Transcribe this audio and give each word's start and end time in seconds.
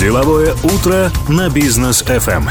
Деловое 0.00 0.54
утро 0.64 1.10
на 1.28 1.50
бизнес 1.50 2.02
FM. 2.02 2.48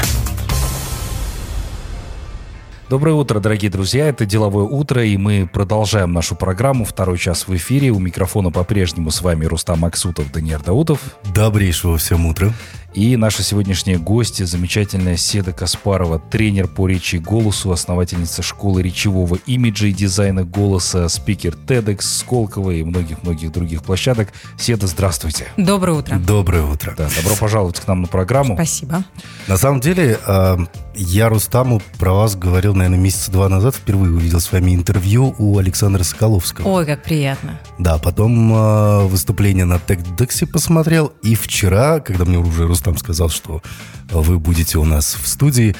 Доброе 2.88 3.14
утро, 3.14 3.40
дорогие 3.40 3.72
друзья. 3.72 4.06
Это 4.06 4.24
«Деловое 4.24 4.62
утро», 4.62 5.04
и 5.04 5.16
мы 5.16 5.50
продолжаем 5.52 6.12
нашу 6.12 6.36
программу. 6.36 6.84
Второй 6.84 7.18
час 7.18 7.48
в 7.48 7.56
эфире. 7.56 7.90
У 7.90 7.98
микрофона 7.98 8.52
по-прежнему 8.52 9.10
с 9.10 9.20
вами 9.20 9.46
Рустам 9.46 9.84
Аксутов, 9.84 10.30
Даниил 10.30 10.60
Даутов. 10.60 11.00
Добрейшего 11.34 11.98
всем 11.98 12.26
утра. 12.26 12.52
И 12.92 13.16
наши 13.16 13.44
сегодняшние 13.44 13.98
гости, 13.98 14.42
замечательная 14.42 15.16
Седа 15.16 15.52
Каспарова, 15.52 16.18
тренер 16.18 16.66
по 16.66 16.88
речи 16.88 17.16
и 17.16 17.18
голосу, 17.20 17.70
основательница 17.70 18.42
школы 18.42 18.82
речевого 18.82 19.36
имиджа 19.46 19.86
и 19.86 19.92
дизайна 19.92 20.42
голоса, 20.42 21.08
спикер 21.08 21.54
TEDx, 21.54 22.00
Сколково 22.00 22.72
и 22.72 22.82
многих-многих 22.82 23.52
других 23.52 23.84
площадок. 23.84 24.30
Седа, 24.58 24.88
здравствуйте. 24.88 25.46
Доброе 25.56 25.98
утро. 25.98 26.16
Доброе 26.16 26.64
утро. 26.64 26.94
Да, 26.98 27.08
добро 27.16 27.36
пожаловать 27.36 27.78
к 27.78 27.86
нам 27.86 28.02
на 28.02 28.08
программу. 28.08 28.54
Спасибо. 28.54 29.04
На 29.46 29.56
самом 29.56 29.78
деле, 29.78 30.18
э, 30.26 30.56
я 30.96 31.28
Рустаму 31.28 31.80
про 32.00 32.12
вас 32.12 32.34
говорил, 32.34 32.74
наверное, 32.74 32.98
месяца 32.98 33.30
два 33.30 33.48
назад. 33.48 33.76
Впервые 33.76 34.12
увидел 34.12 34.40
с 34.40 34.50
вами 34.50 34.74
интервью 34.74 35.36
у 35.38 35.58
Александра 35.58 36.02
Соколовского. 36.02 36.66
Ой, 36.68 36.86
как 36.86 37.04
приятно. 37.04 37.60
Да, 37.78 37.98
потом 37.98 38.52
э, 38.52 39.06
выступление 39.06 39.64
на 39.64 39.74
TEDx 39.74 40.44
посмотрел. 40.46 41.12
И 41.22 41.36
вчера, 41.36 42.00
когда 42.00 42.24
мне 42.24 42.38
уже 42.38 42.66
Рустам 42.66 42.79
сказал, 42.96 43.28
что 43.28 43.62
вы 44.10 44.38
будете 44.38 44.78
у 44.78 44.84
нас 44.84 45.16
в 45.20 45.26
студии, 45.28 45.74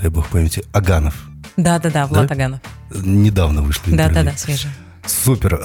дай 0.00 0.10
бог 0.10 0.28
памяти, 0.28 0.64
Аганов. 0.72 1.14
Да-да-да, 1.56 2.06
Влад 2.06 2.26
Да? 2.28 2.34
Аганов. 2.34 2.60
Недавно 2.94 3.62
вышло 3.62 3.90
интервью. 3.90 4.14
Да-да-да, 4.14 4.36
свежий. 4.36 4.70
Супер. 5.06 5.60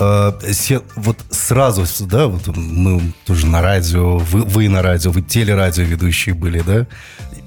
Се- 0.53 0.81
Вот 0.95 1.17
сразу, 1.30 1.86
да, 2.05 2.27
вот 2.27 2.48
мы 2.55 3.13
тоже 3.26 3.45
на 3.48 3.62
радио, 3.62 4.17
вы, 4.17 4.44
вы 4.44 4.70
на 4.70 4.81
радио, 4.81 5.12
вы 5.12 5.22
телерадиоведущие 5.22 6.34
были, 6.36 6.62
да? 6.62 6.88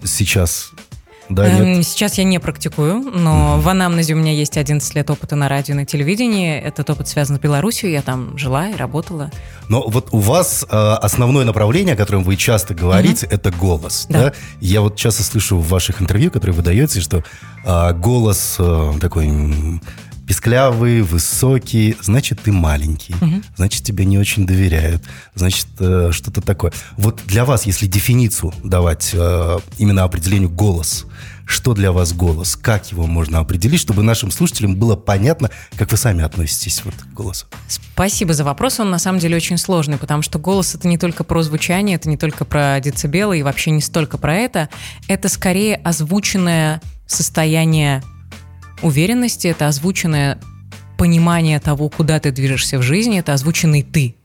Сейчас, 0.05 0.70
да, 1.29 1.48
нет? 1.51 1.61
Эм, 1.61 1.83
Сейчас 1.83 2.19
я 2.19 2.25
не 2.25 2.39
практикую, 2.39 3.01
но 3.01 3.59
в 3.61 3.69
анамнезе 3.69 4.15
у 4.15 4.17
меня 4.17 4.33
есть 4.33 4.57
11 4.57 4.95
лет 4.95 5.11
опыта 5.11 5.37
на 5.37 5.48
радио 5.48 5.75
и 5.75 5.77
на 5.77 5.87
телевидении. 5.87 6.59
Этот 6.59 6.89
опыт 6.91 7.09
связан 7.09 7.37
с 7.37 7.41
Беларусью, 7.41 7.91
я 7.91 8.03
там 8.03 8.37
жила 8.39 8.69
и 8.69 8.77
работала. 8.77 9.31
Но 9.69 9.83
вот 9.87 10.09
у 10.12 10.19
вас 10.19 10.65
э, 10.69 10.77
основное 10.77 11.45
направление, 11.45 11.95
о 11.95 11.97
котором 11.97 12.23
вы 12.25 12.37
часто 12.37 12.75
говорите, 12.75 13.27
это 13.31 13.51
голос, 13.51 14.06
да. 14.09 14.19
Да. 14.19 14.33
Я 14.61 14.81
вот 14.81 14.97
часто 14.97 15.23
слышу 15.23 15.59
в 15.59 15.69
ваших 15.69 16.01
интервью, 16.03 16.31
которые 16.31 16.56
вы 16.56 16.62
даете, 16.62 17.01
что 17.01 17.23
э, 17.65 17.93
голос 17.95 18.56
э, 18.59 18.93
такой 19.01 19.29
писклявый, 20.29 21.01
высокий, 21.01 21.97
значит, 22.03 22.41
ты 22.43 22.53
маленький, 22.53 23.15
значит, 23.57 23.83
тебе 23.83 24.05
не 24.05 24.19
очень 24.19 24.47
доверяют, 24.47 25.03
значит, 25.34 25.67
э, 25.81 26.11
что-то 26.12 26.43
такое. 26.43 26.71
Вот 26.98 27.23
для 27.27 27.47
вас, 27.47 27.65
если 27.65 27.87
дефиницию 27.87 28.53
давать 28.62 29.11
э, 29.15 29.59
именно 29.79 30.05
определению 30.05 30.51
голос, 30.51 31.06
что 31.47 31.73
для 31.73 31.93
вас 31.93 32.12
голос, 32.12 32.56
как 32.56 32.93
его 32.93 33.06
можно 33.06 33.39
определить, 33.39 33.81
чтобы 33.81 34.03
нашим 34.03 34.31
слушателям 34.31 34.77
было 34.77 34.97
понятно, 34.97 35.51
как 35.79 35.91
вы 35.91 35.97
сами 35.97 36.23
относитесь 36.23 36.84
вот 36.84 36.95
к 36.95 37.15
голосу? 37.15 37.47
Спасибо 37.67 38.34
за 38.34 38.45
вопрос, 38.45 38.81
он 38.81 38.91
на 38.91 38.99
самом 38.99 39.21
деле 39.21 39.34
очень 39.34 39.56
сложный, 39.56 39.97
потому 39.97 40.21
что 40.21 40.39
голос 40.39 40.75
это 40.75 40.89
не 40.89 40.99
только 40.99 41.25
про 41.25 41.43
звучание, 41.43 41.97
это 41.97 42.11
не 42.11 42.19
только 42.19 42.45
про 42.45 42.79
децибелы 42.81 43.39
и 43.39 43.43
вообще 43.43 43.71
не 43.71 43.81
столько 43.81 44.19
про 44.19 44.37
это. 44.37 44.69
Это 45.09 45.31
скорее 45.31 45.77
озвученное 45.77 46.83
состояние 47.06 48.03
уверенности, 48.83 49.48
это 49.48 49.69
озвученное 49.69 50.39
понимание 50.97 51.61
того, 51.61 51.89
куда 51.89 52.19
ты 52.21 52.33
движешься 52.33 52.79
в 52.79 52.83
жизни, 52.83 53.19
это 53.19 53.33
озвученный 53.33 53.83
ты. 53.83 54.17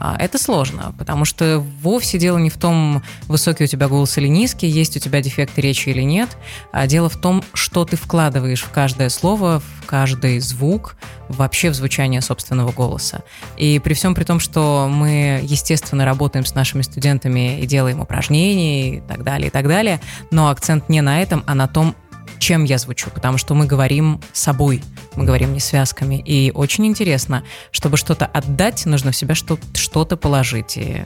А 0.00 0.16
Это 0.20 0.38
сложно, 0.38 0.94
потому 0.96 1.24
что 1.24 1.58
вовсе 1.82 2.18
дело 2.18 2.38
не 2.38 2.50
в 2.50 2.56
том, 2.56 3.02
высокий 3.26 3.64
у 3.64 3.66
тебя 3.66 3.88
голос 3.88 4.16
или 4.16 4.28
низкий, 4.28 4.68
есть 4.68 4.96
у 4.96 5.00
тебя 5.00 5.20
дефекты 5.20 5.60
речи 5.60 5.88
или 5.88 6.02
нет, 6.02 6.36
а 6.70 6.86
дело 6.86 7.08
в 7.08 7.16
том, 7.16 7.42
что 7.52 7.84
ты 7.84 7.96
вкладываешь 7.96 8.62
в 8.62 8.70
каждое 8.70 9.08
слово, 9.08 9.60
в 9.60 9.86
каждый 9.86 10.38
звук, 10.38 10.96
вообще 11.28 11.70
в 11.70 11.74
звучание 11.74 12.20
собственного 12.20 12.70
голоса. 12.70 13.22
И 13.56 13.80
при 13.80 13.94
всем 13.94 14.14
при 14.14 14.22
том, 14.22 14.38
что 14.38 14.88
мы, 14.88 15.40
естественно, 15.42 16.04
работаем 16.04 16.46
с 16.46 16.54
нашими 16.54 16.82
студентами 16.82 17.60
и 17.60 17.66
делаем 17.66 18.00
упражнения 18.00 18.98
и 18.98 19.00
так 19.00 19.24
далее, 19.24 19.48
и 19.48 19.50
так 19.50 19.66
далее, 19.66 20.00
но 20.30 20.48
акцент 20.48 20.88
не 20.88 21.00
на 21.00 21.20
этом, 21.20 21.42
а 21.44 21.56
на 21.56 21.66
том, 21.66 21.96
чем 22.38 22.64
я 22.64 22.78
звучу, 22.78 23.10
потому 23.10 23.38
что 23.38 23.54
мы 23.54 23.66
говорим 23.66 24.20
собой, 24.32 24.82
мы 25.16 25.24
говорим 25.24 25.52
не 25.52 25.60
связками. 25.60 26.16
И 26.24 26.50
очень 26.54 26.86
интересно, 26.86 27.42
чтобы 27.70 27.96
что-то 27.96 28.26
отдать, 28.26 28.86
нужно 28.86 29.10
в 29.12 29.16
себя 29.16 29.34
что- 29.34 29.58
что-то 29.74 30.16
положить. 30.16 30.76
И, 30.76 31.02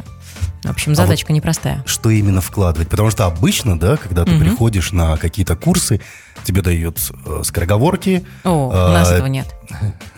в 0.65 0.71
общем, 0.71 0.95
задачка 0.95 1.33
непростая. 1.33 1.83
что 1.87 2.11
именно 2.11 2.41
вкладывать. 2.41 2.89
Потому 2.89 3.11
что 3.11 3.27
обычно, 3.27 3.79
да, 3.79 3.97
когда 3.97 4.25
ты 4.25 4.33
Мгм. 4.33 4.41
приходишь 4.41 4.93
на 4.93 5.17
какие-то 5.17 5.57
курсы, 5.57 6.01
тебе 6.45 6.63
дают 6.63 6.99
э, 7.27 7.43
скороговорки. 7.45 8.25
О, 8.45 8.69
у 8.69 8.71
А, 8.73 8.93
нас 8.93 9.11
этого 9.11 9.27
нет. 9.27 9.47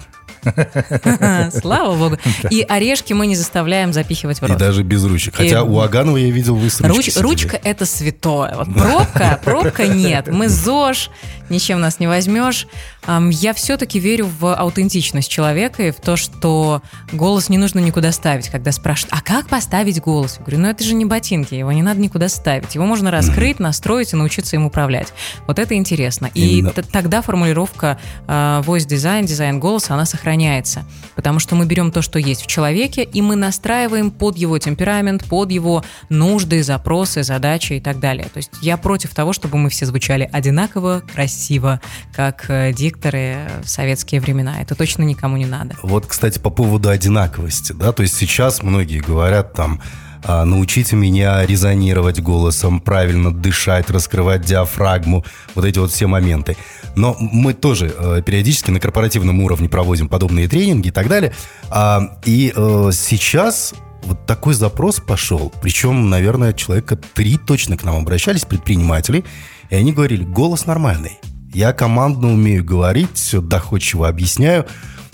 Слава 1.61 1.95
богу. 1.97 2.19
И 2.51 2.63
орешки 2.69 3.13
мы 3.13 3.27
не 3.27 3.37
заставляем 3.37 3.93
запихивать 3.93 4.41
в 4.41 4.45
И 4.45 4.47
рот. 4.47 4.59
даже 4.59 4.83
без 4.83 5.05
ручек. 5.05 5.37
Хотя 5.37 5.61
И- 5.61 5.63
у 5.63 5.81
Аганова 5.81 6.17
я 6.17 6.31
видел, 6.31 6.57
вы 6.57 6.71
с 6.71 6.81
ручка 7.21 7.61
это 7.63 7.87
святое. 7.87 8.55
Вот 8.57 8.73
пробка, 8.75 9.41
пробка 9.45 9.87
нет. 9.87 10.29
Мы 10.29 10.49
ЗОЖ, 10.49 11.11
ничем 11.51 11.81
нас 11.81 12.01
не 12.01 12.07
возьмешь. 12.07 12.67
Я 13.07 13.53
все-таки 13.55 13.99
верю 13.99 14.31
в 14.39 14.55
аутентичность 14.55 15.31
человека 15.31 15.83
и 15.89 15.91
в 15.91 15.97
то, 15.97 16.17
что 16.17 16.83
голос 17.13 17.49
не 17.49 17.59
нужно 17.59 17.79
никуда 17.81 18.13
ставить, 18.13 18.49
когда 18.49 18.73
спрашивают, 18.73 19.15
а 19.15 19.21
как 19.21 19.49
поставить 19.49 20.01
голос? 20.01 20.37
Я 20.39 20.45
говорю, 20.45 20.63
ну 20.63 20.69
это 20.69 20.85
же 20.85 20.95
не 20.95 21.05
ботинки, 21.05 21.55
его 21.55 21.73
не 21.73 21.83
надо 21.83 22.01
никуда 22.01 22.29
ставить. 22.29 22.75
Его 22.75 22.87
можно 22.87 23.11
раскрыть, 23.11 23.61
настроить 23.61 24.13
и 24.13 24.17
научиться 24.17 24.57
им 24.57 24.65
управлять. 24.65 25.13
Вот 25.47 25.59
это 25.59 25.75
интересно. 25.75 26.31
И 26.35 26.59
Именно. 26.59 26.73
тогда 26.73 27.23
формулировка 27.23 27.99
э, 28.27 28.63
voice 28.65 28.87
design, 28.87 29.25
дизайн 29.25 29.61
голоса, 29.61 29.95
она 29.95 30.07
сохраняется. 30.07 30.85
Потому 31.15 31.39
что 31.39 31.55
мы 31.55 31.67
берем 31.67 31.93
то, 31.93 32.03
что 32.03 32.19
есть 32.19 32.43
в 32.43 32.47
человеке, 32.47 33.03
и 33.05 33.23
мы 33.23 33.37
настраиваем 33.37 34.11
под 34.11 34.37
его 34.37 34.59
темперамент, 34.59 35.25
под 35.25 35.51
его 35.51 35.85
нужды, 36.09 36.63
запросы, 36.63 37.23
задачи 37.23 37.75
и 37.75 37.81
так 37.81 38.01
далее. 38.01 38.29
То 38.33 38.39
есть 38.39 38.51
я 38.63 38.77
против 38.77 39.15
того, 39.15 39.33
чтобы 39.33 39.59
мы 39.59 39.69
все 39.69 39.87
звучали 39.87 40.29
одинаково, 40.33 41.03
красиво, 41.13 41.81
как 42.15 42.47
э, 42.49 42.73
дикторы 42.95 43.49
в 43.63 43.69
советские 43.69 44.21
времена. 44.21 44.61
Это 44.61 44.75
точно 44.75 45.03
никому 45.03 45.37
не 45.37 45.47
надо. 45.47 45.75
Вот, 45.83 46.07
кстати, 46.07 46.39
по 46.39 46.51
поводу 46.51 46.89
одинаковости, 46.89 47.73
да, 47.73 47.93
то 47.93 48.03
есть 48.03 48.15
сейчас 48.15 48.63
многие 48.63 49.01
говорят 49.01 49.53
там, 49.53 49.81
а, 50.27 50.45
научите 50.45 50.97
меня 50.97 51.45
резонировать 51.45 52.21
голосом, 52.21 52.81
правильно 52.81 53.33
дышать, 53.33 53.91
раскрывать 53.91 54.43
диафрагму, 54.43 55.25
вот 55.55 55.65
эти 55.65 55.79
вот 55.79 55.91
все 55.91 56.07
моменты. 56.07 56.57
Но 56.97 57.17
мы 57.19 57.53
тоже 57.53 57.93
э, 57.97 58.23
периодически 58.25 58.71
на 58.71 58.79
корпоративном 58.79 59.41
уровне 59.41 59.69
проводим 59.69 60.09
подобные 60.09 60.49
тренинги 60.49 60.89
и 60.89 60.93
так 60.93 61.09
далее. 61.09 61.33
А, 61.71 62.19
и 62.25 62.53
э, 62.55 62.91
сейчас 62.93 63.75
вот 64.05 64.25
такой 64.27 64.55
запрос 64.55 65.01
пошел. 65.01 65.53
Причем, 65.61 66.09
наверное, 66.09 66.53
человека 66.53 66.97
три 66.97 67.37
точно 67.37 67.77
к 67.77 67.85
нам 67.85 67.97
обращались, 67.97 68.45
предприниматели, 68.45 69.25
и 69.71 69.75
они 69.75 69.93
говорили, 69.93 70.25
голос 70.25 70.67
нормальный. 70.67 71.19
Я 71.55 71.73
командно 71.73 72.33
умею 72.33 72.65
говорить, 72.65 73.11
все 73.15 73.41
доходчиво 73.41 74.09
объясняю. 74.09 74.67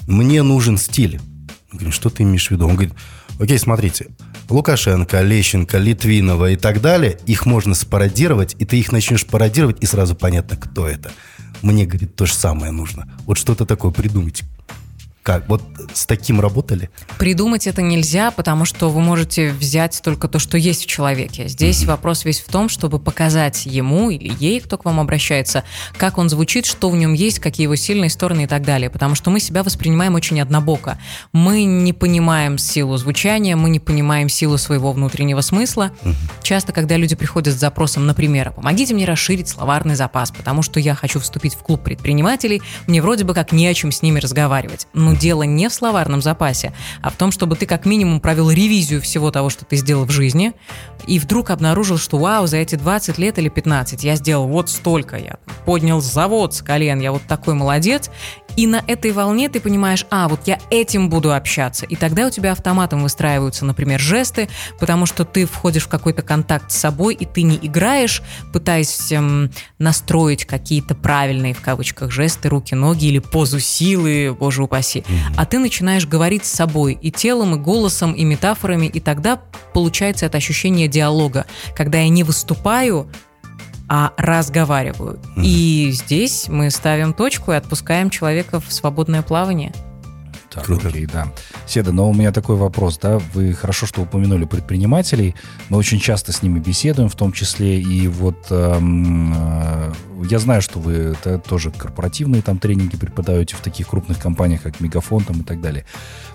Мне 0.08 0.42
нужен 0.42 0.78
стиль. 0.78 1.20
Говорю, 1.70 1.92
что 1.92 2.08
ты 2.08 2.22
имеешь 2.22 2.48
в 2.48 2.50
виду? 2.50 2.66
Он 2.66 2.76
говорит, 2.76 2.94
окей, 3.38 3.58
смотрите, 3.58 4.08
Лукашенко, 4.48 5.20
Лещенко, 5.20 5.76
Литвинова 5.76 6.50
и 6.50 6.56
так 6.56 6.80
далее, 6.80 7.18
их 7.26 7.44
можно 7.44 7.74
спародировать, 7.74 8.56
и 8.58 8.64
ты 8.64 8.80
их 8.80 8.90
начнешь 8.90 9.26
пародировать, 9.26 9.82
и 9.82 9.86
сразу 9.86 10.14
понятно, 10.14 10.56
кто 10.56 10.88
это. 10.88 11.12
Мне, 11.60 11.84
говорит, 11.84 12.16
то 12.16 12.24
же 12.24 12.32
самое 12.32 12.72
нужно. 12.72 13.06
Вот 13.26 13.36
что-то 13.36 13.66
такое 13.66 13.92
придумайте. 13.92 14.46
Как? 15.22 15.46
Вот 15.48 15.62
с 15.92 16.06
таким 16.06 16.40
работали? 16.40 16.88
Придумать 17.18 17.66
это 17.66 17.82
нельзя, 17.82 18.30
потому 18.30 18.64
что 18.64 18.88
вы 18.88 19.00
можете 19.02 19.52
взять 19.52 20.00
только 20.02 20.28
то, 20.28 20.38
что 20.38 20.56
есть 20.56 20.84
в 20.84 20.86
человеке. 20.86 21.46
Здесь 21.46 21.84
вопрос 21.84 22.24
весь 22.24 22.40
в 22.40 22.50
том, 22.50 22.70
чтобы 22.70 22.98
показать 22.98 23.66
ему 23.66 24.08
или 24.08 24.32
ей, 24.38 24.60
кто 24.60 24.78
к 24.78 24.86
вам 24.86 24.98
обращается, 24.98 25.64
как 25.98 26.16
он 26.16 26.30
звучит, 26.30 26.64
что 26.64 26.88
в 26.88 26.96
нем 26.96 27.12
есть, 27.12 27.38
какие 27.38 27.64
его 27.64 27.76
сильные 27.76 28.08
стороны 28.08 28.44
и 28.44 28.46
так 28.46 28.62
далее. 28.62 28.88
Потому 28.88 29.14
что 29.14 29.30
мы 29.30 29.40
себя 29.40 29.62
воспринимаем 29.62 30.14
очень 30.14 30.40
однобоко. 30.40 30.98
Мы 31.32 31.64
не 31.64 31.92
понимаем 31.92 32.56
силу 32.56 32.96
звучания, 32.96 33.56
мы 33.56 33.68
не 33.68 33.78
понимаем 33.78 34.30
силу 34.30 34.56
своего 34.56 34.90
внутреннего 34.92 35.42
смысла. 35.42 35.92
Часто, 36.42 36.72
когда 36.72 36.96
люди 36.96 37.14
приходят 37.14 37.54
с 37.54 37.58
запросом, 37.58 38.06
например, 38.06 38.52
помогите 38.52 38.94
мне 38.94 39.04
расширить 39.04 39.48
словарный 39.48 39.96
запас, 39.96 40.30
потому 40.30 40.62
что 40.62 40.80
я 40.80 40.94
хочу 40.94 41.20
вступить 41.20 41.54
в 41.54 41.58
клуб 41.58 41.82
предпринимателей, 41.82 42.62
мне 42.86 43.02
вроде 43.02 43.24
бы 43.24 43.34
как 43.34 43.52
не 43.52 43.66
о 43.66 43.74
чем 43.74 43.92
с 43.92 44.00
ними 44.00 44.18
разговаривать. 44.18 44.86
Ну 44.94 45.09
но 45.10 45.16
дело 45.16 45.42
не 45.42 45.68
в 45.68 45.72
словарном 45.72 46.22
запасе, 46.22 46.72
а 47.02 47.10
в 47.10 47.16
том, 47.16 47.32
чтобы 47.32 47.56
ты 47.56 47.66
как 47.66 47.84
минимум 47.84 48.20
провел 48.20 48.48
ревизию 48.48 49.02
всего 49.02 49.32
того, 49.32 49.50
что 49.50 49.64
ты 49.64 49.74
сделал 49.74 50.04
в 50.04 50.10
жизни, 50.10 50.52
и 51.06 51.18
вдруг 51.18 51.50
обнаружил, 51.50 51.98
что 51.98 52.18
вау, 52.18 52.46
за 52.46 52.58
эти 52.58 52.76
20 52.76 53.18
лет 53.18 53.38
или 53.38 53.48
15 53.48 54.04
я 54.04 54.14
сделал 54.14 54.46
вот 54.46 54.70
столько, 54.70 55.16
я 55.16 55.38
поднял 55.64 56.00
завод 56.00 56.54
с 56.54 56.62
колен, 56.62 57.00
я 57.00 57.10
вот 57.10 57.22
такой 57.26 57.54
молодец, 57.54 58.08
и 58.56 58.66
на 58.66 58.82
этой 58.86 59.12
волне 59.12 59.48
ты 59.48 59.60
понимаешь, 59.60 60.04
а, 60.10 60.28
вот 60.28 60.40
я 60.46 60.58
этим 60.70 61.08
буду 61.08 61.32
общаться. 61.32 61.86
И 61.86 61.96
тогда 61.96 62.26
у 62.26 62.30
тебя 62.30 62.52
автоматом 62.52 63.02
выстраиваются, 63.02 63.64
например, 63.64 64.00
жесты, 64.00 64.48
потому 64.78 65.06
что 65.06 65.24
ты 65.24 65.46
входишь 65.46 65.84
в 65.84 65.88
какой-то 65.88 66.22
контакт 66.22 66.70
с 66.70 66.76
собой, 66.76 67.14
и 67.14 67.24
ты 67.24 67.42
не 67.42 67.56
играешь, 67.56 68.22
пытаясь 68.52 69.12
эм, 69.12 69.50
настроить 69.78 70.44
какие-то 70.44 70.94
правильные, 70.94 71.54
в 71.54 71.60
кавычках, 71.60 72.10
жесты, 72.10 72.48
руки, 72.48 72.74
ноги 72.74 73.06
или 73.06 73.18
позу 73.18 73.60
силы, 73.60 74.36
боже 74.38 74.62
упаси. 74.62 74.99
Mm-hmm. 75.00 75.34
А 75.36 75.46
ты 75.46 75.58
начинаешь 75.58 76.06
говорить 76.06 76.44
с 76.44 76.50
собой 76.50 76.98
и 77.00 77.10
телом, 77.10 77.54
и 77.54 77.58
голосом, 77.58 78.12
и 78.12 78.24
метафорами, 78.24 78.86
и 78.86 79.00
тогда 79.00 79.40
получается 79.74 80.26
это 80.26 80.38
ощущение 80.38 80.88
диалога, 80.88 81.46
когда 81.74 81.98
я 81.98 82.08
не 82.08 82.24
выступаю, 82.24 83.10
а 83.88 84.12
разговариваю. 84.16 85.14
Mm-hmm. 85.14 85.42
И 85.44 85.90
здесь 85.92 86.48
мы 86.48 86.70
ставим 86.70 87.12
точку 87.12 87.52
и 87.52 87.56
отпускаем 87.56 88.10
человека 88.10 88.60
в 88.60 88.72
свободное 88.72 89.22
плавание. 89.22 89.72
Так, 90.50 90.64
Круто. 90.64 90.88
окей, 90.88 91.06
да. 91.06 91.32
Седа, 91.66 91.92
но 91.92 92.10
у 92.10 92.14
меня 92.14 92.32
такой 92.32 92.56
вопрос, 92.56 92.98
да, 92.98 93.20
вы 93.34 93.52
хорошо, 93.52 93.86
что 93.86 94.02
упомянули 94.02 94.46
предпринимателей, 94.46 95.36
мы 95.68 95.78
очень 95.78 96.00
часто 96.00 96.32
с 96.32 96.42
ними 96.42 96.58
беседуем, 96.58 97.08
в 97.08 97.14
том 97.14 97.32
числе, 97.32 97.80
и 97.80 98.08
вот 98.08 98.46
эм, 98.50 99.32
э, 99.36 99.92
я 100.28 100.38
знаю, 100.40 100.60
что 100.60 100.80
вы 100.80 100.92
это 100.92 101.38
тоже 101.38 101.70
корпоративные 101.70 102.42
там 102.42 102.58
тренинги 102.58 102.96
преподаете 102.96 103.54
в 103.54 103.60
таких 103.60 103.88
крупных 103.88 104.18
компаниях, 104.18 104.62
как 104.62 104.80
Мегафон 104.80 105.22
там 105.24 105.40
и 105.40 105.44
так 105.44 105.60
далее. 105.60 105.84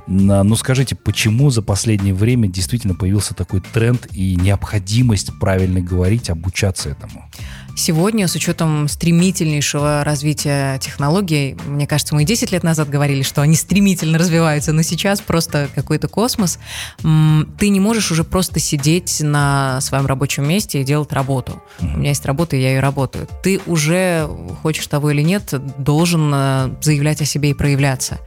Но 0.07 0.44
ну, 0.44 0.56
скажите, 0.56 0.96
почему 0.96 1.50
за 1.50 1.62
последнее 1.62 2.13
время 2.13 2.48
действительно 2.48 2.94
появился 2.94 3.34
такой 3.34 3.62
тренд 3.62 4.07
и 4.13 4.36
необходимость 4.36 5.31
правильно 5.40 5.81
говорить, 5.81 6.30
обучаться 6.30 6.90
этому? 6.90 7.30
Сегодня, 7.78 8.28
с 8.28 8.36
учетом 8.36 8.88
стремительнейшего 8.88 10.04
развития 10.06 10.78
технологий, 10.80 11.57
мне 11.66 11.86
кажется, 11.86 12.16
мы 12.16 12.24
10 12.24 12.52
лет 12.54 12.63
назад 12.63 12.90
говорили, 12.90 13.22
что 13.22 13.42
они 13.42 13.56
стремительно 13.56 14.18
развиваются, 14.18 14.72
но 14.72 14.81
сейчас 14.81 15.19
просто 15.19 15.68
какой-то 15.75 16.08
космос. 16.08 16.58
Ты 17.01 17.69
не 17.69 17.81
можешь 17.81 18.12
уже 18.12 18.24
просто 18.24 18.62
сидеть 18.62 19.19
на 19.22 19.81
своем 19.81 20.06
рабочем 20.06 20.48
месте 20.48 20.80
и 20.80 20.84
делать 20.86 21.12
работу. 21.12 21.62
У 21.81 21.86
меня 21.98 22.10
есть 22.10 22.25
работа, 22.25 22.56
и 22.56 22.62
я 22.62 22.69
ее 22.69 22.80
работаю. 22.80 23.28
Ты 23.44 23.60
уже, 23.66 24.30
хочешь 24.62 24.88
того 24.88 25.12
или 25.12 25.22
нет, 25.22 25.54
должен 25.78 26.31
э, 26.34 26.75
заявлять 26.81 27.22
о 27.22 27.25
себе 27.25 27.50
и 27.50 27.54
проявляться. 27.54 28.19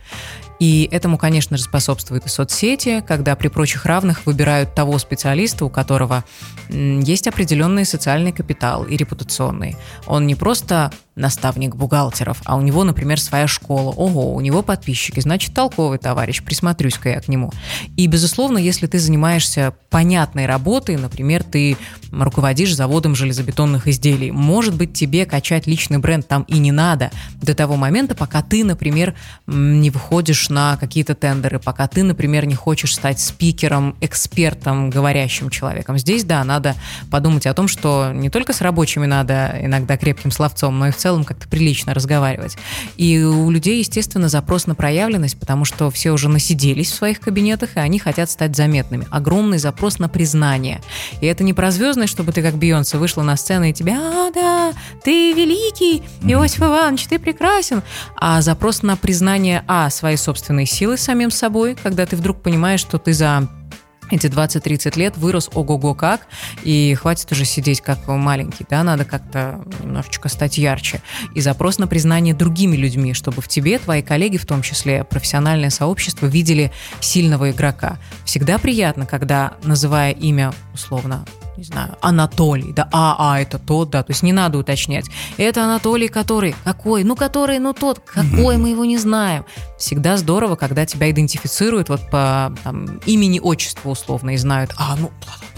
И 0.58 0.88
этому, 0.90 1.18
конечно 1.18 1.56
же, 1.56 1.62
способствуют 1.62 2.26
и 2.26 2.28
соцсети, 2.28 3.02
когда 3.06 3.36
при 3.36 3.48
прочих 3.48 3.86
равных 3.86 4.26
выбирают 4.26 4.74
того 4.74 4.98
специалиста, 4.98 5.64
у 5.64 5.70
которого 5.70 6.24
есть 6.68 7.28
определенный 7.28 7.84
социальный 7.84 8.32
капитал 8.32 8.84
и 8.84 8.96
репутационный. 8.96 9.76
Он 10.06 10.26
не 10.26 10.34
просто 10.34 10.92
наставник 11.18 11.76
бухгалтеров, 11.76 12.40
а 12.44 12.56
у 12.56 12.60
него, 12.60 12.84
например, 12.84 13.20
своя 13.20 13.46
школа. 13.46 13.90
Ого, 13.90 14.34
у 14.34 14.40
него 14.40 14.62
подписчики, 14.62 15.20
значит, 15.20 15.54
толковый 15.54 15.98
товарищ, 15.98 16.42
присмотрюсь-ка 16.42 17.10
я 17.10 17.20
к 17.20 17.28
нему. 17.28 17.52
И, 17.96 18.06
безусловно, 18.06 18.58
если 18.58 18.86
ты 18.86 18.98
занимаешься 18.98 19.74
понятной 19.90 20.46
работой, 20.46 20.96
например, 20.96 21.42
ты 21.42 21.76
руководишь 22.12 22.74
заводом 22.74 23.14
железобетонных 23.14 23.88
изделий, 23.88 24.30
может 24.30 24.74
быть, 24.74 24.92
тебе 24.92 25.26
качать 25.26 25.66
личный 25.66 25.98
бренд 25.98 26.26
там 26.26 26.42
и 26.42 26.58
не 26.58 26.72
надо 26.72 27.10
до 27.42 27.54
того 27.54 27.76
момента, 27.76 28.14
пока 28.14 28.42
ты, 28.42 28.64
например, 28.64 29.14
не 29.46 29.90
выходишь 29.90 30.48
на 30.48 30.76
какие-то 30.76 31.14
тендеры, 31.14 31.58
пока 31.58 31.88
ты, 31.88 32.02
например, 32.02 32.46
не 32.46 32.54
хочешь 32.54 32.94
стать 32.94 33.20
спикером, 33.20 33.96
экспертом, 34.00 34.90
говорящим 34.90 35.50
человеком. 35.50 35.98
Здесь, 35.98 36.24
да, 36.24 36.44
надо 36.44 36.74
подумать 37.10 37.46
о 37.46 37.54
том, 37.54 37.68
что 37.68 38.12
не 38.14 38.30
только 38.30 38.52
с 38.52 38.60
рабочими 38.60 39.06
надо 39.06 39.58
иногда 39.60 39.96
крепким 39.96 40.30
словцом, 40.30 40.78
но 40.78 40.88
и 40.88 40.90
в 40.90 40.96
целом 40.96 41.07
целом 41.08 41.24
как-то 41.24 41.48
прилично 41.48 41.94
разговаривать. 41.94 42.58
И 42.98 43.18
у 43.22 43.50
людей, 43.50 43.78
естественно, 43.78 44.28
запрос 44.28 44.66
на 44.66 44.74
проявленность, 44.74 45.40
потому 45.40 45.64
что 45.64 45.90
все 45.90 46.10
уже 46.10 46.28
насиделись 46.28 46.90
в 46.90 46.94
своих 46.94 47.18
кабинетах, 47.18 47.76
и 47.76 47.80
они 47.80 47.98
хотят 47.98 48.30
стать 48.30 48.54
заметными. 48.54 49.06
Огромный 49.10 49.56
запрос 49.56 49.98
на 49.98 50.10
признание. 50.10 50.82
И 51.22 51.26
это 51.26 51.44
не 51.44 51.54
про 51.54 51.70
звездность, 51.70 52.12
чтобы 52.12 52.32
ты 52.32 52.42
как 52.42 52.56
Бейонсе 52.56 52.98
вышла 52.98 53.22
на 53.22 53.38
сцену 53.38 53.64
и 53.64 53.72
тебя, 53.72 53.96
а, 53.98 54.30
да, 54.34 54.72
ты 55.02 55.32
великий, 55.32 56.02
Иосиф 56.22 56.60
Иванович, 56.60 57.06
ты 57.06 57.18
прекрасен. 57.18 57.82
А 58.14 58.42
запрос 58.42 58.82
на 58.82 58.96
признание, 58.96 59.64
а, 59.66 59.88
своей 59.88 60.18
собственной 60.18 60.66
силы 60.66 60.98
самим 60.98 61.30
собой, 61.30 61.74
когда 61.82 62.04
ты 62.04 62.16
вдруг 62.16 62.42
понимаешь, 62.42 62.80
что 62.80 62.98
ты 62.98 63.14
за 63.14 63.48
эти 64.10 64.26
20-30 64.26 64.98
лет 64.98 65.16
вырос 65.16 65.50
ого-го 65.54 65.94
как, 65.94 66.26
и 66.62 66.94
хватит 66.94 67.30
уже 67.32 67.44
сидеть 67.44 67.80
как 67.80 68.06
маленький, 68.06 68.66
да, 68.68 68.82
надо 68.82 69.04
как-то 69.04 69.64
немножечко 69.82 70.28
стать 70.28 70.58
ярче. 70.58 71.00
И 71.34 71.40
запрос 71.40 71.78
на 71.78 71.86
признание 71.86 72.34
другими 72.34 72.76
людьми, 72.76 73.14
чтобы 73.14 73.42
в 73.42 73.48
тебе, 73.48 73.78
твои 73.78 74.02
коллеги, 74.02 74.36
в 74.36 74.46
том 74.46 74.62
числе 74.62 75.04
профессиональное 75.04 75.70
сообщество, 75.70 76.26
видели 76.26 76.72
сильного 77.00 77.50
игрока. 77.50 77.98
Всегда 78.24 78.58
приятно, 78.58 79.06
когда, 79.06 79.54
называя 79.62 80.12
имя, 80.12 80.52
условно, 80.74 81.24
не 81.58 81.64
знаю, 81.64 81.96
Анатолий, 82.00 82.72
да, 82.72 82.88
а, 82.92 83.16
а, 83.18 83.40
это 83.40 83.58
тот, 83.58 83.90
да, 83.90 84.04
то 84.04 84.12
есть 84.12 84.22
не 84.22 84.32
надо 84.32 84.58
уточнять. 84.58 85.06
Это 85.38 85.64
Анатолий, 85.64 86.06
который, 86.06 86.54
какой, 86.62 87.02
ну, 87.02 87.16
который, 87.16 87.58
ну, 87.58 87.72
тот, 87.72 87.98
какой, 87.98 88.58
мы 88.58 88.68
его 88.68 88.84
не 88.84 88.96
знаем. 88.96 89.44
Всегда 89.76 90.16
здорово, 90.16 90.54
когда 90.54 90.86
тебя 90.86 91.10
идентифицируют 91.10 91.88
вот 91.88 92.08
по 92.10 92.54
там, 92.62 93.00
имени, 93.06 93.40
отчеству 93.40 93.90
условно 93.90 94.30
и 94.30 94.36
знают, 94.36 94.72
а, 94.76 94.94
ну, 95.00 95.10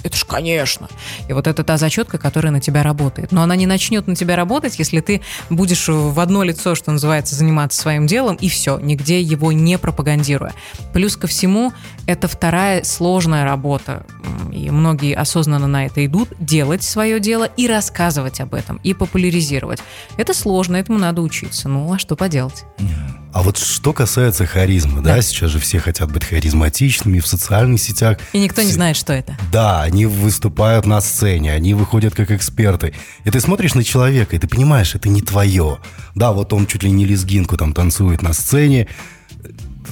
это 0.02 0.16
ж 0.16 0.24
конечно. 0.24 0.88
И 1.28 1.32
вот 1.32 1.46
это 1.46 1.64
та 1.64 1.76
зачетка, 1.76 2.18
которая 2.18 2.52
на 2.52 2.60
тебя 2.60 2.82
работает. 2.82 3.32
Но 3.32 3.42
она 3.42 3.56
не 3.56 3.66
начнет 3.66 4.06
на 4.06 4.14
тебя 4.16 4.36
работать, 4.36 4.78
если 4.78 5.00
ты 5.00 5.20
будешь 5.50 5.88
в 5.88 6.18
одно 6.18 6.42
лицо, 6.42 6.74
что 6.74 6.92
называется, 6.92 7.34
заниматься 7.34 7.80
своим 7.80 8.06
делом, 8.06 8.36
и 8.36 8.48
все, 8.48 8.78
нигде 8.78 9.20
его 9.20 9.52
не 9.52 9.76
пропагандируя. 9.78 10.54
Плюс 10.92 11.16
ко 11.16 11.26
всему, 11.26 11.72
это 12.06 12.28
вторая 12.28 12.84
сложная 12.84 13.44
работа, 13.44 14.06
и 14.52 14.70
многие 14.70 15.14
осознанно 15.14 15.66
на 15.66 15.86
это 15.86 15.89
идут, 15.96 16.28
делать 16.38 16.82
свое 16.82 17.20
дело 17.20 17.44
и 17.44 17.66
рассказывать 17.66 18.40
об 18.40 18.54
этом, 18.54 18.80
и 18.82 18.94
популяризировать. 18.94 19.80
Это 20.16 20.34
сложно, 20.34 20.76
этому 20.76 20.98
надо 20.98 21.22
учиться. 21.22 21.68
Ну, 21.68 21.92
а 21.92 21.98
что 21.98 22.16
поделать? 22.16 22.64
А 23.32 23.42
вот 23.42 23.58
что 23.58 23.92
касается 23.92 24.44
харизмы, 24.44 25.02
да, 25.02 25.14
да 25.14 25.22
сейчас 25.22 25.50
же 25.50 25.60
все 25.60 25.78
хотят 25.78 26.10
быть 26.10 26.24
харизматичными 26.24 27.20
в 27.20 27.26
социальных 27.26 27.80
сетях. 27.80 28.18
И 28.32 28.40
никто 28.40 28.62
не 28.62 28.72
знает, 28.72 28.96
что 28.96 29.12
это. 29.12 29.36
Да, 29.52 29.82
они 29.82 30.06
выступают 30.06 30.84
на 30.84 31.00
сцене, 31.00 31.52
они 31.52 31.74
выходят 31.74 32.14
как 32.14 32.32
эксперты. 32.32 32.92
И 33.24 33.30
ты 33.30 33.40
смотришь 33.40 33.74
на 33.74 33.84
человека, 33.84 34.34
и 34.34 34.38
ты 34.38 34.48
понимаешь, 34.48 34.94
это 34.96 35.08
не 35.08 35.22
твое. 35.22 35.78
Да, 36.16 36.32
вот 36.32 36.52
он 36.52 36.66
чуть 36.66 36.82
ли 36.82 36.90
не 36.90 37.04
лезгинку 37.04 37.56
там 37.56 37.72
танцует 37.72 38.20
на 38.22 38.32
сцене. 38.32 38.88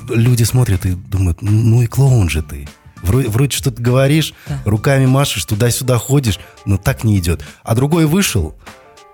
Люди 0.09 0.43
смотрят 0.43 0.85
и 0.85 0.93
думают, 0.93 1.41
ну 1.43 1.83
и 1.83 1.87
клоун 1.87 2.29
же 2.29 2.43
ты. 2.43 2.67
Вроде, 3.03 3.29
вроде 3.29 3.57
что-то 3.57 3.81
говоришь, 3.81 4.35
да. 4.47 4.61
руками 4.65 5.07
машешь, 5.07 5.45
туда-сюда 5.45 5.99
ходишь, 5.99 6.39
но 6.65 6.77
так 6.77 7.05
не 7.05 7.19
идет. 7.19 7.43
А 7.63 7.75
другой 7.75 8.07
вышел, 8.07 8.55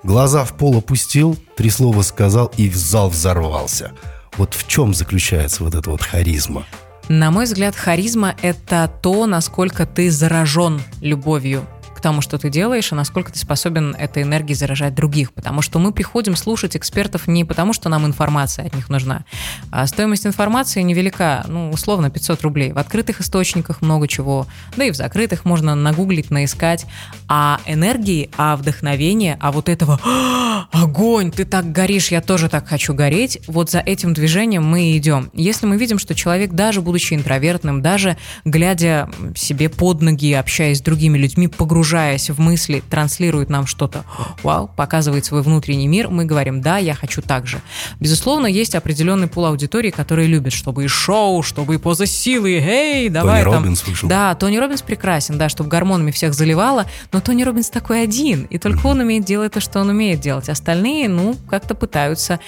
глаза 0.02 0.44
в 0.44 0.54
пол 0.54 0.78
опустил, 0.78 1.36
три 1.56 1.70
слова 1.70 2.02
сказал, 2.02 2.52
и 2.56 2.68
в 2.68 2.76
зал 2.76 3.10
взорвался. 3.10 3.92
Вот 4.36 4.54
в 4.54 4.66
чем 4.66 4.94
заключается 4.94 5.62
вот 5.62 5.74
эта 5.74 5.90
вот 5.90 6.02
харизма? 6.02 6.64
На 7.08 7.30
мой 7.30 7.44
взгляд, 7.44 7.76
харизма– 7.76 8.34
это 8.42 8.90
то, 9.02 9.26
насколько 9.26 9.84
ты 9.84 10.10
заражен 10.10 10.80
любовью 11.00 11.66
тому, 12.04 12.20
что 12.20 12.37
ты 12.37 12.50
делаешь, 12.50 12.92
и 12.92 12.94
насколько 12.94 13.32
ты 13.32 13.38
способен 13.38 13.96
этой 13.99 14.25
энергией 14.25 14.54
заражать 14.54 14.94
других. 14.94 15.32
Потому 15.32 15.62
что 15.62 15.78
мы 15.78 15.90
приходим 15.90 16.37
слушать 16.37 16.76
экспертов 16.76 17.26
не 17.26 17.46
потому, 17.46 17.73
что 17.73 17.88
нам 17.88 18.04
информация 18.04 18.66
от 18.66 18.75
них 18.75 18.90
нужна. 18.90 19.25
А 19.70 19.87
стоимость 19.87 20.26
информации 20.26 20.82
невелика, 20.82 21.46
ну, 21.49 21.70
условно, 21.70 22.11
500 22.11 22.42
рублей. 22.42 22.73
В 22.73 22.78
открытых 22.78 23.23
источниках 23.23 23.80
много 23.80 24.06
чего, 24.06 24.46
да 24.76 24.84
и 24.84 24.90
в 24.90 24.96
закрытых 24.96 25.46
можно 25.46 25.75
нагуглить, 25.75 26.30
наискать. 26.30 26.84
А 27.26 27.58
энергии, 27.64 28.30
а 28.37 28.56
вдохновение, 28.56 29.38
а 29.40 29.50
вот 29.50 29.70
этого 29.70 29.99
«А, 30.04 30.68
огонь, 30.73 31.30
ты 31.30 31.46
так 31.46 31.73
горишь, 31.73 32.08
я 32.08 32.20
тоже 32.20 32.50
так 32.50 32.68
хочу 32.68 32.92
гореть, 32.92 33.40
вот 33.46 33.70
за 33.70 33.78
этим 33.78 34.12
движением 34.12 34.64
мы 34.64 34.94
идем. 34.99 35.30
Если 35.32 35.64
мы 35.64 35.78
видим, 35.78 35.99
что 35.99 36.14
человек, 36.14 36.52
даже 36.52 36.82
будучи 36.82 37.14
интровертным, 37.14 37.80
даже 37.80 38.18
глядя 38.44 39.08
себе 39.34 39.70
под 39.70 40.02
ноги, 40.02 40.34
общаясь 40.34 40.78
с 40.78 40.82
другими 40.82 41.16
людьми, 41.16 41.49
погружается 41.49 41.93
погружаясь 41.94 42.28
в 42.28 42.40
мысли, 42.40 42.82
транслирует 42.90 43.50
нам 43.50 43.66
что-то, 43.66 44.04
вау, 44.42 44.68
показывает 44.76 45.24
свой 45.24 45.42
внутренний 45.42 45.86
мир, 45.86 46.08
мы 46.08 46.24
говорим, 46.24 46.60
да, 46.60 46.78
я 46.78 46.92
хочу 46.92 47.22
так 47.22 47.46
же. 47.46 47.60
Безусловно, 48.00 48.48
есть 48.48 48.74
определенный 48.74 49.28
пул 49.28 49.46
аудитории, 49.46 49.90
которые 49.90 50.26
любят, 50.26 50.52
чтобы 50.52 50.84
и 50.84 50.88
шоу, 50.88 51.44
чтобы 51.44 51.76
и 51.76 51.78
поза 51.78 52.06
силы, 52.06 52.50
эй, 52.50 53.08
давай 53.10 53.44
Тони 53.44 53.52
там. 53.52 53.62
Робинс 53.62 53.86
вышел. 53.86 54.08
Да, 54.08 54.34
Тони 54.34 54.56
Робинс 54.56 54.82
прекрасен, 54.82 55.38
да, 55.38 55.48
чтобы 55.48 55.70
гормонами 55.70 56.10
всех 56.10 56.34
заливало, 56.34 56.86
но 57.12 57.20
Тони 57.20 57.44
Робинс 57.44 57.70
такой 57.70 58.02
один, 58.02 58.42
и 58.50 58.58
только 58.58 58.88
он 58.88 58.98
умеет 58.98 59.24
делать 59.24 59.52
то, 59.52 59.60
что 59.60 59.78
он 59.78 59.90
умеет 59.90 60.18
делать. 60.18 60.48
Остальные, 60.48 61.08
ну, 61.08 61.36
как-то 61.48 61.76
пытаются 61.76 62.40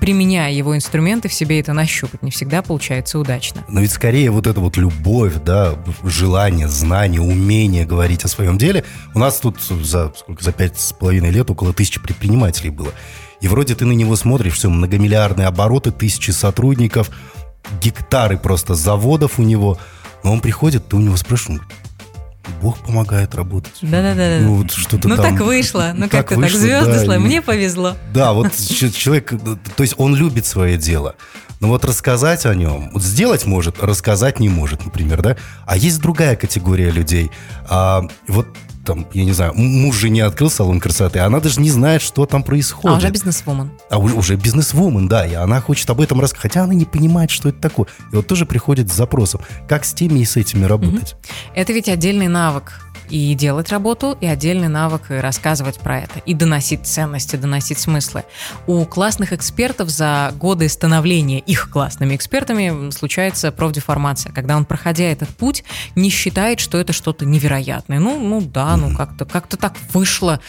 применяя 0.00 0.52
его 0.52 0.76
инструменты, 0.76 1.28
в 1.28 1.32
себе 1.32 1.60
это 1.60 1.72
нащупать. 1.72 2.22
Не 2.22 2.30
всегда 2.30 2.62
получается 2.62 3.18
удачно. 3.18 3.64
Но 3.68 3.80
ведь 3.80 3.92
скорее 3.92 4.30
вот 4.30 4.46
эта 4.46 4.60
вот 4.60 4.76
любовь, 4.76 5.34
да, 5.44 5.74
желание, 6.04 6.68
знание, 6.68 7.20
умение 7.20 7.84
говорить 7.84 8.24
о 8.24 8.28
своем 8.28 8.58
деле. 8.58 8.84
У 9.14 9.18
нас 9.18 9.38
тут 9.38 9.60
за, 9.60 10.12
сколько, 10.16 10.42
за 10.42 10.52
пять 10.52 10.78
с 10.78 10.92
половиной 10.92 11.30
лет 11.30 11.50
около 11.50 11.72
тысячи 11.72 12.00
предпринимателей 12.00 12.70
было. 12.70 12.92
И 13.40 13.48
вроде 13.48 13.74
ты 13.74 13.84
на 13.84 13.92
него 13.92 14.16
смотришь, 14.16 14.54
все, 14.54 14.70
многомиллиардные 14.70 15.46
обороты, 15.46 15.90
тысячи 15.90 16.30
сотрудников, 16.30 17.10
гектары 17.82 18.38
просто 18.38 18.74
заводов 18.74 19.38
у 19.38 19.42
него. 19.42 19.78
Но 20.24 20.32
он 20.32 20.40
приходит, 20.40 20.88
ты 20.88 20.96
у 20.96 21.00
него 21.00 21.16
спрашиваешь, 21.16 21.62
Бог 22.62 22.78
помогает 22.78 23.34
работать. 23.34 23.74
Да-да-да. 23.82 24.38
Ну, 24.40 24.54
вот 24.56 24.70
что-то 24.70 25.08
ну 25.08 25.16
там... 25.16 25.36
так 25.36 25.46
вышло. 25.46 25.92
Ну 25.94 26.08
как 26.08 26.28
то 26.28 26.34
так 26.34 26.38
вышло, 26.38 26.60
звезды 26.60 26.92
да, 26.92 27.04
слой. 27.04 27.16
и- 27.16 27.20
Мне 27.20 27.42
повезло. 27.42 27.96
Да, 28.12 28.32
вот 28.32 28.52
человек, 28.54 29.32
то 29.76 29.82
есть 29.82 29.94
он 29.98 30.14
любит 30.14 30.46
свое 30.46 30.76
дело. 30.76 31.16
Но 31.60 31.68
вот 31.68 31.84
рассказать 31.84 32.44
о 32.44 32.54
нем, 32.54 32.90
вот 32.92 33.02
сделать 33.02 33.46
может, 33.46 33.82
рассказать 33.82 34.40
не 34.40 34.48
может, 34.48 34.84
например, 34.84 35.22
да? 35.22 35.36
А 35.64 35.76
есть 35.76 36.00
другая 36.00 36.36
категория 36.36 36.90
людей. 36.90 37.30
А, 37.68 38.06
вот 38.28 38.48
там, 38.86 39.06
я 39.12 39.24
не 39.24 39.32
знаю, 39.32 39.52
муж 39.54 39.96
жене 39.96 40.24
открыл 40.24 40.48
салон 40.48 40.80
красоты, 40.80 41.18
а 41.18 41.26
она 41.26 41.40
даже 41.40 41.60
не 41.60 41.70
знает, 41.70 42.00
что 42.00 42.24
там 42.24 42.40
А 42.40 42.44
происходит. 42.44 42.96
уже 42.98 43.10
бизнесвумен. 43.10 43.70
А 43.90 43.98
уже, 43.98 44.14
уже 44.14 44.36
бизнес-вумен, 44.36 45.08
да, 45.08 45.26
и 45.26 45.34
она 45.34 45.60
хочет 45.60 45.90
об 45.90 46.00
этом 46.00 46.20
рассказать, 46.20 46.42
хотя 46.42 46.62
она 46.64 46.74
не 46.74 46.84
понимает, 46.84 47.30
что 47.30 47.48
это 47.48 47.60
такое. 47.60 47.86
И 48.12 48.16
вот 48.16 48.26
тоже 48.26 48.46
приходит 48.46 48.90
с 48.90 48.94
запросом, 48.94 49.40
как 49.68 49.84
с 49.84 49.92
теми 49.92 50.20
и 50.20 50.24
с 50.24 50.36
этими 50.36 50.64
работать. 50.64 51.16
Это 51.54 51.72
ведь 51.72 51.88
отдельный 51.88 52.28
навык 52.28 52.80
и 53.10 53.34
делать 53.34 53.70
работу, 53.70 54.16
и 54.20 54.26
отдельный 54.26 54.68
навык 54.68 55.10
и 55.10 55.14
рассказывать 55.14 55.78
про 55.78 56.00
это, 56.00 56.20
и 56.20 56.34
доносить 56.34 56.86
ценности, 56.86 57.36
доносить 57.36 57.78
смыслы. 57.78 58.24
У 58.66 58.84
классных 58.84 59.32
экспертов 59.32 59.88
за 59.88 60.32
годы 60.38 60.68
становления 60.68 61.38
их 61.40 61.70
классными 61.70 62.14
экспертами 62.16 62.90
случается 62.90 63.52
профдеформация, 63.52 64.32
когда 64.32 64.56
он, 64.56 64.64
проходя 64.64 65.04
этот 65.04 65.28
путь, 65.30 65.64
не 65.94 66.10
считает, 66.10 66.60
что 66.60 66.78
это 66.78 66.92
что-то 66.92 67.24
невероятное. 67.24 67.98
Ну, 67.98 68.18
ну 68.18 68.40
да, 68.40 68.76
ну 68.76 68.94
как-то 68.96 69.24
как 69.24 69.46
так 69.56 69.74
вышло. 69.92 70.40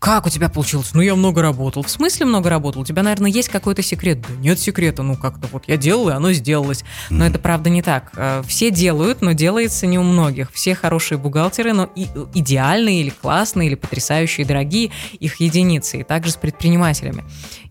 Как 0.00 0.24
у 0.26 0.30
тебя 0.30 0.48
получилось? 0.48 0.92
Ну, 0.94 1.02
я 1.02 1.14
много 1.14 1.42
работал. 1.42 1.82
В 1.82 1.90
смысле 1.90 2.24
много 2.24 2.48
работал? 2.48 2.80
У 2.80 2.84
тебя, 2.86 3.02
наверное, 3.02 3.30
есть 3.30 3.50
какой-то 3.50 3.82
секрет. 3.82 4.22
Да 4.22 4.28
нет 4.40 4.58
секрета. 4.58 5.02
Ну, 5.02 5.14
как-то 5.14 5.46
вот 5.52 5.64
я 5.66 5.76
делал, 5.76 6.08
и 6.08 6.12
оно 6.12 6.32
сделалось. 6.32 6.84
Но 7.10 7.26
это 7.26 7.38
правда 7.38 7.68
не 7.68 7.82
так. 7.82 8.10
Э, 8.16 8.42
Все 8.46 8.70
делают, 8.70 9.20
но 9.20 9.32
делается 9.32 9.86
не 9.86 9.98
у 9.98 10.02
многих. 10.02 10.50
Все 10.54 10.74
хорошие 10.74 11.18
бухгалтеры, 11.18 11.74
но 11.74 11.84
и- 11.94 12.08
идеальные 12.32 13.02
или 13.02 13.10
классные, 13.10 13.68
или 13.68 13.74
потрясающие, 13.74 14.46
дорогие, 14.46 14.90
их 15.18 15.38
единицы. 15.38 15.98
И 16.00 16.02
также 16.02 16.30
с 16.32 16.36
предпринимателями. 16.36 17.22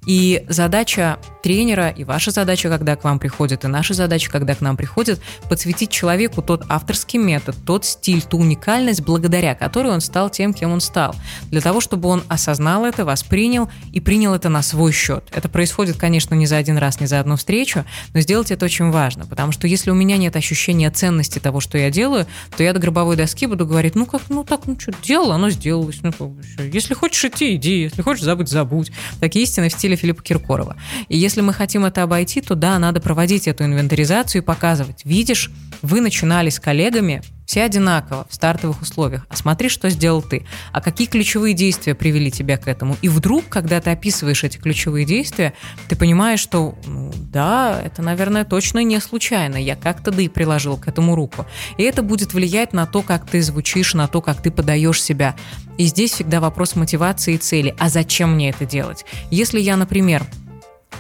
И 0.06 0.44
задача 0.48 1.20
тренера, 1.44 1.90
и 1.90 2.04
ваша 2.04 2.32
задача, 2.32 2.70
когда 2.70 2.96
к 2.96 3.04
вам 3.04 3.20
приходят, 3.20 3.64
и 3.64 3.68
наша 3.68 3.94
задача, 3.94 4.30
когда 4.30 4.56
к 4.56 4.62
нам 4.62 4.78
приходят, 4.78 5.20
подсветить 5.50 5.92
человеку 5.92 6.42
тот 6.42 6.66
авторский 6.70 7.20
метод, 7.20 7.56
тот 7.66 7.86
стиль, 7.86 8.22
ту 8.22 8.38
уникальность, 8.38 9.02
благодаря 9.02 9.56
которой 9.56 9.92
он 9.94 10.02
стал 10.02 10.30
тем, 10.30 10.54
кем 10.54 10.72
он 10.72 10.82
стал. 10.82 11.16
Для 11.52 11.62
того, 11.62 11.82
чтобы 11.82 12.10
он 12.10 12.24
осознал 12.28 12.86
это, 12.86 13.06
воспринял 13.06 13.70
и 13.92 14.00
принял 14.00 14.34
это 14.34 14.50
на 14.50 14.62
свой 14.62 14.92
счет. 14.92 15.26
Это 15.32 15.50
происходит, 15.50 15.98
конечно, 15.98 16.34
не 16.34 16.46
за 16.46 16.58
один 16.58 16.78
раз, 16.78 17.00
не 17.00 17.08
за 17.08 17.20
одну 17.20 17.36
встречу, 17.36 17.86
но 18.14 18.22
сделать 18.22 18.52
это 18.52 18.66
очень 18.66 18.92
важно, 18.92 19.26
потому 19.26 19.52
что 19.52 19.68
если 19.68 19.92
у 19.92 19.96
меня 19.96 20.18
нет 20.18 20.36
ощущения 20.36 20.90
ценности 20.92 21.40
того, 21.40 21.60
что 21.60 21.78
я 21.78 21.92
делаю, 21.92 22.26
то 22.56 22.64
я 22.64 22.74
до 22.74 22.80
гробовой 22.80 23.16
доски 23.16 23.46
буду 23.46 23.66
говорить, 23.66 23.96
ну 23.96 24.06
как, 24.06 24.24
ну 24.30 24.44
так, 24.44 24.62
ну 24.66 24.80
что, 24.80 24.94
делала, 25.04 25.36
оно 25.36 25.50
сделалось. 25.50 26.00
Ну, 26.02 26.12
как. 26.12 26.30
Если 26.74 26.94
хочешь 26.94 27.24
идти, 27.26 27.56
иди, 27.56 27.82
если 27.82 28.02
хочешь 28.02 28.24
забыть, 28.24 28.50
забудь. 28.50 28.92
Такие 29.20 29.44
истины 29.44 29.70
в 29.70 29.74
стиле 29.74 29.89
Филиппа 29.96 30.24
Киркорова. 30.24 30.76
И 31.08 31.18
если 31.18 31.42
мы 31.42 31.54
хотим 31.54 31.86
это 31.86 32.04
обойти, 32.04 32.42
то 32.42 32.56
да, 32.56 32.80
надо 32.80 33.02
проводить 33.02 33.48
эту 33.48 33.64
инвентаризацию 33.66 34.42
и 34.42 34.46
показывать. 34.46 35.02
Видишь, 35.04 35.52
вы 35.82 36.02
начинали 36.02 36.50
с 36.50 36.60
коллегами, 36.60 37.22
все 37.50 37.64
одинаково, 37.64 38.28
в 38.30 38.36
стартовых 38.36 38.80
условиях. 38.84 39.26
А 39.28 39.36
смотри, 39.36 39.70
что 39.70 39.90
сделал 39.90 40.22
ты. 40.22 40.46
А 40.72 40.82
какие 40.82 41.08
ключевые 41.08 41.56
действия 41.56 41.96
привели 41.96 42.30
тебя 42.30 42.58
к 42.58 42.68
этому. 42.68 42.96
И 43.02 43.10
вдруг, 43.10 43.50
когда 43.50 43.82
ты 43.82 43.90
описываешь 43.90 44.44
эти 44.44 44.58
ключевые 44.58 45.04
действия, 45.04 45.54
ты 45.88 45.96
понимаешь, 45.96 46.42
что, 46.42 46.76
ну, 46.86 47.12
да, 47.16 47.82
это, 47.84 48.04
наверное, 48.04 48.46
точно 48.46 48.84
не 48.84 49.00
случайно. 49.00 49.56
Я 49.56 49.76
как-то 49.76 50.12
да 50.12 50.22
и 50.22 50.28
приложил 50.28 50.78
к 50.78 50.88
этому 50.88 51.16
руку. 51.16 51.48
И 51.80 51.82
это 51.82 52.04
будет 52.04 52.36
влиять 52.36 52.72
на 52.72 52.86
то, 52.86 53.02
как 53.02 53.28
ты 53.28 53.42
звучишь, 53.42 53.96
на 53.96 54.08
то, 54.08 54.22
как 54.22 54.44
ты 54.44 54.52
подаешь 54.52 55.02
себя. 55.02 55.36
И 55.80 55.86
здесь 55.86 56.12
всегда 56.12 56.42
вопрос 56.42 56.76
мотивации 56.76 57.34
и 57.34 57.38
цели. 57.40 57.74
А 57.80 57.90
зачем 57.90 58.36
мне 58.36 58.52
это 58.52 58.68
делать? 58.68 59.06
Если 59.32 59.60
я, 59.60 59.76
например, 59.76 60.24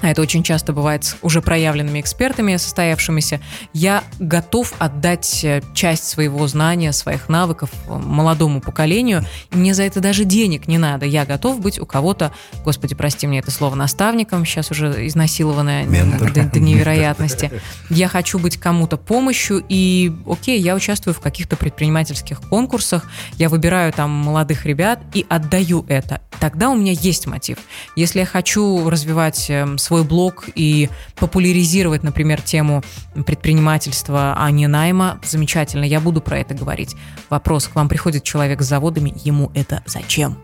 а 0.01 0.09
это 0.09 0.21
очень 0.21 0.43
часто 0.43 0.71
бывает 0.71 1.03
с 1.03 1.17
уже 1.21 1.41
проявленными 1.41 1.99
экспертами, 1.99 2.55
состоявшимися, 2.55 3.41
я 3.73 4.03
готов 4.19 4.73
отдать 4.79 5.43
э, 5.43 5.61
часть 5.73 6.07
своего 6.07 6.47
знания, 6.47 6.93
своих 6.93 7.27
навыков 7.27 7.69
э, 7.87 7.97
молодому 7.97 8.61
поколению, 8.61 9.25
и 9.51 9.57
мне 9.57 9.73
за 9.73 9.83
это 9.83 9.99
даже 9.99 10.23
денег 10.23 10.67
не 10.67 10.77
надо. 10.77 11.05
Я 11.05 11.25
готов 11.25 11.59
быть 11.59 11.79
у 11.79 11.85
кого-то, 11.85 12.31
господи, 12.63 12.95
прости 12.95 13.27
мне 13.27 13.39
это 13.39 13.51
слово, 13.51 13.75
наставником, 13.75 14.45
сейчас 14.45 14.71
уже 14.71 15.05
изнасилованное 15.07 15.83
Ментор. 15.85 16.31
до, 16.31 16.43
до 16.43 16.59
невероятности. 16.59 17.51
Я 17.89 18.07
хочу 18.07 18.39
быть 18.39 18.57
кому-то 18.57 18.95
помощью, 18.97 19.63
и 19.67 20.13
окей, 20.29 20.61
я 20.61 20.75
участвую 20.75 21.13
в 21.13 21.19
каких-то 21.19 21.57
предпринимательских 21.57 22.39
конкурсах, 22.41 23.05
я 23.33 23.49
выбираю 23.49 23.91
там 23.91 24.11
молодых 24.11 24.65
ребят 24.65 25.01
и 25.13 25.25
отдаю 25.27 25.85
это. 25.89 26.21
Тогда 26.39 26.69
у 26.69 26.75
меня 26.75 26.93
есть 26.93 27.27
мотив. 27.27 27.57
Если 27.97 28.19
я 28.19 28.25
хочу 28.25 28.89
развивать 28.89 29.49
эм, 29.49 29.77
свой 29.79 30.03
блог 30.03 30.49
и 30.53 30.89
популяризировать, 31.15 32.03
например, 32.03 32.41
тему 32.41 32.83
предпринимательства, 33.25 34.35
а 34.37 34.51
не 34.51 34.67
найма, 34.67 35.19
замечательно, 35.23 35.83
я 35.83 35.99
буду 35.99 36.21
про 36.21 36.39
это 36.39 36.53
говорить. 36.53 36.95
Вопрос, 37.29 37.67
к 37.67 37.75
вам 37.75 37.89
приходит 37.89 38.23
человек 38.23 38.61
с 38.61 38.65
заводами, 38.65 39.13
ему 39.23 39.51
это 39.55 39.81
зачем? 39.85 40.37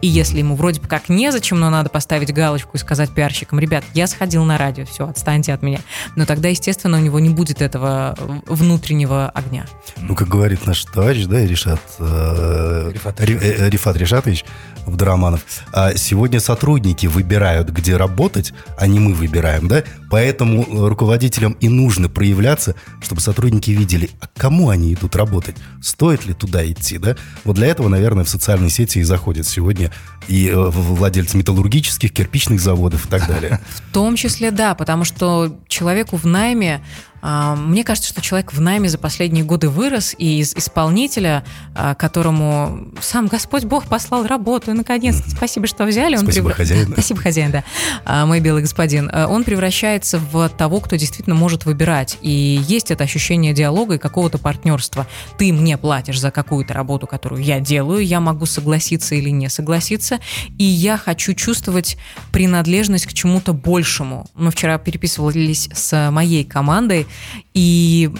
И 0.00 0.06
если 0.06 0.38
ему 0.38 0.54
вроде 0.54 0.80
бы 0.80 0.86
как 0.86 1.08
незачем, 1.08 1.58
но 1.58 1.70
надо 1.70 1.88
поставить 1.88 2.32
галочку 2.32 2.70
и 2.74 2.78
сказать 2.78 3.10
пиарщикам, 3.10 3.58
ребят, 3.58 3.84
я 3.94 4.06
сходил 4.06 4.44
на 4.44 4.58
радио, 4.58 4.84
все, 4.84 5.08
отстаньте 5.08 5.52
от 5.52 5.62
меня. 5.62 5.80
Но 6.16 6.26
тогда, 6.26 6.48
естественно, 6.48 6.98
у 6.98 7.00
него 7.00 7.18
не 7.18 7.30
будет 7.30 7.60
этого 7.62 8.14
э, 8.18 8.38
внутреннего 8.46 9.28
огня. 9.30 9.66
Ну, 9.96 10.14
как 10.14 10.28
говорит 10.28 10.66
наш 10.66 10.84
товарищ, 10.84 11.24
да, 11.26 11.44
Ришат, 11.44 11.80
э, 11.98 12.90
Рифат 12.92 13.20
Ри- 13.20 13.38
э, 13.40 13.68
Рифат 13.70 13.96
Ришатович 13.96 14.44
Абдураманов, 14.86 15.42
а 15.72 15.94
сегодня 15.96 16.40
сотрудники 16.40 17.06
выбирают, 17.06 17.68
где 17.70 17.96
работать, 17.96 18.52
а 18.78 18.86
не 18.86 19.00
мы 19.00 19.12
выбираем, 19.12 19.68
да? 19.68 19.84
Поэтому 20.10 20.62
э, 20.62 20.88
руководителям 20.88 21.52
и 21.60 21.68
нужно 21.68 22.08
проявляться, 22.08 22.74
чтобы 23.02 23.20
сотрудники 23.20 23.70
видели, 23.70 24.10
а 24.20 24.28
кому 24.36 24.70
они 24.70 24.94
идут 24.94 25.16
работать, 25.16 25.56
стоит 25.82 26.24
ли 26.24 26.32
туда 26.32 26.64
идти, 26.70 26.98
да? 26.98 27.16
Вот 27.44 27.56
для 27.56 27.66
этого, 27.66 27.88
наверное, 27.88 28.24
в 28.24 28.28
социальные 28.28 28.70
сети 28.70 29.00
и 29.00 29.02
заходят 29.02 29.46
сегодня 29.46 29.87
и 30.28 30.48
э, 30.48 30.54
владельцы 30.54 31.36
металлургических, 31.36 32.12
кирпичных 32.12 32.60
заводов 32.60 33.06
и 33.06 33.08
так 33.08 33.26
далее. 33.26 33.60
В 33.68 33.92
том 33.92 34.16
числе, 34.16 34.50
да, 34.50 34.74
потому 34.74 35.04
что 35.04 35.56
человеку 35.68 36.16
в 36.16 36.26
найме, 36.26 36.82
мне 37.22 37.84
кажется, 37.84 38.08
что 38.10 38.20
человек 38.20 38.52
в 38.52 38.60
найме 38.60 38.88
за 38.88 38.98
последние 38.98 39.44
годы 39.44 39.68
вырос, 39.68 40.14
и 40.18 40.38
из 40.40 40.54
исполнителя, 40.54 41.44
а, 41.74 41.94
которому 41.94 42.88
сам 43.00 43.26
Господь 43.26 43.64
Бог 43.64 43.86
послал 43.86 44.26
работу, 44.26 44.70
и 44.70 44.74
наконец-то, 44.74 45.28
спасибо, 45.30 45.66
что 45.66 45.84
взяли. 45.84 46.16
он 46.16 46.22
Спасибо, 46.22 46.50
превра- 46.50 46.54
хозяин. 46.54 46.92
Спасибо, 46.92 47.20
хозяин, 47.20 47.50
да. 47.50 47.64
А, 48.04 48.24
Мой 48.26 48.40
белый 48.40 48.62
господин. 48.62 49.10
А, 49.12 49.26
Он 49.26 49.42
превращается 49.44 50.18
в 50.18 50.48
того, 50.50 50.80
кто 50.80 50.96
действительно 50.96 51.34
может 51.34 51.64
выбирать. 51.64 52.18
И 52.22 52.62
есть 52.68 52.90
это 52.90 53.04
ощущение 53.04 53.52
диалога 53.52 53.94
и 53.94 53.98
какого-то 53.98 54.38
партнерства. 54.38 55.06
Ты 55.38 55.52
мне 55.52 55.76
платишь 55.76 56.20
за 56.20 56.30
какую-то 56.30 56.72
работу, 56.74 57.06
которую 57.06 57.42
я 57.42 57.58
делаю, 57.58 58.04
я 58.06 58.20
могу 58.20 58.46
согласиться 58.46 59.14
или 59.16 59.30
не 59.30 59.48
согласиться, 59.48 60.20
и 60.58 60.64
я 60.64 60.96
хочу 60.96 61.34
чувствовать 61.34 61.96
принадлежность 62.32 63.06
к 63.06 63.12
чему-то 63.12 63.52
большему. 63.52 64.26
Мы 64.34 64.50
вчера 64.52 64.78
переписывались 64.78 65.68
с 65.72 66.10
моей 66.12 66.44
командой, 66.44 67.07
и 67.54 68.10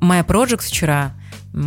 моя 0.00 0.22
Project 0.22 0.62
вчера 0.62 1.14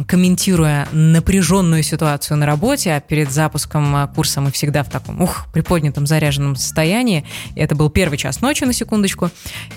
комментируя 0.06 0.88
напряженную 0.92 1.82
ситуацию 1.82 2.38
на 2.38 2.46
работе, 2.46 2.94
а 2.94 3.00
перед 3.00 3.32
запуском 3.32 3.96
а, 3.96 4.08
курса 4.08 4.42
мы 4.42 4.52
всегда 4.52 4.84
в 4.84 4.90
таком, 4.90 5.22
ух, 5.22 5.48
приподнятом, 5.54 6.06
заряженном 6.06 6.58
состоянии. 6.58 7.26
И 7.56 7.62
это 7.62 7.74
был 7.74 7.90
первый 7.90 8.18
час 8.18 8.42
ночи, 8.42 8.66
на 8.66 8.74
секундочку. 8.74 9.28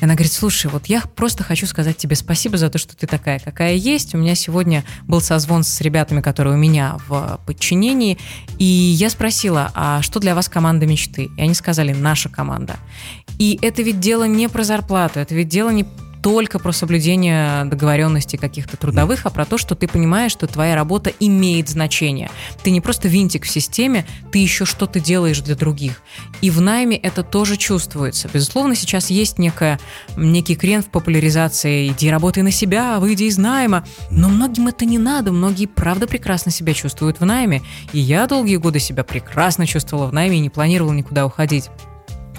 И 0.01 0.05
она 0.05 0.15
говорит, 0.15 0.33
слушай, 0.33 0.69
вот 0.69 0.87
я 0.87 1.03
просто 1.03 1.45
хочу 1.45 1.67
сказать 1.67 1.97
тебе 1.97 2.17
спасибо 2.17 2.59
за 2.59 2.71
то, 2.71 2.79
что 2.79 2.97
ты 2.97 3.07
такая, 3.07 3.39
какая 3.39 3.75
есть. 3.75 4.15
У 4.15 4.19
меня 4.19 4.35
сегодня 4.35 4.85
был 5.07 5.21
созвон 5.21 5.63
с 5.63 5.81
ребятами, 5.81 6.21
которые 6.21 6.55
у 6.55 6.59
меня 6.59 6.97
в 7.07 7.41
подчинении, 7.47 8.19
и 8.59 8.65
я 8.65 9.11
спросила, 9.11 9.71
а 9.75 10.03
что 10.03 10.19
для 10.19 10.35
вас 10.35 10.49
команда 10.49 10.87
мечты? 10.87 11.31
И 11.37 11.41
они 11.41 11.55
сказали, 11.55 11.93
наша 11.93 12.29
команда. 12.29 12.77
И 13.39 13.59
это 13.63 13.83
ведь 13.83 14.01
дело 14.01 14.25
не 14.25 14.49
про 14.49 14.65
зарплату, 14.65 15.21
это 15.21 15.37
ведь 15.37 15.49
дело 15.49 15.71
не 15.71 15.87
только 16.23 16.59
про 16.59 16.73
соблюдение 16.73 17.65
договоренностей 17.65 18.37
каких-то 18.37 18.77
трудовых, 18.77 19.25
а 19.25 19.31
про 19.31 19.45
то, 19.45 19.59
что 19.59 19.75
ты 19.75 19.89
понимаешь, 19.89 20.33
что 20.33 20.47
твоя 20.47 20.75
работа 20.75 21.13
имеет 21.21 21.69
значение. 21.69 22.31
Ты 22.63 22.71
не 22.71 22.81
просто 22.81 23.09
винтик 23.09 23.45
в 23.45 23.51
системе, 23.51 24.07
ты 24.33 24.39
еще 24.39 24.65
что-то 24.65 25.01
делаешь 25.01 25.41
для 25.41 25.55
других. 25.55 26.03
И 26.41 26.51
в 26.51 26.61
найме 26.61 26.97
это 26.97 27.23
тоже 27.23 27.57
чувствуется. 27.57 28.29
Безусловно, 28.33 28.75
сейчас 28.75 29.11
есть 29.11 29.39
некая, 29.39 29.81
некий 30.17 30.57
крен 30.57 30.83
в 30.83 30.87
популяризации 30.87 31.89
«иди 31.89 32.11
работай 32.11 32.43
на 32.43 32.51
себя, 32.51 32.99
выйди 32.99 33.25
из 33.25 33.39
найма». 33.39 33.85
Но 34.11 34.29
многим 34.29 34.69
это 34.69 34.85
не 34.85 34.99
надо, 34.99 35.33
многие 35.33 35.67
правда 35.67 36.07
прекрасно 36.07 36.53
себя 36.53 36.75
чувствуют 36.75 37.21
в 37.21 37.25
найме. 37.25 37.63
И 37.93 37.99
я 37.99 38.27
долгие 38.27 38.57
годы 38.57 38.79
себя 38.79 39.05
прекрасно 39.05 39.67
чувствовала 39.67 40.07
в 40.07 40.13
найме 40.13 40.39
и 40.39 40.41
не 40.41 40.51
планировала 40.51 40.93
никуда 40.93 41.27
уходить 41.27 41.71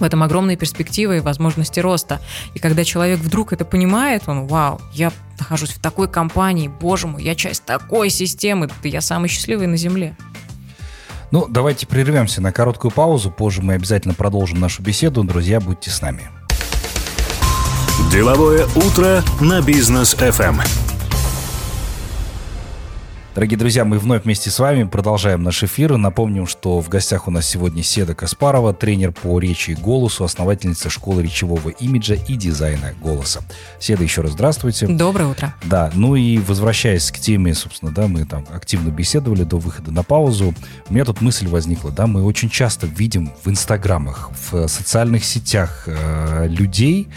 в 0.02 0.04
этом 0.04 0.24
огромные 0.24 0.58
перспективы 0.58 1.18
и 1.18 1.20
возможности 1.20 1.80
роста. 1.80 2.20
И 2.54 2.60
когда 2.60 2.84
человек 2.84 3.20
вдруг 3.20 3.54
это 3.54 3.64
понимает, 3.64 4.24
он, 4.28 4.48
вау, 4.48 4.82
я 4.94 5.12
нахожусь 5.40 5.72
в 5.72 5.80
такой 5.80 6.10
компании, 6.10 6.68
боже 6.68 7.08
мой, 7.08 7.24
я 7.24 7.36
часть 7.36 7.64
такой 7.64 8.10
системы, 8.10 8.68
да 8.68 8.90
я 8.90 9.02
самый 9.02 9.30
счастливый 9.30 9.68
на 9.68 9.78
Земле. 9.78 10.16
Ну, 11.32 11.48
давайте 11.48 11.88
прервемся 11.88 12.42
на 12.42 12.52
короткую 12.52 12.92
паузу. 12.92 13.32
Позже 13.32 13.62
мы 13.62 13.76
обязательно 13.76 14.14
продолжим 14.14 14.60
нашу 14.60 14.82
беседу. 14.82 15.24
Друзья, 15.24 15.62
будьте 15.62 15.90
с 15.90 16.02
нами. 16.02 16.30
Деловое 18.12 18.68
утро 18.76 19.24
на 19.40 19.62
бизнес 19.62 20.14
FM. 20.16 20.81
Дорогие 23.34 23.58
друзья, 23.58 23.86
мы 23.86 23.98
вновь 23.98 24.26
вместе 24.26 24.50
с 24.50 24.60
вами 24.60 24.84
продолжаем 24.84 25.42
наш 25.42 25.64
эфир. 25.64 25.96
Напомним, 25.96 26.48
что 26.48 26.82
в 26.82 26.90
гостях 26.90 27.30
у 27.30 27.32
нас 27.32 27.48
сегодня 27.48 27.82
Седа 27.82 28.14
Каспарова, 28.14 28.74
тренер 28.74 29.14
по 29.14 29.40
речи 29.40 29.72
и 29.72 29.74
голосу, 29.74 30.26
основательница 30.26 30.90
школы 30.90 31.24
речевого 31.24 31.70
имиджа 31.70 32.16
и 32.16 32.36
дизайна 32.36 32.94
голоса. 33.02 33.42
Седа, 33.80 34.04
еще 34.04 34.20
раз 34.20 34.32
здравствуйте. 34.32 34.86
Доброе 34.86 35.28
утро. 35.28 35.56
Да, 35.64 35.92
ну 35.94 36.18
и 36.18 36.40
возвращаясь 36.40 37.10
к 37.10 37.20
теме, 37.20 37.54
собственно, 37.54 37.94
да, 37.94 38.08
мы 38.08 38.26
там 38.26 38.46
активно 38.54 38.90
беседовали 38.90 39.44
до 39.44 39.60
выхода 39.60 39.92
на 39.92 40.04
паузу. 40.04 40.54
У 40.90 40.94
меня 40.94 41.06
тут 41.06 41.22
мысль 41.22 41.48
возникла, 41.48 41.90
да, 41.90 42.08
мы 42.08 42.24
очень 42.24 42.50
часто 42.50 42.86
видим 42.86 43.32
в 43.46 43.50
инстаграмах, 43.50 44.30
в 44.52 44.68
социальных 44.68 45.24
сетях 45.24 45.84
э, 45.86 46.48
людей, 46.50 47.08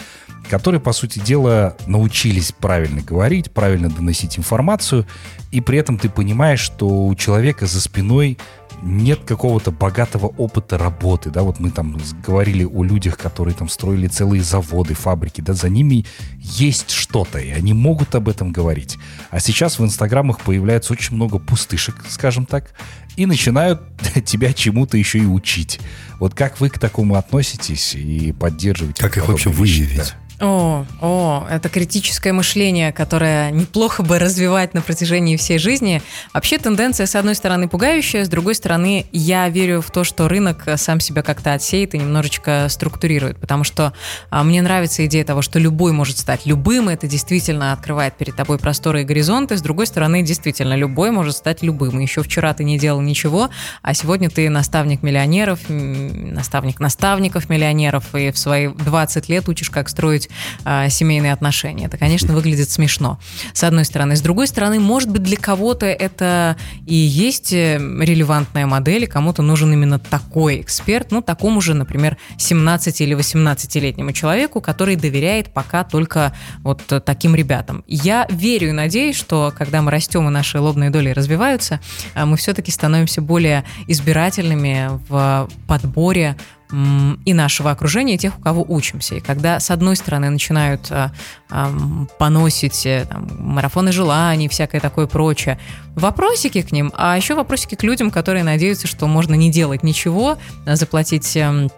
которые, 0.48 0.80
по 0.80 0.92
сути 0.92 1.18
дела, 1.18 1.76
научились 1.86 2.52
правильно 2.52 3.02
говорить, 3.02 3.50
правильно 3.50 3.88
доносить 3.88 4.38
информацию, 4.38 5.06
и 5.50 5.60
при 5.60 5.78
этом 5.78 5.98
ты 5.98 6.08
понимаешь, 6.08 6.60
что 6.60 7.06
у 7.06 7.14
человека 7.14 7.66
за 7.66 7.80
спиной 7.80 8.38
нет 8.82 9.20
какого-то 9.24 9.70
богатого 9.70 10.26
опыта 10.26 10.76
работы, 10.76 11.30
да, 11.30 11.42
вот 11.42 11.58
мы 11.58 11.70
там 11.70 11.96
говорили 12.26 12.64
о 12.64 12.82
людях, 12.82 13.16
которые 13.16 13.54
там 13.54 13.68
строили 13.68 14.08
целые 14.08 14.42
заводы, 14.42 14.94
фабрики, 14.94 15.40
да, 15.40 15.54
за 15.54 15.68
ними 15.68 16.04
есть 16.38 16.90
что-то, 16.90 17.38
и 17.38 17.50
они 17.50 17.72
могут 17.72 18.14
об 18.14 18.28
этом 18.28 18.52
говорить. 18.52 18.98
А 19.30 19.40
сейчас 19.40 19.78
в 19.78 19.84
инстаграмах 19.84 20.40
появляется 20.40 20.92
очень 20.92 21.14
много 21.14 21.38
пустышек, 21.38 21.96
скажем 22.08 22.46
так, 22.46 22.72
и 23.16 23.26
начинают 23.26 23.80
тебя 24.24 24.52
чему-то 24.52 24.96
еще 24.96 25.18
и 25.18 25.26
учить. 25.26 25.80
Вот 26.20 26.34
как 26.34 26.60
вы 26.60 26.68
к 26.68 26.78
такому 26.78 27.16
относитесь 27.16 27.94
и 27.94 28.32
поддерживаете? 28.32 29.02
Как 29.02 29.16
их 29.16 29.28
вообще 29.28 29.50
выявить? 29.50 29.96
Да? 29.96 30.23
О, 30.44 30.84
о, 31.00 31.46
это 31.48 31.70
критическое 31.70 32.34
мышление, 32.34 32.92
которое 32.92 33.50
неплохо 33.50 34.02
бы 34.02 34.18
развивать 34.18 34.74
на 34.74 34.82
протяжении 34.82 35.38
всей 35.38 35.56
жизни. 35.56 36.02
Вообще 36.34 36.58
тенденция, 36.58 37.06
с 37.06 37.14
одной 37.14 37.34
стороны, 37.34 37.66
пугающая, 37.66 38.26
с 38.26 38.28
другой 38.28 38.54
стороны, 38.54 39.06
я 39.10 39.48
верю 39.48 39.80
в 39.80 39.90
то, 39.90 40.04
что 40.04 40.28
рынок 40.28 40.64
сам 40.76 41.00
себя 41.00 41.22
как-то 41.22 41.54
отсеет 41.54 41.94
и 41.94 41.98
немножечко 41.98 42.66
структурирует, 42.68 43.38
потому 43.38 43.64
что 43.64 43.94
а, 44.28 44.44
мне 44.44 44.60
нравится 44.60 45.06
идея 45.06 45.24
того, 45.24 45.40
что 45.40 45.58
любой 45.58 45.92
может 45.92 46.18
стать 46.18 46.44
любым, 46.44 46.90
это 46.90 47.06
действительно 47.06 47.72
открывает 47.72 48.18
перед 48.18 48.36
тобой 48.36 48.58
просторы 48.58 49.00
и 49.00 49.04
горизонты, 49.04 49.56
с 49.56 49.62
другой 49.62 49.86
стороны, 49.86 50.22
действительно, 50.22 50.74
любой 50.74 51.10
может 51.10 51.36
стать 51.36 51.62
любым. 51.62 51.98
Еще 52.00 52.22
вчера 52.22 52.52
ты 52.52 52.64
не 52.64 52.78
делал 52.78 53.00
ничего, 53.00 53.48
а 53.80 53.94
сегодня 53.94 54.28
ты 54.28 54.50
наставник 54.50 55.02
миллионеров, 55.02 55.60
наставник 55.70 56.80
наставников 56.80 57.48
миллионеров, 57.48 58.14
и 58.14 58.30
в 58.30 58.36
свои 58.36 58.68
20 58.68 59.30
лет 59.30 59.48
учишь, 59.48 59.70
как 59.70 59.88
строить 59.88 60.28
э, 60.64 60.88
семейные 60.90 61.32
отношения. 61.32 61.86
Это, 61.86 61.98
конечно, 61.98 62.34
выглядит 62.34 62.70
смешно, 62.70 63.18
с 63.52 63.64
одной 63.64 63.84
стороны. 63.84 64.16
С 64.16 64.20
другой 64.20 64.46
стороны, 64.46 64.80
может 64.80 65.10
быть, 65.10 65.22
для 65.22 65.36
кого-то 65.36 65.86
это 65.86 66.56
и 66.86 66.94
есть 66.94 67.52
э, 67.52 67.78
релевантная 67.78 68.66
модель, 68.66 69.04
и 69.04 69.06
кому-то 69.06 69.42
нужен 69.42 69.72
именно 69.72 69.98
такой 69.98 70.60
эксперт, 70.60 71.10
ну, 71.10 71.22
такому 71.22 71.60
же, 71.60 71.74
например, 71.74 72.16
17 72.38 73.00
или 73.00 73.16
18-летнему 73.16 74.12
человеку, 74.12 74.60
который 74.60 74.96
доверяет 74.96 75.52
пока 75.52 75.84
только 75.84 76.34
вот 76.62 76.82
таким 77.04 77.34
ребятам. 77.34 77.84
Я 77.86 78.26
верю 78.30 78.68
и 78.68 78.72
надеюсь, 78.72 79.16
что 79.16 79.52
когда 79.56 79.82
мы 79.82 79.90
растем 79.90 80.26
и 80.28 80.30
наши 80.30 80.58
лобные 80.58 80.90
доли 80.90 81.10
развиваются, 81.10 81.80
э, 82.14 82.24
мы 82.24 82.36
все-таки 82.36 82.70
становимся 82.70 83.22
более 83.22 83.64
избирательными 83.86 85.00
в 85.09 85.48
подборе 85.66 86.37
и 86.70 87.35
нашего 87.35 87.70
окружения, 87.70 88.14
и 88.14 88.18
тех, 88.18 88.38
у 88.38 88.42
кого 88.42 88.64
учимся. 88.66 89.16
И 89.16 89.20
когда, 89.20 89.61
с 89.61 89.70
одной 89.70 89.96
стороны, 89.96 90.31
начинают 90.31 90.90
а, 90.90 91.12
а, 91.50 91.70
поносить 92.18 92.87
э, 92.87 93.07
там, 93.09 93.29
марафоны 93.38 93.92
желаний, 93.92 94.48
всякое 94.48 94.81
такое 94.81 95.07
прочее, 95.07 95.59
вопросики 95.94 96.62
к 96.62 96.72
ним, 96.72 96.90
а 96.96 97.16
еще 97.16 97.35
вопросики 97.35 97.74
к 97.74 97.83
людям, 97.83 98.11
которые 98.11 98.44
надеются, 98.44 98.87
что 98.87 99.07
можно 99.07 99.35
не 99.35 99.50
делать 99.50 99.83
ничего, 99.83 100.38
заплатить 100.66 101.37
эм, 101.37 101.70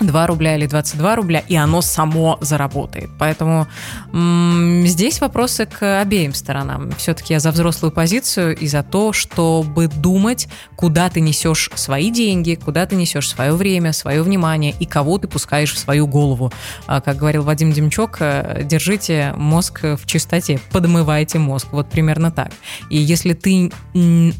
2 0.00 0.26
рубля 0.26 0.56
или 0.56 0.66
22 0.66 1.16
рубля, 1.16 1.42
и 1.46 1.56
оно 1.56 1.80
само 1.80 2.38
заработает. 2.40 3.10
Поэтому 3.18 3.66
м- 4.12 4.86
здесь 4.86 5.20
вопросы 5.20 5.66
к 5.66 6.00
обеим 6.00 6.34
сторонам. 6.34 6.90
Все-таки 6.92 7.32
я 7.32 7.40
за 7.40 7.50
взрослую 7.50 7.92
позицию 7.92 8.56
и 8.56 8.66
за 8.66 8.82
то, 8.82 9.12
чтобы 9.12 9.88
думать, 9.88 10.48
куда 10.76 11.08
ты 11.08 11.20
несешь 11.20 11.70
свои 11.74 12.10
деньги, 12.10 12.54
куда 12.54 12.86
ты 12.86 12.96
несешь 12.96 13.28
свое 13.28 13.52
время, 13.52 13.92
свое 13.92 14.22
внимание 14.22 14.74
и 14.78 14.84
кого 14.86 15.18
ты 15.18 15.28
пускаешь 15.28 15.72
в 15.72 15.78
свою 15.78 16.06
голову. 16.06 16.52
А, 16.86 17.00
как 17.00 17.16
говорил 17.16 17.42
Вадим 17.42 17.72
Демчок, 17.72 18.18
э, 18.20 18.62
держите 18.64 19.32
мозг 19.36 19.82
в 19.82 20.06
чистоте, 20.06 20.60
подмывайте 20.72 21.38
мозг. 21.38 21.68
Вот 21.72 21.88
примерно 21.88 22.30
так. 22.30 22.50
И 22.90 22.98
если 22.98 23.32
ты 23.32 23.72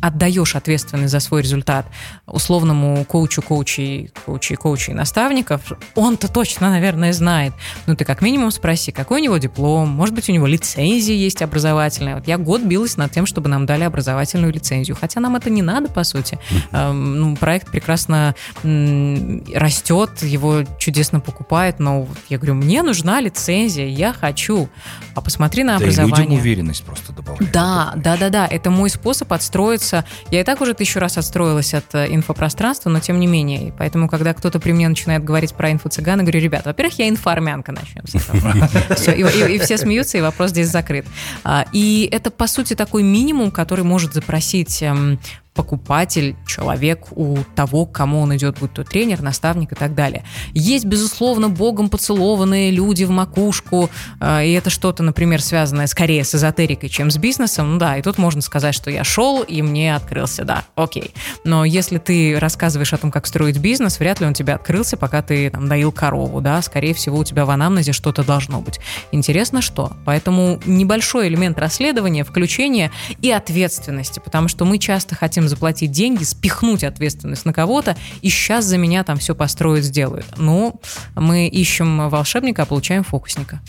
отдаешь 0.01 0.55
ответственность 0.57 1.13
за 1.13 1.21
свой 1.21 1.43
результат 1.43 1.87
условному 2.27 3.05
коучу, 3.05 3.43
коучи, 3.43 4.11
коучи, 4.25 4.55
коучи, 4.57 4.91
наставнику, 4.91 5.46
сотрудников, 5.47 5.73
он-то 5.95 6.29
точно, 6.29 6.71
наверное, 6.71 7.13
знает. 7.13 7.53
Ну, 7.87 7.97
ты 7.97 8.05
как 8.05 8.23
минимум 8.23 8.51
спроси, 8.51 8.93
какой 8.93 9.21
у 9.21 9.25
него 9.25 9.37
диплом, 9.39 9.89
может 9.89 10.15
быть, 10.15 10.29
у 10.29 10.33
него 10.33 10.47
лицензия 10.47 11.15
есть 11.15 11.43
образовательная. 11.43 12.17
Вот 12.17 12.29
я 12.29 12.39
год 12.39 12.63
билась 12.63 12.97
над 12.97 13.13
тем, 13.13 13.27
чтобы 13.27 13.49
нам 13.49 13.67
дали 13.67 13.85
образовательную 13.85 14.53
лицензию, 14.53 14.97
хотя 15.01 15.21
нам 15.21 15.37
это 15.37 15.51
не 15.51 15.63
надо, 15.63 15.89
по 15.89 16.05
сути. 16.05 16.39
Ну, 16.73 17.37
проект 17.37 17.71
прекрасно 17.71 18.35
растет, 18.63 20.23
его 20.23 20.63
чудесно 20.79 21.21
покупают, 21.21 21.79
но 21.79 22.07
я 22.29 22.39
говорю, 22.39 22.55
мне 22.55 22.83
нужна 22.83 23.21
лицензия, 23.21 23.87
я 23.87 24.13
хочу. 24.13 24.69
А 25.15 25.21
посмотри 25.21 25.65
на 25.65 25.77
образование. 25.77 26.15
Да, 26.15 26.23
людям 26.23 26.39
уверенность 26.39 26.85
просто 26.85 27.13
добавляет. 27.13 27.53
Да, 27.53 27.93
да, 27.97 28.17
да, 28.17 28.29
да. 28.29 28.47
Это 28.47 28.71
мой 28.71 28.91
способ 28.91 29.33
отстроиться. 29.33 30.05
Я 30.31 30.41
и 30.41 30.45
так 30.45 30.61
уже 30.61 30.75
тысячу 30.75 31.01
раз 31.01 31.17
отстроилась 31.17 31.75
от 31.75 31.95
э, 31.95 32.15
инфопространства, 32.15 32.91
но 32.91 33.01
тем 33.01 33.19
не 33.19 33.27
менее. 33.27 33.73
Поэтому, 33.79 34.09
когда 34.09 34.35
кто-то 34.35 34.61
при 34.61 34.73
мне 34.73 34.89
начинает 34.89 35.25
говорить 35.25 35.36
говорить 35.37 35.55
про 35.55 35.71
инфо-цыган, 35.71 36.21
говорю, 36.21 36.41
ребят, 36.41 36.65
во-первых, 36.65 36.99
я 36.99 37.09
инфоармянка, 37.11 37.71
начнем 37.71 38.07
с 38.07 38.15
этого. 38.15 38.69
Все, 38.97 39.13
и, 39.13 39.57
и, 39.57 39.59
все 39.59 39.77
смеются, 39.77 40.17
и 40.17 40.23
вопрос 40.23 40.51
здесь 40.51 40.69
закрыт. 40.69 41.05
А, 41.45 41.67
и 41.73 42.09
это, 42.11 42.31
по 42.31 42.47
сути, 42.47 42.75
такой 42.75 43.03
минимум, 43.03 43.51
который 43.51 43.85
может 43.85 44.15
запросить 44.15 44.83
эм, 44.83 45.19
покупатель, 45.57 46.37
человек 46.47 47.07
у 47.11 47.39
того, 47.55 47.87
к 47.87 47.93
кому 47.93 48.21
он 48.21 48.37
идет, 48.37 48.59
будь 48.61 48.75
то 48.75 48.85
тренер, 48.85 49.23
наставник 49.23 49.73
и 49.73 49.75
так 49.75 49.95
далее. 49.95 50.25
Есть, 50.53 50.85
безусловно, 50.85 51.49
богом 51.49 51.89
поцелованные 51.89 52.71
люди 52.71 53.05
в 53.05 53.11
макушку, 53.11 53.91
э, 54.21 54.47
и 54.47 54.53
это 54.53 54.71
что-то, 54.71 55.03
например, 55.03 55.43
связанное 55.43 55.87
скорее 55.87 56.23
с 56.25 56.35
эзотерикой, 56.35 56.91
чем 56.91 57.11
с 57.11 57.17
бизнесом, 57.17 57.73
ну 57.73 57.79
да, 57.79 57.97
и 57.97 58.03
тут 58.03 58.19
можно 58.19 58.43
сказать, 58.43 58.75
что 58.75 58.91
я 58.91 59.03
шел, 59.03 59.43
и 59.43 59.63
мне 59.63 59.97
открылся, 59.97 60.45
да, 60.45 60.65
окей. 60.75 61.15
Но 61.45 61.65
если 61.65 61.99
ты 61.99 62.39
рассказываешь 62.39 62.93
о 62.93 62.99
том, 62.99 63.11
как 63.11 63.27
строить 63.27 63.59
бизнес, 63.59 63.99
вряд 63.99 64.21
ли 64.21 64.27
он 64.27 64.35
тебе 64.35 64.55
открылся, 64.55 64.97
пока 64.97 65.23
ты 65.23 65.51
там 65.51 65.69
доил 65.69 65.91
корову, 65.91 66.41
да, 66.41 66.61
скорее 66.61 66.95
всего, 66.95 67.19
у 67.19 67.25
тебя 67.25 67.47
в 67.47 67.51
анамнезе 67.51 67.93
что-то 67.93 68.23
должно 68.23 68.61
быть. 68.61 68.79
Интересно, 69.11 69.63
что? 69.63 69.93
Поэтому 70.05 70.61
небольшой 70.67 71.29
элемент 71.29 71.59
расследования, 71.59 72.25
включения 72.25 72.93
и 73.23 73.31
ответственности, 73.31 74.21
потому 74.21 74.49
что 74.49 74.65
мы 74.65 74.79
часто 74.79 75.15
хотим 75.15 75.46
им 75.47 75.49
заплатить 75.49 75.91
деньги, 75.91 76.25
спихнуть 76.25 76.85
ответственность 76.85 77.45
на 77.45 77.53
кого-то, 77.53 77.97
и 78.21 78.29
сейчас 78.29 78.65
за 78.65 78.77
меня 78.77 79.05
там 79.05 79.17
все 79.19 79.35
построят, 79.35 79.85
сделают. 79.85 80.27
Ну, 80.37 80.81
мы 81.15 81.49
ищем 81.49 82.09
волшебника, 82.09 82.63
а 82.63 82.67
получаем 82.67 83.05
фокусника. 83.05 83.61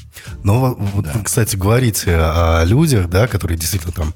Ну, 0.43 0.75
вот, 0.75 1.05
да. 1.05 1.13
кстати, 1.23 1.55
говорите 1.55 2.15
о 2.15 2.63
людях, 2.65 3.09
да, 3.09 3.27
которые 3.27 3.57
действительно 3.57 3.93
там 3.93 4.13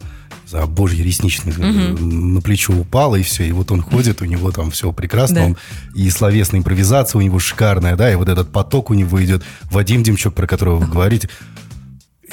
за 0.47 0.65
божьи 0.65 1.01
ресничный 1.01 1.53
угу. 1.53 2.03
на 2.03 2.41
плечо 2.41 2.73
упало, 2.73 3.15
и 3.15 3.23
все. 3.23 3.45
И 3.45 3.53
вот 3.53 3.71
он 3.71 3.81
ходит, 3.81 4.21
у 4.21 4.25
него 4.25 4.51
там 4.51 4.69
все 4.71 4.91
прекрасно. 4.91 5.35
Да. 5.35 5.45
Он, 5.45 5.57
и 5.95 6.09
словесная 6.09 6.59
импровизация 6.59 7.19
у 7.19 7.21
него 7.21 7.39
шикарная, 7.39 7.95
да, 7.95 8.11
и 8.11 8.15
вот 8.15 8.27
этот 8.27 8.51
поток 8.51 8.89
у 8.89 8.93
него 8.93 9.23
идет. 9.23 9.43
Вадим 9.71 10.03
Демчук, 10.03 10.33
про 10.33 10.47
которого 10.47 10.79
вы 10.79 10.87
говорите, 10.87 11.29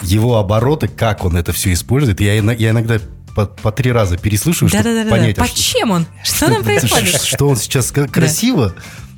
его 0.02 0.38
обороты, 0.38 0.88
как 0.88 1.24
он 1.24 1.36
это 1.36 1.52
все 1.52 1.72
использует, 1.72 2.20
я, 2.20 2.34
я 2.34 2.70
иногда 2.70 2.98
по, 3.38 3.46
по 3.46 3.70
три 3.70 3.92
раза 3.92 4.18
переслушиваю, 4.18 4.68
чтобы 4.68 4.82
Да-да-да. 4.82 5.10
понять, 5.10 5.38
а 5.38 5.42
Под 5.42 5.54
чем 5.54 5.92
он? 5.92 6.06
Что 6.24 6.46
там 6.46 6.64
происходит? 6.64 7.22
что 7.22 7.48
он 7.48 7.56
сейчас 7.56 7.92
как 7.92 8.10
красиво. 8.10 8.74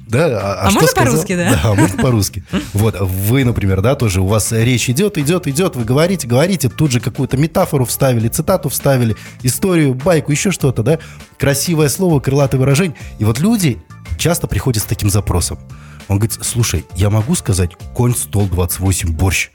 Да, 0.08 0.26
а, 0.26 0.66
А 0.66 0.70
что 0.70 0.80
можно 0.80 0.94
по-русски, 0.94 1.36
да? 1.36 1.58
Да, 1.62 1.74
можно 1.74 1.96
по-русски. 1.96 2.44
Вот, 2.74 3.00
вы, 3.00 3.44
например, 3.44 3.80
да, 3.80 3.94
тоже 3.94 4.20
у 4.20 4.26
вас 4.26 4.50
речь 4.52 4.90
идет, 4.90 5.16
идет, 5.16 5.46
идет, 5.46 5.76
вы 5.76 5.84
говорите, 5.84 6.26
говорите, 6.26 6.68
тут 6.68 6.90
же 6.90 7.00
какую-то 7.00 7.36
метафору 7.36 7.84
вставили, 7.84 8.28
цитату 8.28 8.68
вставили, 8.68 9.16
историю, 9.42 9.94
байку, 9.94 10.32
еще 10.32 10.50
что-то, 10.50 10.82
да, 10.82 10.98
красивое 11.38 11.88
слово, 11.88 12.18
крылатое 12.20 12.60
выражение. 12.60 12.96
И 13.20 13.24
вот 13.24 13.38
люди 13.38 13.80
часто 14.18 14.48
приходят 14.48 14.82
с 14.82 14.86
таким 14.86 15.08
запросом. 15.08 15.58
Он 16.08 16.18
говорит, 16.18 16.36
слушай, 16.42 16.84
я 16.96 17.08
могу 17.08 17.36
сказать 17.36 17.70
конь 17.94 18.16
стол 18.16 18.48
28 18.48 19.12
борщ? 19.12 19.50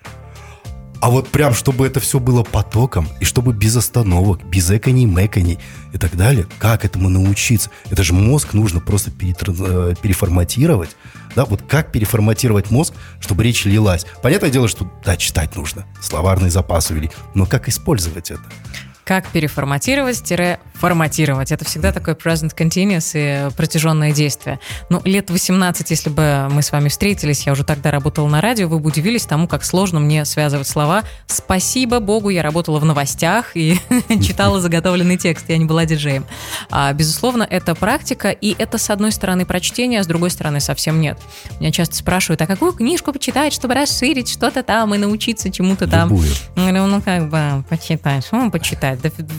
А 1.01 1.09
вот 1.09 1.27
прям, 1.29 1.53
чтобы 1.53 1.85
это 1.85 1.99
все 1.99 2.19
было 2.19 2.43
потоком, 2.43 3.07
и 3.19 3.25
чтобы 3.25 3.53
без 3.53 3.75
остановок, 3.75 4.43
без 4.45 4.69
эконий, 4.71 5.05
мэконий 5.05 5.59
и 5.93 5.97
так 5.97 6.15
далее, 6.15 6.47
как 6.59 6.85
этому 6.85 7.09
научиться? 7.09 7.69
Это 7.89 8.03
же 8.03 8.13
мозг 8.13 8.53
нужно 8.53 8.79
просто 8.79 9.11
э, 9.11 9.95
переформатировать. 10.01 10.95
Да, 11.35 11.45
вот 11.45 11.61
как 11.67 11.91
переформатировать 11.91 12.71
мозг, 12.71 12.93
чтобы 13.19 13.43
речь 13.43 13.65
лилась? 13.65 14.05
Понятное 14.23 14.49
дело, 14.49 14.67
что 14.67 14.89
да, 15.03 15.17
читать 15.17 15.55
нужно, 15.55 15.85
словарный 16.01 16.49
запас 16.49 16.89
увели, 16.89 17.11
но 17.33 17.45
как 17.45 17.67
использовать 17.67 18.31
это? 18.31 18.43
Как 19.05 19.27
переформатировать-форматировать. 19.27 21.51
Это 21.51 21.63
всегда 21.63 21.91
такой 21.91 22.15
present 22.15 22.55
continuous 22.55 23.11
и 23.13 23.51
протяженное 23.55 24.11
действие. 24.11 24.59
Ну, 24.89 24.99
лет 25.05 25.29
18, 25.29 25.91
если 25.91 26.09
бы 26.09 26.47
мы 26.49 26.63
с 26.63 26.71
вами 26.71 26.89
встретились, 26.89 27.45
я 27.45 27.51
уже 27.51 27.63
тогда 27.63 27.91
работала 27.91 28.27
на 28.27 28.41
радио, 28.41 28.67
вы 28.67 28.79
бы 28.79 28.87
удивились 28.87 29.27
тому, 29.27 29.47
как 29.47 29.63
сложно 29.63 29.99
мне 29.99 30.25
связывать 30.25 30.67
слова. 30.67 31.03
Спасибо 31.27 31.99
богу, 31.99 32.29
я 32.29 32.41
работала 32.41 32.79
в 32.79 32.85
новостях 32.85 33.55
и 33.55 33.79
читала 34.23 34.59
заготовленный 34.59 35.17
текст, 35.17 35.45
я 35.49 35.59
не 35.59 35.65
была 35.65 35.85
диджеем. 35.85 36.25
А, 36.71 36.91
безусловно, 36.91 37.45
это 37.47 37.75
практика, 37.75 38.31
и 38.31 38.55
это, 38.57 38.79
с 38.79 38.89
одной 38.89 39.11
стороны, 39.11 39.45
прочтение, 39.45 39.99
а 39.99 40.03
с 40.03 40.07
другой 40.07 40.31
стороны, 40.31 40.59
совсем 40.59 40.99
нет. 40.99 41.19
Меня 41.59 41.71
часто 41.71 41.95
спрашивают, 41.95 42.41
а 42.41 42.47
какую 42.47 42.73
книжку 42.73 43.13
почитать, 43.13 43.53
чтобы 43.53 43.75
расширить 43.75 44.29
что-то 44.29 44.63
там 44.63 44.95
и 44.95 44.97
научиться 44.97 45.51
чему-то 45.51 45.87
там? 45.87 46.09
Любую. 46.09 46.31
Ну 46.55 47.01
как 47.01 47.29
бы 47.29 47.63
почитай, 47.69 48.21
что 48.21 48.37
вам 48.37 48.49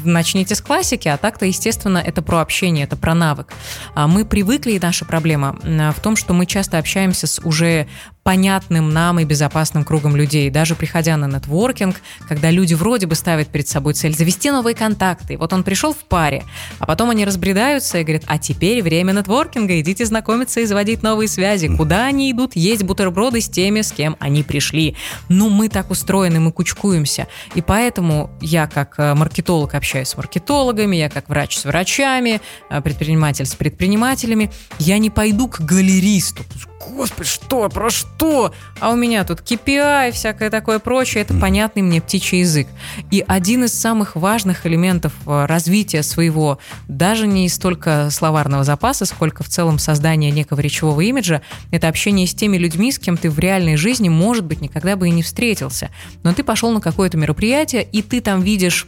начните 0.05 0.55
с 0.55 0.61
классики, 0.61 1.09
а 1.09 1.17
так-то, 1.17 1.47
естественно, 1.47 1.99
это 1.99 2.23
про 2.23 2.41
общение, 2.41 2.85
это 2.85 2.97
про 2.97 3.15
навык. 3.15 3.53
А 3.95 4.07
Мы 4.07 4.25
привыкли, 4.25 4.73
и 4.73 4.81
наша 4.81 5.05
проблема 5.05 5.59
в 5.63 6.01
том, 6.01 6.17
что 6.17 6.35
мы 6.35 6.47
часто 6.47 6.79
общаемся 6.79 7.27
с 7.27 7.41
уже 7.45 7.87
понятным 8.27 8.91
нам 8.91 9.21
и 9.21 9.25
безопасным 9.25 9.85
кругом 9.85 10.17
людей. 10.17 10.51
Даже 10.51 10.75
приходя 10.75 11.17
на 11.17 11.29
нетворкинг, 11.29 11.95
когда 12.27 12.51
люди 12.51 12.75
вроде 12.75 13.07
бы 13.07 13.15
ставят 13.15 13.47
перед 13.47 13.69
собой 13.69 13.95
цель 13.95 14.17
завести 14.17 14.51
новые 14.51 14.75
контакты. 14.75 15.39
Вот 15.39 15.53
он 15.53 15.63
пришел 15.63 15.95
в 15.95 15.99
паре, 15.99 16.43
а 16.81 16.87
потом 16.87 17.11
они 17.11 17.25
разбредаются 17.25 17.99
и 17.99 18.03
говорят, 18.03 18.25
а 18.27 18.39
теперь 18.39 18.83
время 18.83 19.13
нетворкинга, 19.13 19.81
идите 19.81 20.05
знакомиться 20.05 20.59
и 20.59 20.67
заводить 20.67 21.05
новые 21.05 21.29
связи. 21.29 21.69
Куда 21.77 22.07
они 22.07 22.33
идут? 22.33 22.57
Есть 22.57 22.83
бутерброды 22.83 23.41
с 23.41 23.49
теми, 23.49 23.83
с 23.83 23.93
кем 23.93 24.17
они 24.19 24.43
пришли. 24.43 24.97
Ну, 25.29 25.49
мы 25.49 25.69
так 25.69 25.93
устроены, 25.93 26.41
мы 26.41 26.51
кучкуемся. 26.51 27.29
И 27.55 27.63
поэтому 27.63 28.31
я 28.41 28.67
как 28.67 28.97
э, 28.99 29.15
маркетолог 29.47 29.75
общаюсь 29.75 30.09
с 30.09 30.17
маркетологами, 30.17 30.97
я 30.97 31.09
как 31.09 31.29
врач 31.29 31.57
с 31.57 31.65
врачами, 31.65 32.41
э, 32.69 32.81
предприниматель 32.81 33.47
с 33.47 33.55
предпринимателями. 33.55 34.51
Я 34.81 34.99
не 34.99 35.09
пойду 35.09 35.47
к 35.47 35.61
галеристу. 35.61 36.43
Господи, 36.91 37.29
что, 37.29 37.69
про 37.69 37.91
что? 37.91 38.53
А 38.81 38.91
у 38.91 38.97
меня 38.97 39.25
тут 39.25 39.41
KPI, 39.41 40.13
всякое 40.13 40.51
такое 40.51 40.79
прочее. 40.79 41.23
Это 41.23 41.35
понятный 41.35 41.83
мне 41.83 42.01
птичий 42.01 42.41
язык. 42.41 42.67
И 43.11 43.25
один 43.27 43.65
из 43.65 43.73
самых 43.73 44.17
важных 44.17 44.67
элементов 44.67 45.13
э, 45.27 45.47
развития 45.47 46.03
своего, 46.03 46.59
даже 46.89 47.27
не 47.29 47.49
столько 47.49 48.09
словарного 48.11 48.65
запаса, 48.65 49.05
сколько 49.05 49.45
в 49.45 49.49
целом 49.49 49.79
создания 49.79 50.33
некого 50.33 50.61
речевого 50.61 51.01
имиджа, 51.03 51.41
это 51.71 51.87
общение 51.89 52.27
с 52.27 52.35
теми 52.35 52.57
людьми, 52.57 52.91
с 52.91 52.99
кем 52.99 53.17
ты 53.17 53.31
в 53.31 53.39
реальной 53.39 53.77
жизни, 53.77 54.09
может 54.09 54.45
быть, 54.45 54.61
никогда 54.61 54.97
бы 54.97 55.07
и 55.07 55.13
не 55.13 55.23
встретился. 55.23 55.91
Но 56.25 56.35
ты 56.35 56.43
пошел 56.43 56.73
на 56.73 56.81
какое-то 56.81 57.17
мероприятие, 57.17 57.85
и 57.85 58.03
ты 58.03 58.21
там 58.21 58.43
видишь 58.43 58.87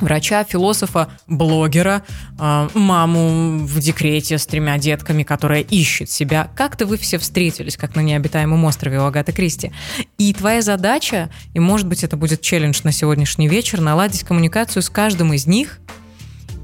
врача, 0.00 0.44
философа, 0.44 1.08
блогера, 1.26 2.02
э, 2.38 2.68
маму 2.74 3.58
в 3.64 3.80
декрете 3.80 4.38
с 4.38 4.46
тремя 4.46 4.78
детками, 4.78 5.22
которая 5.22 5.60
ищет 5.60 6.10
себя. 6.10 6.50
Как-то 6.56 6.86
вы 6.86 6.96
все 6.96 7.18
встретились, 7.18 7.76
как 7.76 7.94
на 7.94 8.00
необитаемом 8.00 8.64
острове 8.64 9.00
у 9.00 9.04
Агаты 9.04 9.32
Кристи. 9.32 9.72
И 10.18 10.32
твоя 10.32 10.62
задача, 10.62 11.30
и 11.52 11.60
может 11.60 11.86
быть 11.86 12.04
это 12.04 12.16
будет 12.16 12.40
челлендж 12.40 12.80
на 12.84 12.92
сегодняшний 12.92 13.48
вечер, 13.48 13.80
наладить 13.80 14.24
коммуникацию 14.24 14.82
с 14.82 14.90
каждым 14.90 15.32
из 15.32 15.46
них 15.46 15.80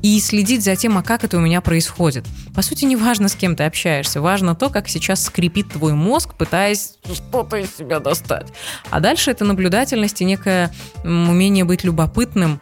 и 0.03 0.19
следить 0.21 0.65
за 0.65 0.77
тем, 0.77 0.99
а 0.99 1.03
как 1.03 1.25
это 1.25 1.37
у 1.37 1.41
меня 1.41 1.61
происходит. 1.61 2.27
По 2.55 2.63
сути, 2.63 2.85
не 2.85 2.97
важно, 2.97 3.29
с 3.29 3.35
кем 3.35 3.57
ты 3.57 3.65
общаешься, 3.65 4.21
важно 4.21 4.55
то, 4.55 4.71
как 4.71 4.89
сейчас 4.89 5.25
скрипит 5.25 5.73
твой 5.73 5.93
мозг, 5.93 6.35
пытаясь 6.35 6.95
что-то 7.13 7.57
из 7.57 7.77
себя 7.77 8.01
достать. 8.01 8.47
А 8.91 9.01
дальше 9.01 9.31
это 9.31 9.45
наблюдательность 9.45 10.21
и 10.21 10.25
некое 10.25 10.71
умение 11.05 11.65
быть 11.65 11.85
любопытным, 11.85 12.61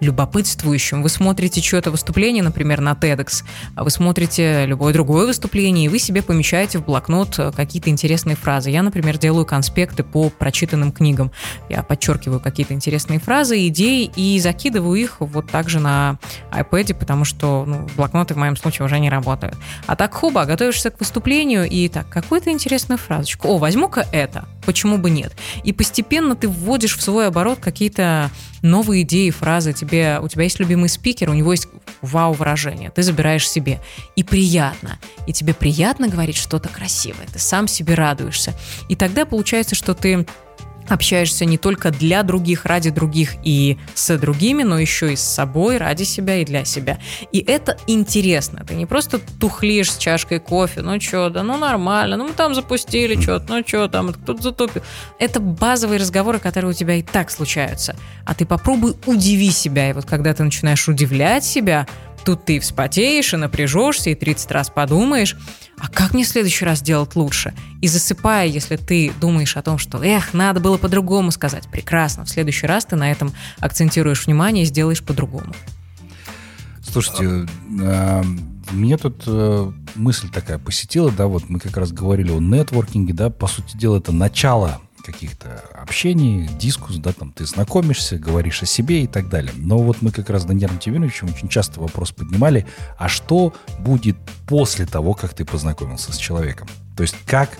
любопытствующим. 0.00 1.02
Вы 1.02 1.08
смотрите 1.08 1.60
чье-то 1.60 1.90
выступление, 1.90 2.42
например, 2.42 2.80
на 2.80 2.92
TEDx, 2.92 3.44
а 3.74 3.84
вы 3.84 3.90
смотрите 3.90 4.66
любое 4.66 4.92
другое 4.92 5.26
выступление, 5.26 5.86
и 5.86 5.88
вы 5.88 5.98
себе 5.98 6.22
помещаете 6.22 6.78
в 6.78 6.84
блокнот 6.84 7.38
э, 7.38 7.52
какие-то 7.52 7.90
интересные 7.90 8.36
фразы. 8.36 8.70
Я, 8.70 8.82
например, 8.82 9.18
делаю 9.18 9.44
конспекты 9.44 10.04
по 10.04 10.30
прочитанным 10.30 10.92
книгам. 10.92 11.32
Я 11.68 11.82
подчеркиваю 11.82 12.40
какие-то 12.40 12.74
интересные 12.74 13.18
фразы, 13.18 13.66
идеи 13.68 14.10
и 14.14 14.38
закидываю 14.38 14.94
их 14.94 15.16
вот 15.20 15.50
так 15.50 15.68
же 15.68 15.80
на 15.80 16.18
iPad, 16.52 16.94
потому 16.94 17.24
что 17.24 17.64
ну, 17.66 17.88
блокноты 17.96 18.34
в 18.34 18.36
моем 18.36 18.56
случае 18.56 18.86
уже 18.86 18.98
не 18.98 19.10
работают. 19.10 19.56
А 19.86 19.96
так 19.96 20.14
хуба, 20.14 20.44
готовишься 20.44 20.90
к 20.90 21.00
выступлению, 21.00 21.68
и 21.68 21.88
так, 21.88 22.08
какую-то 22.08 22.50
интересную 22.50 22.98
фразочку. 22.98 23.48
О, 23.48 23.58
возьму-ка 23.58 24.06
это, 24.12 24.46
почему 24.64 24.98
бы 24.98 25.10
нет? 25.10 25.32
И 25.64 25.72
постепенно 25.72 26.36
ты 26.36 26.48
вводишь 26.48 26.96
в 26.96 27.02
свой 27.02 27.26
оборот 27.26 27.58
какие-то 27.60 28.30
новые 28.62 29.02
идеи, 29.02 29.30
фразы. 29.30 29.72
Тебе, 29.72 30.18
у 30.20 30.28
тебя 30.28 30.44
есть 30.44 30.58
любимый 30.58 30.88
спикер, 30.88 31.30
у 31.30 31.34
него 31.34 31.52
есть 31.52 31.68
вау-выражение. 32.02 32.90
Ты 32.90 33.02
забираешь 33.02 33.48
себе. 33.48 33.80
И 34.16 34.22
приятно. 34.22 34.98
И 35.26 35.32
тебе 35.32 35.54
приятно 35.54 36.08
говорить 36.08 36.36
что-то 36.36 36.68
красивое. 36.68 37.26
Ты 37.32 37.38
сам 37.38 37.68
себе 37.68 37.94
радуешься. 37.94 38.54
И 38.88 38.96
тогда 38.96 39.24
получается, 39.24 39.74
что 39.74 39.94
ты 39.94 40.26
общаешься 40.88 41.44
не 41.44 41.58
только 41.58 41.90
для 41.90 42.22
других, 42.22 42.64
ради 42.64 42.90
других 42.90 43.34
и 43.44 43.78
с 43.94 44.16
другими, 44.18 44.62
но 44.62 44.78
еще 44.78 45.12
и 45.12 45.16
с 45.16 45.20
собой, 45.20 45.78
ради 45.78 46.04
себя 46.04 46.36
и 46.36 46.44
для 46.44 46.64
себя. 46.64 46.98
И 47.32 47.38
это 47.38 47.76
интересно. 47.86 48.64
Ты 48.66 48.74
не 48.74 48.86
просто 48.86 49.20
тухлишь 49.40 49.92
с 49.92 49.98
чашкой 49.98 50.40
кофе, 50.40 50.82
ну 50.82 51.00
что, 51.00 51.30
да 51.30 51.42
ну 51.42 51.56
нормально, 51.56 52.16
ну 52.16 52.28
мы 52.28 52.32
там 52.32 52.54
запустили 52.54 53.20
что-то, 53.20 53.52
ну 53.52 53.64
что 53.66 53.88
там, 53.88 54.12
кто-то 54.12 54.42
затупил. 54.42 54.82
Это 55.18 55.40
базовые 55.40 56.00
разговоры, 56.00 56.38
которые 56.38 56.70
у 56.70 56.74
тебя 56.74 56.94
и 56.94 57.02
так 57.02 57.30
случаются. 57.30 57.96
А 58.24 58.34
ты 58.34 58.46
попробуй 58.46 58.94
удиви 59.06 59.50
себя. 59.50 59.90
И 59.90 59.92
вот 59.92 60.04
когда 60.04 60.34
ты 60.34 60.42
начинаешь 60.42 60.88
удивлять 60.88 61.44
себя, 61.44 61.86
тут 62.24 62.44
ты 62.44 62.60
вспотеешь 62.60 63.32
и 63.34 63.36
напряжешься, 63.36 64.10
и 64.10 64.14
30 64.14 64.50
раз 64.50 64.70
подумаешь, 64.70 65.36
а 65.78 65.88
как 65.88 66.14
мне 66.14 66.24
в 66.24 66.28
следующий 66.28 66.64
раз 66.64 66.82
делать 66.82 67.14
лучше? 67.16 67.54
И 67.80 67.88
засыпая, 67.88 68.46
если 68.46 68.76
ты 68.76 69.12
думаешь 69.20 69.56
о 69.56 69.62
том, 69.62 69.78
что, 69.78 70.02
эх, 70.02 70.34
надо 70.34 70.60
было 70.60 70.76
по-другому 70.76 71.30
сказать, 71.30 71.68
прекрасно, 71.70 72.24
в 72.24 72.28
следующий 72.28 72.66
раз 72.66 72.84
ты 72.84 72.96
на 72.96 73.10
этом 73.10 73.32
акцентируешь 73.58 74.26
внимание 74.26 74.64
и 74.64 74.66
сделаешь 74.66 75.02
по-другому. 75.02 75.54
Слушайте, 76.82 77.46
а, 77.80 78.24
мне 78.70 78.96
тут 78.96 79.22
э, 79.26 79.72
мысль 79.94 80.28
такая 80.32 80.58
посетила, 80.58 81.10
да, 81.10 81.26
вот 81.26 81.48
мы 81.48 81.60
как 81.60 81.76
раз 81.76 81.92
говорили 81.92 82.30
о 82.30 82.40
нетворкинге, 82.40 83.12
да, 83.12 83.30
по 83.30 83.46
сути 83.46 83.76
дела 83.76 83.98
это 83.98 84.12
начало 84.12 84.80
каких-то 85.12 85.64
общений, 85.74 86.46
дискус, 86.58 86.96
да, 86.96 87.12
там 87.12 87.32
ты 87.32 87.46
знакомишься, 87.46 88.18
говоришь 88.18 88.62
о 88.62 88.66
себе 88.66 89.04
и 89.04 89.06
так 89.06 89.30
далее. 89.30 89.52
Но 89.56 89.78
вот 89.78 90.02
мы 90.02 90.10
как 90.10 90.28
раз 90.28 90.42
с 90.42 90.44
Даниэлем 90.44 90.78
Тимировичем 90.78 91.28
очень 91.28 91.48
часто 91.48 91.80
вопрос 91.80 92.12
поднимали, 92.12 92.66
а 92.98 93.08
что 93.08 93.54
будет 93.78 94.16
после 94.46 94.84
того, 94.84 95.14
как 95.14 95.32
ты 95.32 95.46
познакомился 95.46 96.12
с 96.12 96.18
человеком? 96.18 96.68
То 96.94 97.02
есть 97.02 97.16
как 97.26 97.56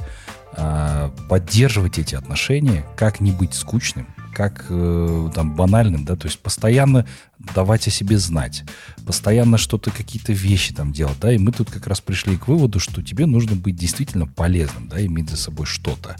э, 0.57 1.11
поддерживать 1.31 1.99
эти 1.99 2.15
отношения, 2.15 2.85
как 2.97 3.21
не 3.21 3.33
быть 3.33 3.55
скучным, 3.55 4.07
как 4.35 4.67
э, 4.69 5.31
там 5.35 5.57
банальным, 5.57 6.05
да, 6.05 6.17
то 6.17 6.27
есть 6.27 6.39
постоянно 6.39 7.07
давать 7.55 7.89
о 7.89 7.91
себе 7.91 8.19
знать, 8.19 8.63
постоянно 9.05 9.59
что-то, 9.59 9.91
какие-то 9.91 10.33
вещи 10.33 10.75
там 10.75 10.93
делать, 10.93 11.19
да, 11.21 11.33
и 11.33 11.39
мы 11.39 11.51
тут 11.51 11.71
как 11.71 11.87
раз 11.87 12.01
пришли 12.01 12.37
к 12.37 12.47
выводу, 12.47 12.79
что 12.79 13.03
тебе 13.03 13.27
нужно 13.27 13.57
быть 13.57 13.75
действительно 13.75 14.27
полезным, 14.27 14.89
да, 14.89 15.05
иметь 15.05 15.31
за 15.31 15.37
собой 15.37 15.67
что-то. 15.67 16.17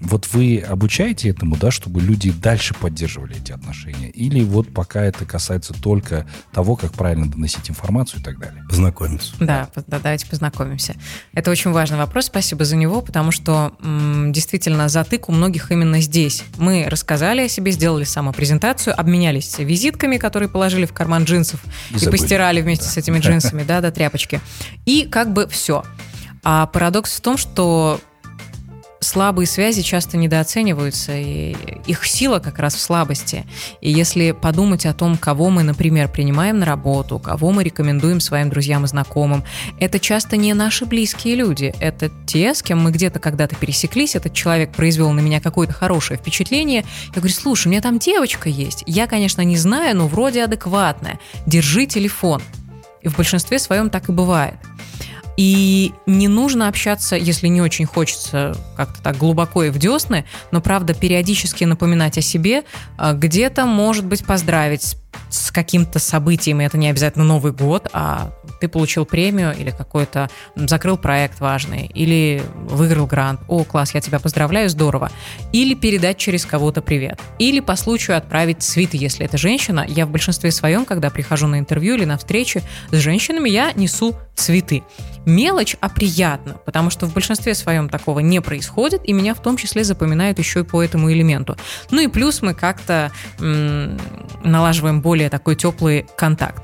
Вот 0.00 0.28
вы 0.32 0.58
обучаете 0.58 1.30
этому, 1.30 1.56
да, 1.56 1.70
чтобы 1.70 2.00
люди 2.00 2.30
дальше 2.30 2.74
поддерживали 2.74 3.36
эти 3.36 3.52
отношения? 3.52 4.10
Или 4.10 4.42
вот 4.44 4.72
пока 4.72 5.02
это 5.02 5.24
касается 5.24 5.72
только 5.72 6.26
того, 6.52 6.76
как 6.76 6.92
правильно 6.92 7.30
доносить 7.30 7.70
информацию 7.70 8.20
и 8.20 8.22
так 8.24 8.38
далее? 8.38 8.64
Познакомиться. 8.68 9.34
Да, 9.40 9.68
да, 9.86 9.98
давайте 9.98 10.26
познакомимся. 10.26 10.94
Это 11.32 11.50
очень 11.50 11.70
важный 11.70 11.96
вопрос, 11.96 12.26
спасибо 12.26 12.64
за 12.64 12.76
него, 12.76 13.00
потому 13.00 13.30
что 13.30 13.76
м, 13.82 14.32
действительно 14.32 14.88
затык 14.88 15.28
у 15.28 15.32
многих 15.32 15.70
именно 15.70 16.00
здесь. 16.00 16.44
Мы 16.58 16.86
рассказали 16.88 17.42
о 17.42 17.48
себе, 17.48 17.70
сделали 17.70 18.04
самопрезентацию, 18.04 18.98
обменялись 18.98 19.58
визитками, 19.58 20.18
которые 20.18 20.48
положили 20.48 20.86
в 20.86 20.92
карман 20.92 21.24
джинсов 21.24 21.64
и, 21.90 22.04
и 22.04 22.10
постирали 22.10 22.60
вместе 22.60 22.84
да. 22.84 22.90
с 22.90 22.96
этими 22.96 23.20
джинсами, 23.20 23.62
да, 23.62 23.80
до 23.80 23.90
тряпочки. 23.90 24.40
И 24.84 25.06
как 25.10 25.32
бы 25.32 25.48
все. 25.48 25.84
А 26.42 26.66
парадокс 26.66 27.16
в 27.16 27.20
том, 27.22 27.38
что 27.38 28.00
слабые 29.04 29.46
связи 29.46 29.82
часто 29.82 30.16
недооцениваются, 30.16 31.12
и 31.14 31.56
их 31.86 32.04
сила 32.06 32.38
как 32.38 32.58
раз 32.58 32.74
в 32.74 32.80
слабости. 32.80 33.46
И 33.80 33.90
если 33.90 34.32
подумать 34.32 34.86
о 34.86 34.94
том, 34.94 35.16
кого 35.16 35.50
мы, 35.50 35.62
например, 35.62 36.08
принимаем 36.08 36.58
на 36.58 36.66
работу, 36.66 37.18
кого 37.18 37.52
мы 37.52 37.64
рекомендуем 37.64 38.20
своим 38.20 38.50
друзьям 38.50 38.84
и 38.84 38.88
знакомым, 38.88 39.44
это 39.78 39.98
часто 39.98 40.36
не 40.36 40.54
наши 40.54 40.86
близкие 40.86 41.36
люди, 41.36 41.74
это 41.80 42.10
те, 42.26 42.54
с 42.54 42.62
кем 42.62 42.82
мы 42.82 42.90
где-то 42.90 43.18
когда-то 43.18 43.54
пересеклись, 43.56 44.16
этот 44.16 44.32
человек 44.32 44.72
произвел 44.72 45.10
на 45.12 45.20
меня 45.20 45.40
какое-то 45.40 45.72
хорошее 45.72 46.18
впечатление, 46.18 46.84
я 47.08 47.20
говорю, 47.20 47.34
слушай, 47.34 47.68
у 47.68 47.70
меня 47.70 47.82
там 47.82 47.98
девочка 47.98 48.48
есть, 48.48 48.82
я, 48.86 49.06
конечно, 49.06 49.42
не 49.42 49.56
знаю, 49.56 49.96
но 49.96 50.08
вроде 50.08 50.44
адекватная, 50.44 51.20
держи 51.46 51.86
телефон. 51.86 52.42
И 53.02 53.08
в 53.08 53.16
большинстве 53.16 53.58
своем 53.58 53.90
так 53.90 54.08
и 54.08 54.12
бывает. 54.12 54.54
И 55.36 55.92
не 56.06 56.28
нужно 56.28 56.68
общаться, 56.68 57.16
если 57.16 57.48
не 57.48 57.60
очень 57.60 57.86
хочется 57.86 58.56
как-то 58.76 59.02
так 59.02 59.16
глубоко 59.16 59.64
и 59.64 59.70
в 59.70 59.78
десны, 59.78 60.24
но, 60.50 60.60
правда, 60.60 60.94
периодически 60.94 61.64
напоминать 61.64 62.18
о 62.18 62.22
себе, 62.22 62.64
а, 62.96 63.12
где-то, 63.12 63.66
может 63.66 64.04
быть, 64.04 64.24
поздравить 64.24 64.96
с 65.30 65.50
каким-то 65.50 65.98
событием, 65.98 66.60
и 66.60 66.64
это 66.64 66.78
не 66.78 66.88
обязательно 66.88 67.24
Новый 67.24 67.52
год, 67.52 67.88
а 67.92 68.32
ты 68.60 68.68
получил 68.68 69.04
премию 69.04 69.54
или 69.56 69.70
какой-то 69.70 70.30
закрыл 70.54 70.96
проект 70.96 71.40
важный, 71.40 71.86
или 71.86 72.42
выиграл 72.54 73.06
грант. 73.06 73.40
О, 73.48 73.64
класс, 73.64 73.94
я 73.94 74.00
тебя 74.00 74.20
поздравляю, 74.20 74.68
здорово. 74.68 75.10
Или 75.52 75.74
передать 75.74 76.18
через 76.18 76.44
кого-то 76.44 76.82
привет. 76.82 77.20
Или 77.38 77.60
по 77.60 77.76
случаю 77.76 78.16
отправить 78.16 78.62
цветы, 78.62 78.96
если 78.96 79.24
это 79.24 79.38
женщина. 79.38 79.84
Я 79.86 80.06
в 80.06 80.10
большинстве 80.10 80.50
своем, 80.50 80.84
когда 80.84 81.10
прихожу 81.10 81.46
на 81.46 81.58
интервью 81.58 81.96
или 81.96 82.04
на 82.04 82.16
встречи 82.16 82.62
с 82.90 82.96
женщинами, 82.96 83.48
я 83.48 83.72
несу 83.72 84.16
цветы. 84.34 84.82
Мелочь, 85.26 85.76
а 85.80 85.88
приятно, 85.88 86.56
потому 86.64 86.90
что 86.90 87.06
в 87.06 87.14
большинстве 87.14 87.54
своем 87.54 87.88
такого 87.88 88.20
не 88.20 88.40
происходит, 88.40 89.02
и 89.04 89.12
меня 89.12 89.34
в 89.34 89.40
том 89.40 89.56
числе 89.56 89.84
запоминают 89.84 90.38
еще 90.38 90.60
и 90.60 90.64
по 90.64 90.82
этому 90.82 91.12
элементу. 91.12 91.56
Ну 91.90 92.00
и 92.02 92.08
плюс 92.08 92.42
мы 92.42 92.54
как-то 92.54 93.10
м- 93.40 93.98
налаживаем 94.42 95.00
более 95.00 95.30
такой 95.30 95.56
теплый 95.56 96.06
контакт. 96.16 96.62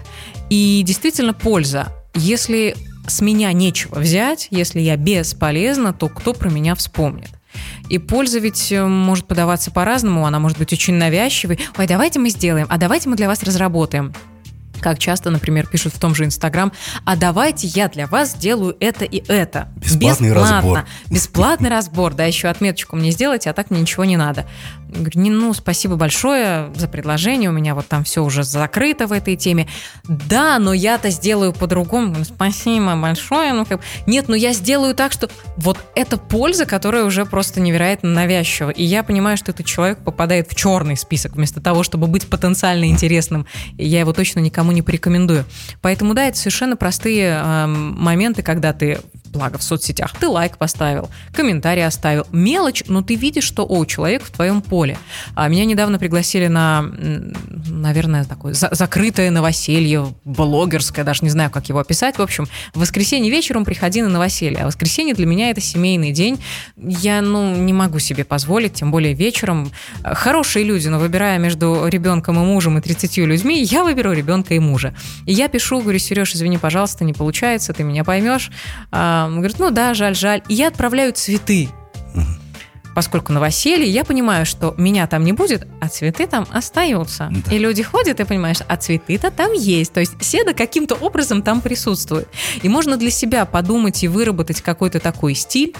И 0.50 0.82
действительно 0.84 1.32
польза. 1.32 1.88
Если 2.14 2.76
с 3.06 3.20
меня 3.20 3.52
нечего 3.52 3.98
взять, 3.98 4.48
если 4.50 4.80
я 4.80 4.96
бесполезна, 4.96 5.92
то 5.92 6.08
кто 6.08 6.34
про 6.34 6.50
меня 6.50 6.74
вспомнит? 6.74 7.30
И 7.88 7.98
польза 7.98 8.38
ведь 8.38 8.70
э, 8.70 8.84
может 8.84 9.26
подаваться 9.26 9.70
по-разному, 9.70 10.26
она 10.26 10.38
может 10.38 10.58
быть 10.58 10.72
очень 10.72 10.94
навязчивой. 10.94 11.58
Ой, 11.76 11.86
давайте 11.86 12.20
мы 12.20 12.30
сделаем, 12.30 12.66
а 12.70 12.78
давайте 12.78 13.08
мы 13.08 13.16
для 13.16 13.26
вас 13.26 13.42
разработаем 13.42 14.12
как 14.80 14.98
часто, 14.98 15.30
например, 15.30 15.66
пишут 15.66 15.94
в 15.94 15.98
том 15.98 16.14
же 16.14 16.24
Инстаграм, 16.24 16.72
а 17.04 17.16
давайте 17.16 17.66
я 17.66 17.88
для 17.88 18.06
вас 18.06 18.32
сделаю 18.32 18.76
это 18.80 19.04
и 19.04 19.22
это. 19.28 19.68
Бесплатный 19.76 20.30
Бесплатно. 20.30 20.56
разбор. 20.56 20.84
Бесплатный 21.10 21.68
разбор, 21.70 22.14
да, 22.14 22.24
еще 22.24 22.48
отметочку 22.48 22.96
мне 22.96 23.10
сделайте, 23.10 23.50
а 23.50 23.52
так 23.52 23.70
мне 23.70 23.80
ничего 23.80 24.04
не 24.04 24.16
надо. 24.16 24.46
Говорю, 24.88 25.20
не, 25.20 25.30
ну, 25.30 25.54
спасибо 25.54 25.94
большое 25.96 26.72
за 26.74 26.88
предложение, 26.88 27.48
у 27.50 27.52
меня 27.52 27.74
вот 27.74 27.86
там 27.86 28.02
все 28.02 28.24
уже 28.24 28.42
закрыто 28.42 29.06
в 29.06 29.12
этой 29.12 29.36
теме. 29.36 29.68
Да, 30.04 30.58
но 30.58 30.72
я-то 30.72 31.10
сделаю 31.10 31.52
по-другому. 31.52 32.24
Спасибо 32.24 32.96
большое. 32.96 33.52
Ну, 33.52 33.64
как... 33.64 33.80
Нет, 34.06 34.28
но 34.28 34.34
я 34.34 34.52
сделаю 34.52 34.94
так, 34.94 35.12
что 35.12 35.30
вот 35.56 35.78
это 35.94 36.16
польза, 36.16 36.66
которая 36.66 37.04
уже 37.04 37.24
просто 37.24 37.60
невероятно 37.60 38.10
навязчива. 38.10 38.70
И 38.70 38.82
я 38.82 39.02
понимаю, 39.02 39.36
что 39.36 39.52
этот 39.52 39.66
человек 39.66 39.98
попадает 39.98 40.50
в 40.50 40.54
черный 40.56 40.96
список 40.96 41.36
вместо 41.36 41.60
того, 41.60 41.82
чтобы 41.84 42.08
быть 42.08 42.28
потенциально 42.28 42.86
интересным. 42.86 43.46
Я 43.78 44.00
его 44.00 44.12
точно 44.12 44.40
никому 44.40 44.69
не 44.70 44.82
порекомендую. 44.82 45.44
Поэтому, 45.80 46.14
да, 46.14 46.26
это 46.26 46.38
совершенно 46.38 46.76
простые 46.76 47.40
э, 47.42 47.66
моменты, 47.66 48.42
когда 48.42 48.72
ты 48.72 49.00
благо 49.30 49.58
в 49.58 49.62
соцсетях, 49.62 50.12
ты 50.18 50.28
лайк 50.28 50.58
поставил, 50.58 51.10
комментарий 51.32 51.86
оставил. 51.86 52.26
Мелочь, 52.32 52.82
но 52.88 53.02
ты 53.02 53.14
видишь, 53.14 53.44
что, 53.44 53.64
о, 53.68 53.84
человек 53.84 54.22
в 54.22 54.30
твоем 54.30 54.60
поле. 54.60 54.98
А 55.34 55.48
меня 55.48 55.64
недавно 55.64 55.98
пригласили 55.98 56.48
на, 56.48 56.82
наверное, 57.68 58.24
такое 58.24 58.54
за 58.54 58.68
закрытое 58.72 59.30
новоселье, 59.30 60.14
блогерское, 60.24 61.04
даже 61.04 61.20
не 61.22 61.30
знаю, 61.30 61.50
как 61.50 61.68
его 61.68 61.78
описать. 61.78 62.18
В 62.18 62.22
общем, 62.22 62.46
в 62.74 62.80
воскресенье 62.80 63.30
вечером 63.30 63.64
приходи 63.64 64.02
на 64.02 64.08
новоселье. 64.08 64.60
А 64.62 64.66
воскресенье 64.66 65.14
для 65.14 65.26
меня 65.26 65.50
это 65.50 65.60
семейный 65.60 66.12
день. 66.12 66.42
Я, 66.76 67.20
ну, 67.22 67.54
не 67.54 67.72
могу 67.72 67.98
себе 67.98 68.24
позволить, 68.24 68.74
тем 68.74 68.90
более 68.90 69.14
вечером. 69.14 69.70
Хорошие 70.02 70.64
люди, 70.64 70.88
но 70.88 70.98
выбирая 70.98 71.38
между 71.38 71.86
ребенком 71.86 72.36
и 72.36 72.44
мужем 72.44 72.78
и 72.78 72.80
30 72.80 73.18
людьми, 73.18 73.62
я 73.62 73.84
выберу 73.84 74.12
ребенка 74.12 74.54
и 74.54 74.58
мужа. 74.58 74.94
И 75.26 75.32
я 75.32 75.48
пишу, 75.48 75.80
говорю, 75.80 75.98
Сереж, 75.98 76.34
извини, 76.34 76.58
пожалуйста, 76.58 77.04
не 77.04 77.12
получается, 77.12 77.72
ты 77.72 77.82
меня 77.82 78.04
поймешь. 78.04 78.50
А, 78.90 79.19
говорит, 79.28 79.58
ну 79.58 79.70
да, 79.70 79.94
жаль, 79.94 80.14
жаль. 80.14 80.42
И 80.48 80.54
я 80.54 80.68
отправляю 80.68 81.12
цветы. 81.12 81.68
Поскольку 82.94 83.32
новоселье, 83.32 83.88
я 83.88 84.04
понимаю, 84.04 84.44
что 84.44 84.74
меня 84.76 85.06
там 85.06 85.24
не 85.24 85.32
будет, 85.32 85.66
а 85.80 85.88
цветы 85.88 86.26
там 86.26 86.46
остаются. 86.50 87.30
Да. 87.30 87.54
И 87.54 87.58
люди 87.58 87.82
ходят, 87.82 88.18
и 88.20 88.24
понимаешь, 88.24 88.58
а 88.66 88.76
цветы-то 88.76 89.30
там 89.30 89.52
есть. 89.52 89.92
То 89.92 90.00
есть 90.00 90.12
седа 90.20 90.54
каким-то 90.54 90.96
образом 90.96 91.42
там 91.42 91.60
присутствует. 91.60 92.28
И 92.62 92.68
можно 92.68 92.96
для 92.96 93.10
себя 93.10 93.44
подумать 93.44 94.02
и 94.02 94.08
выработать 94.08 94.60
какой-то 94.60 94.98
такой 94.98 95.34
стиль, 95.34 95.74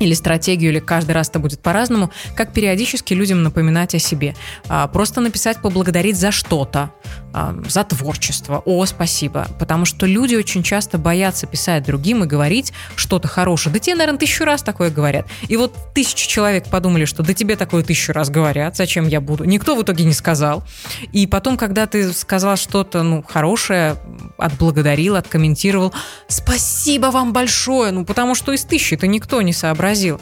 или 0.00 0.14
стратегию, 0.14 0.72
или 0.72 0.80
каждый 0.80 1.12
раз 1.12 1.28
это 1.28 1.38
будет 1.38 1.60
по-разному, 1.60 2.10
как 2.34 2.52
периодически 2.52 3.14
людям 3.14 3.42
напоминать 3.42 3.94
о 3.94 3.98
себе. 3.98 4.34
А, 4.68 4.88
просто 4.88 5.20
написать 5.20 5.60
поблагодарить 5.60 6.16
за 6.16 6.32
что-то, 6.32 6.90
за 7.32 7.84
творчество. 7.84 8.62
О, 8.64 8.84
спасибо. 8.86 9.46
Потому 9.58 9.84
что 9.84 10.06
люди 10.06 10.34
очень 10.34 10.62
часто 10.62 10.98
боятся 10.98 11.46
писать 11.46 11.84
другим 11.84 12.24
и 12.24 12.26
говорить 12.26 12.72
что-то 12.96 13.28
хорошее. 13.28 13.72
Да 13.72 13.78
тебе, 13.78 13.94
наверное, 13.94 14.18
тысячу 14.18 14.44
раз 14.44 14.62
такое 14.62 14.90
говорят. 14.90 15.26
И 15.48 15.56
вот 15.56 15.74
тысячи 15.94 16.28
человек 16.28 16.68
подумали, 16.68 17.04
что 17.04 17.22
да 17.22 17.32
тебе 17.34 17.56
такое 17.56 17.82
тысячу 17.82 18.12
раз 18.12 18.30
говорят, 18.30 18.76
зачем 18.76 19.06
я 19.06 19.20
буду. 19.20 19.44
Никто 19.44 19.76
в 19.76 19.82
итоге 19.82 20.04
не 20.04 20.12
сказал. 20.12 20.64
И 21.12 21.26
потом, 21.26 21.56
когда 21.56 21.86
ты 21.86 22.12
сказал 22.12 22.56
что-то 22.56 23.02
ну, 23.02 23.22
хорошее, 23.26 23.96
отблагодарил, 24.36 25.16
откомментировал, 25.16 25.92
спасибо 26.28 27.06
вам 27.06 27.32
большое, 27.32 27.92
ну 27.92 28.04
потому 28.04 28.34
что 28.34 28.52
из 28.52 28.64
тысячи-то 28.64 29.06
никто 29.06 29.42
не 29.42 29.52
сообразил 29.52 30.20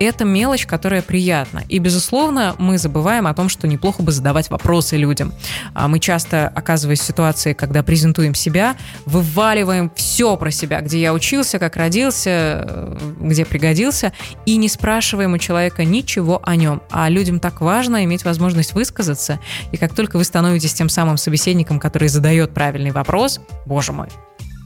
это 0.00 0.24
мелочь, 0.24 0.66
которая 0.66 1.02
приятна. 1.02 1.62
И, 1.68 1.78
безусловно, 1.78 2.54
мы 2.58 2.78
забываем 2.78 3.26
о 3.26 3.34
том, 3.34 3.48
что 3.48 3.68
неплохо 3.68 4.02
бы 4.02 4.12
задавать 4.12 4.50
вопросы 4.50 4.96
людям. 4.96 5.32
А 5.74 5.88
мы 5.88 6.00
часто, 6.00 6.48
оказываясь 6.48 7.00
в 7.00 7.04
ситуации, 7.04 7.52
когда 7.52 7.82
презентуем 7.82 8.34
себя, 8.34 8.76
вываливаем 9.04 9.92
все 9.94 10.36
про 10.36 10.50
себя, 10.50 10.80
где 10.80 11.00
я 11.00 11.12
учился, 11.12 11.58
как 11.58 11.76
родился, 11.76 12.30
э, 12.30 12.98
где 13.20 13.44
пригодился, 13.44 14.12
и 14.46 14.56
не 14.56 14.68
спрашиваем 14.68 15.34
у 15.34 15.38
человека 15.38 15.84
ничего 15.84 16.40
о 16.42 16.56
нем. 16.56 16.82
А 16.90 17.08
людям 17.10 17.38
так 17.38 17.60
важно 17.60 18.04
иметь 18.04 18.24
возможность 18.24 18.72
высказаться, 18.72 19.38
и 19.70 19.76
как 19.76 19.94
только 19.94 20.16
вы 20.16 20.24
становитесь 20.24 20.72
тем 20.72 20.88
самым 20.88 21.18
собеседником, 21.18 21.78
который 21.78 22.08
задает 22.08 22.54
правильный 22.54 22.90
вопрос, 22.90 23.40
боже 23.66 23.92
мой, 23.92 24.08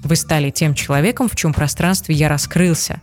вы 0.04 0.14
стали 0.16 0.50
тем 0.50 0.74
человеком, 0.74 1.28
в 1.28 1.34
чем 1.34 1.52
пространстве 1.52 2.14
я 2.14 2.28
раскрылся. 2.28 3.00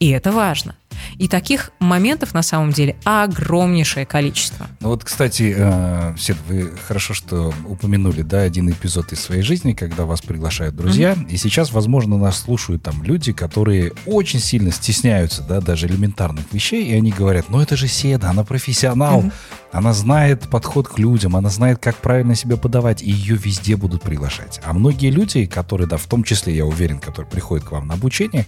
И 0.00 0.10
это 0.10 0.32
важно. 0.32 0.74
И 1.18 1.28
таких 1.28 1.70
моментов 1.78 2.34
на 2.34 2.42
самом 2.42 2.72
деле 2.72 2.96
огромнейшее 3.04 4.06
количество. 4.06 4.66
Ну 4.80 4.88
вот, 4.88 5.04
кстати, 5.04 5.54
э, 5.56 6.14
Сед, 6.18 6.36
вы 6.48 6.70
хорошо, 6.86 7.14
что 7.14 7.52
упомянули, 7.66 8.22
да, 8.22 8.40
один 8.40 8.70
эпизод 8.70 9.12
из 9.12 9.20
своей 9.20 9.42
жизни, 9.42 9.72
когда 9.72 10.04
вас 10.04 10.22
приглашают 10.22 10.76
друзья, 10.76 11.12
mm-hmm. 11.12 11.28
и 11.30 11.36
сейчас, 11.36 11.72
возможно, 11.72 12.18
нас 12.18 12.40
слушают 12.40 12.82
там 12.82 13.02
люди, 13.02 13.32
которые 13.32 13.92
очень 14.06 14.40
сильно 14.40 14.72
стесняются, 14.72 15.42
да, 15.42 15.60
даже 15.60 15.86
элементарных 15.86 16.44
вещей, 16.52 16.86
и 16.86 16.94
они 16.94 17.10
говорят, 17.10 17.46
ну 17.48 17.60
это 17.60 17.76
же 17.76 17.88
Седа, 17.88 18.30
она 18.30 18.44
профессионал, 18.44 19.22
mm-hmm. 19.22 19.32
она 19.72 19.92
знает 19.92 20.48
подход 20.48 20.88
к 20.88 20.98
людям, 20.98 21.36
она 21.36 21.48
знает, 21.48 21.78
как 21.78 21.96
правильно 21.96 22.34
себя 22.34 22.56
подавать, 22.56 23.02
и 23.02 23.10
ее 23.10 23.36
везде 23.36 23.76
будут 23.76 24.02
приглашать. 24.02 24.60
А 24.64 24.72
многие 24.72 25.10
люди, 25.10 25.46
которые, 25.46 25.86
да, 25.86 25.96
в 25.96 26.06
том 26.06 26.24
числе, 26.24 26.54
я 26.56 26.66
уверен, 26.66 26.98
которые 26.98 27.30
приходят 27.30 27.66
к 27.66 27.72
вам 27.72 27.86
на 27.86 27.94
обучение, 27.94 28.46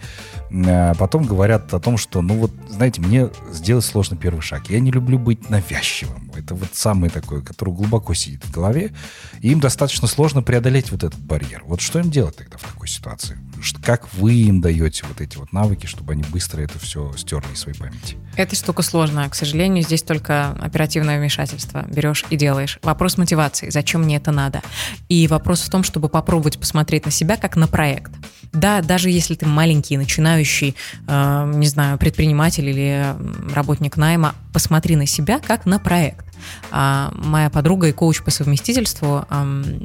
э, 0.51 0.95
потом 0.99 1.25
говорят 1.25 1.73
о 1.75 1.81
том, 1.81 1.97
что, 1.97 2.23
ну 2.23 2.35
вот, 2.45 2.51
знаете, 2.69 3.01
мне 3.01 3.31
сделать 3.53 3.85
сложно 3.85 4.17
первый 4.17 4.41
шаг. 4.41 4.69
Я 4.69 4.81
не 4.81 4.91
люблю 4.91 5.19
быть 5.19 5.49
навязчивым. 5.49 6.24
Это 6.37 6.55
вот 6.55 6.71
самый 6.73 7.11
такой, 7.11 7.43
который 7.43 7.75
глубоко 7.75 8.15
сидит 8.15 8.45
в 8.45 8.51
голове. 8.51 8.93
И 9.41 9.51
им 9.51 9.61
достаточно 9.61 10.09
сложно 10.09 10.43
преодолеть 10.43 10.91
вот 10.91 11.05
этот 11.05 11.19
барьер. 11.19 11.63
Вот 11.67 11.81
что 11.81 11.99
им 11.99 12.11
делать 12.11 12.37
тогда 12.37 12.59
в 12.59 12.63
такой 12.63 12.89
ситуации? 12.89 13.39
Как 13.83 14.13
вы 14.15 14.35
им 14.35 14.61
даете 14.61 15.05
вот 15.07 15.21
эти 15.21 15.37
вот 15.37 15.53
навыки, 15.53 15.87
чтобы 15.87 16.13
они 16.13 16.23
быстро 16.25 16.61
это 16.61 16.79
все 16.79 17.13
стерли 17.17 17.53
из 17.53 17.61
своей 17.61 17.79
памяти? 17.79 18.17
Эта 18.37 18.57
штука 18.57 18.83
сложная. 18.83 19.29
К 19.29 19.35
сожалению, 19.35 19.85
здесь 19.85 20.03
только 20.03 20.51
оперативное 20.51 21.19
вмешательство. 21.19 21.87
Берешь 21.89 22.25
и 22.31 22.37
делаешь. 22.37 22.79
Вопрос 22.83 23.17
мотивации. 23.17 23.71
Зачем 23.71 24.03
мне 24.03 24.17
это 24.17 24.33
надо? 24.33 24.63
И 25.09 25.27
вопрос 25.29 25.63
в 25.63 25.71
том, 25.71 25.85
чтобы 25.85 26.09
попробовать 26.09 26.59
посмотреть 26.59 27.05
на 27.07 27.11
себя 27.11 27.37
как 27.37 27.57
на 27.57 27.69
проект. 27.69 28.13
Да, 28.53 28.83
даже 28.83 29.11
если 29.11 29.35
ты 29.35 29.47
маленький, 29.47 29.97
начинающий, 29.97 30.77
э, 31.09 31.53
не 31.57 31.67
знаю, 31.67 31.99
предприниматель 31.99 32.69
или 32.69 33.15
работник 33.53 33.97
найма, 33.97 34.35
посмотри 34.55 34.95
на 34.97 35.05
себя 35.05 35.41
как 35.41 35.67
на 35.67 35.79
проект. 35.79 36.25
А, 36.71 37.13
моя 37.15 37.51
подруга 37.51 37.89
и 37.89 37.93
коуч 37.93 38.23
по 38.23 38.31
совместительству 38.31 39.27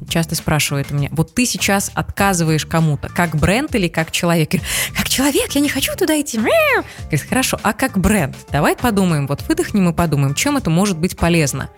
часто 0.10 0.36
спрашивает 0.36 0.91
у 0.91 0.95
меня, 0.95 1.10
вот 1.12 1.34
ты 1.34 1.45
сейчас 1.45 1.91
отказываешь 1.93 2.65
кому-то, 2.65 3.10
как 3.10 3.36
бренд 3.36 3.74
или 3.76 3.88
как 3.88 4.12
человек? 4.12 4.50
как 4.95 5.10
человек, 5.10 5.52
я 5.52 5.62
не 5.62 5.69
хочу 5.69 5.95
туда 5.95 6.19
идти. 6.19 6.39
Говорит, 6.39 7.22
хорошо, 7.28 7.60
а 7.62 7.74
как 7.74 7.98
бренд? 7.98 8.36
Давай 8.52 8.76
подумаем, 8.76 9.28
вот 9.28 9.43
выдохнем 9.48 9.89
и 9.89 9.93
подумаем, 9.93 10.34
чем 10.34 10.58
это 10.58 10.69
может 10.69 10.98
быть 10.98 11.17
полезно. 11.17 11.69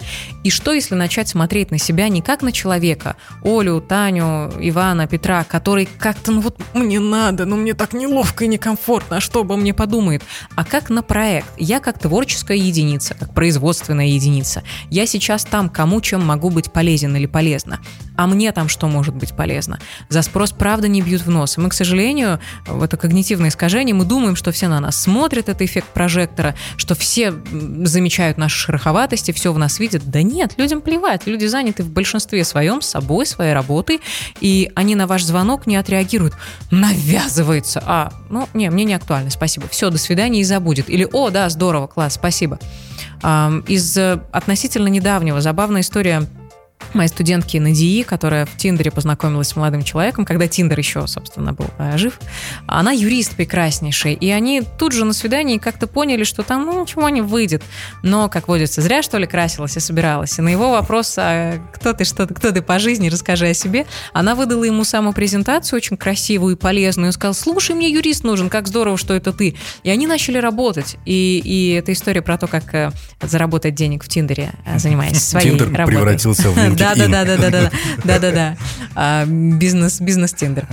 И 0.43 0.49
что, 0.49 0.73
если 0.73 0.95
начать 0.95 1.27
смотреть 1.27 1.71
на 1.71 1.77
себя 1.77 2.07
не 2.07 2.21
как 2.21 2.41
на 2.41 2.51
человека, 2.51 3.15
Олю, 3.43 3.81
Таню, 3.81 4.51
Ивана, 4.59 5.07
Петра, 5.07 5.43
который 5.43 5.85
как-то, 5.85 6.31
ну 6.31 6.41
вот 6.41 6.59
мне 6.73 6.99
надо, 6.99 7.45
ну 7.45 7.55
мне 7.55 7.73
так 7.73 7.93
неловко 7.93 8.45
и 8.45 8.47
некомфортно, 8.47 9.17
а 9.17 9.21
что 9.21 9.41
обо 9.41 9.55
мне 9.55 9.73
подумает, 9.73 10.23
а 10.55 10.63
как 10.63 10.89
на 10.89 11.01
проект. 11.01 11.47
Я 11.57 11.79
как 11.79 11.99
творческая 11.99 12.57
единица, 12.57 13.15
как 13.15 13.33
производственная 13.33 14.07
единица. 14.07 14.63
Я 14.89 15.05
сейчас 15.05 15.43
там, 15.45 15.69
кому 15.69 16.01
чем 16.01 16.25
могу 16.25 16.49
быть 16.49 16.71
полезен 16.71 17.15
или 17.15 17.25
полезна. 17.25 17.79
А 18.17 18.27
мне 18.27 18.51
там 18.51 18.67
что 18.67 18.87
может 18.87 19.15
быть 19.15 19.35
полезно? 19.35 19.79
За 20.09 20.21
спрос 20.21 20.51
правда 20.51 20.87
не 20.87 21.01
бьют 21.01 21.23
в 21.23 21.29
нос. 21.29 21.57
И 21.57 21.61
мы, 21.61 21.69
к 21.69 21.73
сожалению, 21.73 22.39
в 22.67 22.83
это 22.83 22.97
когнитивное 22.97 23.49
искажение, 23.49 23.95
мы 23.95 24.05
думаем, 24.05 24.35
что 24.35 24.51
все 24.51 24.67
на 24.67 24.79
нас 24.79 25.01
смотрят, 25.01 25.49
это 25.49 25.65
эффект 25.65 25.87
прожектора, 25.87 26.55
что 26.77 26.93
все 26.93 27.33
замечают 27.83 28.37
наши 28.37 28.57
шероховатости, 28.57 29.31
все 29.31 29.53
в 29.53 29.57
нас 29.57 29.79
видят. 29.79 30.03
Да 30.05 30.21
нет, 30.21 30.53
людям 30.57 30.81
плевать. 30.81 31.25
Люди 31.25 31.45
заняты 31.45 31.83
в 31.83 31.89
большинстве 31.89 32.43
своем 32.43 32.81
собой, 32.81 33.25
своей 33.25 33.53
работой, 33.53 34.01
и 34.39 34.71
они 34.75 34.95
на 34.95 35.07
ваш 35.07 35.23
звонок 35.23 35.65
не 35.65 35.77
отреагируют. 35.77 36.35
Навязывается. 36.69 37.81
А, 37.85 38.13
ну, 38.29 38.47
не, 38.53 38.69
мне 38.69 38.83
не 38.83 38.93
актуально, 38.93 39.29
спасибо. 39.29 39.67
Все, 39.67 39.89
до 39.89 39.97
свидания 39.97 40.41
и 40.41 40.43
забудет. 40.43 40.89
Или, 40.89 41.07
о, 41.11 41.29
да, 41.29 41.49
здорово, 41.49 41.87
класс, 41.87 42.15
спасибо. 42.15 42.59
Из 43.23 43.97
э, 43.97 44.19
относительно 44.31 44.87
недавнего 44.87 45.41
забавная 45.41 45.81
история 45.81 46.27
моей 46.93 47.09
студентки 47.09 47.57
Надии, 47.57 48.03
которая 48.03 48.45
в 48.45 48.57
Тиндере 48.57 48.91
познакомилась 48.91 49.49
с 49.49 49.55
молодым 49.55 49.83
человеком, 49.83 50.25
когда 50.25 50.47
Тиндер 50.47 50.77
еще, 50.77 51.07
собственно, 51.07 51.53
был 51.53 51.67
э, 51.77 51.97
жив. 51.97 52.19
Она 52.67 52.91
юрист 52.91 53.35
прекраснейший, 53.35 54.13
и 54.13 54.29
они 54.29 54.63
тут 54.77 54.93
же 54.93 55.05
на 55.05 55.13
свидании 55.13 55.57
как-то 55.57 55.87
поняли, 55.87 56.23
что 56.23 56.43
там 56.43 56.65
ну, 56.65 56.81
ничего 56.81 57.09
не 57.09 57.21
выйдет. 57.21 57.63
Но, 58.03 58.29
как 58.29 58.47
водится, 58.47 58.81
зря, 58.81 59.01
что 59.03 59.17
ли, 59.17 59.27
красилась 59.27 59.77
и 59.77 59.79
собиралась. 59.79 60.37
И 60.37 60.41
на 60.41 60.49
его 60.49 60.71
вопрос, 60.71 61.15
а 61.17 61.59
кто 61.73 61.93
ты, 61.93 62.03
что 62.03 62.27
ты, 62.27 62.33
кто 62.33 62.51
ты 62.51 62.61
по 62.61 62.79
жизни, 62.79 63.09
расскажи 63.09 63.47
о 63.47 63.53
себе, 63.53 63.85
она 64.13 64.35
выдала 64.35 64.63
ему 64.63 64.83
саму 64.83 65.13
презентацию 65.13 65.77
очень 65.77 65.97
красивую 65.97 66.55
и 66.55 66.59
полезную, 66.59 67.09
и 67.09 67.11
сказала, 67.11 67.33
слушай, 67.33 67.75
мне 67.75 67.89
юрист 67.89 68.23
нужен, 68.23 68.49
как 68.49 68.67
здорово, 68.67 68.97
что 68.97 69.13
это 69.13 69.33
ты. 69.33 69.55
И 69.83 69.89
они 69.89 70.07
начали 70.07 70.37
работать. 70.37 70.97
И, 71.05 71.41
и 71.43 71.71
эта 71.71 71.93
история 71.93 72.21
про 72.21 72.37
то, 72.37 72.47
как 72.47 72.73
э, 72.73 72.91
заработать 73.21 73.75
денег 73.75 74.03
в 74.03 74.09
Тиндере, 74.09 74.51
э, 74.65 74.79
занимаясь 74.79 75.23
своей 75.23 75.49
Тиндер 75.51 75.71
работой. 75.71 75.95
превратился 75.95 76.49
в 76.49 76.57
да, 76.75 76.95
да, 76.95 77.07
да, 77.07 77.25
да, 77.25 77.37
да, 77.37 77.49
да, 77.49 77.71
да, 78.03 78.19
да, 78.19 78.55
да, 78.95 79.25
бизнес, 79.25 80.01
бизнес 80.01 80.33
тендер. 80.33 80.67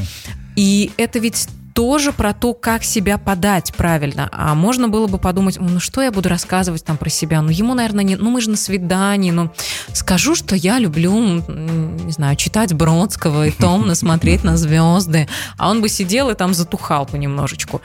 И 0.56 0.90
это 0.96 1.18
ведь 1.18 1.48
тоже 1.78 2.12
про 2.12 2.34
то, 2.34 2.54
как 2.54 2.82
себя 2.82 3.18
подать 3.18 3.72
правильно. 3.72 4.28
А 4.32 4.56
можно 4.56 4.88
было 4.88 5.06
бы 5.06 5.18
подумать, 5.18 5.58
ну 5.61 5.78
что 5.78 6.02
я 6.02 6.11
буду 6.11 6.28
рассказывать 6.28 6.84
там 6.84 6.96
про 6.96 7.08
себя? 7.08 7.40
Ну 7.40 7.50
ему, 7.50 7.74
наверное, 7.74 8.02
не... 8.02 8.16
Ну 8.16 8.30
мы 8.30 8.40
же 8.40 8.50
на 8.50 8.56
свидании, 8.56 9.30
ну 9.30 9.52
скажу, 9.92 10.34
что 10.34 10.56
я 10.56 10.80
люблю, 10.80 11.12
не 11.16 12.11
знаю, 12.11 12.34
читать 12.34 12.74
Бродского 12.74 13.46
и 13.46 13.52
томно 13.52 13.94
смотреть 13.94 14.42
на 14.42 14.56
звезды. 14.56 15.28
А 15.56 15.70
он 15.70 15.80
бы 15.80 15.88
сидел 15.88 16.30
и 16.30 16.34
там 16.34 16.52
затухал 16.52 17.06
понемножечку. 17.06 17.80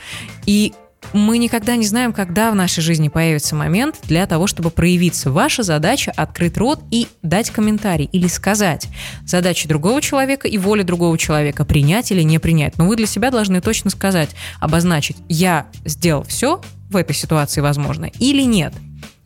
И 0.48 0.74
мы 1.12 1.38
никогда 1.38 1.76
не 1.76 1.86
знаем, 1.86 2.14
когда 2.14 2.52
в 2.52 2.56
нашей 2.56 2.82
жизни 2.82 3.10
появится 3.10 3.56
момент 3.56 4.00
для 4.04 4.26
того, 4.26 4.48
чтобы 4.48 4.70
проявиться. 4.70 5.32
Ваша 5.32 5.64
задача– 5.64 6.12
открыть 6.16 6.58
рот 6.58 6.82
и 6.92 7.08
дать 7.22 7.50
комментарий 7.50 8.10
или 8.12 8.28
сказать. 8.28 8.88
Задача 9.26 9.68
другого 9.68 10.02
человека 10.02 10.48
и 10.48 10.58
воля 10.58 10.84
другого 10.84 11.18
человека– 11.18 11.66
принять 11.66 12.12
или 12.12 12.22
не 12.22 12.40
принять. 12.40 12.78
Но 12.78 12.86
вы 12.86 12.96
для 12.96 13.08
себя 13.08 13.32
должны 13.32 13.62
точно 13.62 13.90
сказать, 13.90 14.30
обозначить, 14.60 15.18
я 15.28 15.68
сделал 15.86 16.24
все 16.24 16.62
в 16.90 16.96
этой 16.96 17.16
ситуации 17.16 17.62
возможно 17.62 18.10
или 18.20 18.44
нет. 18.44 18.74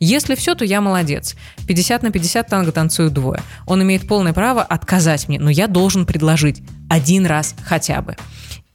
Если 0.00 0.36
все, 0.36 0.54
то 0.54 0.64
я 0.64 0.80
молодец. 0.80 1.34
50 1.66 2.02
на 2.02 2.10
50 2.10 2.46
танго 2.46 2.72
танцуют 2.72 3.12
двое. 3.12 3.40
Он 3.66 3.82
имеет 3.82 4.06
полное 4.06 4.32
право 4.32 4.62
отказать 4.62 5.28
мне, 5.28 5.40
но 5.40 5.50
я 5.50 5.66
должен 5.66 6.06
предложить 6.06 6.62
один 6.88 7.26
раз 7.26 7.54
хотя 7.64 8.00
бы. 8.00 8.16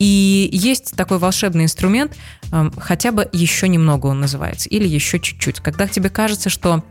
И 0.04 0.50
есть 0.52 0.98
такой 0.98 1.18
волшебный 1.18 1.64
инструмент, 1.64 2.18
эм, 2.52 2.74
хотя 2.78 3.14
бы 3.14 3.30
еще 3.32 3.70
немного 3.70 4.08
он 4.08 4.20
называется, 4.20 4.68
или 4.68 4.86
еще 4.86 5.18
чуть-чуть. 5.18 5.62
Когда 5.62 5.88
тебе 5.88 6.10
кажется, 6.10 6.50
что 6.50 6.84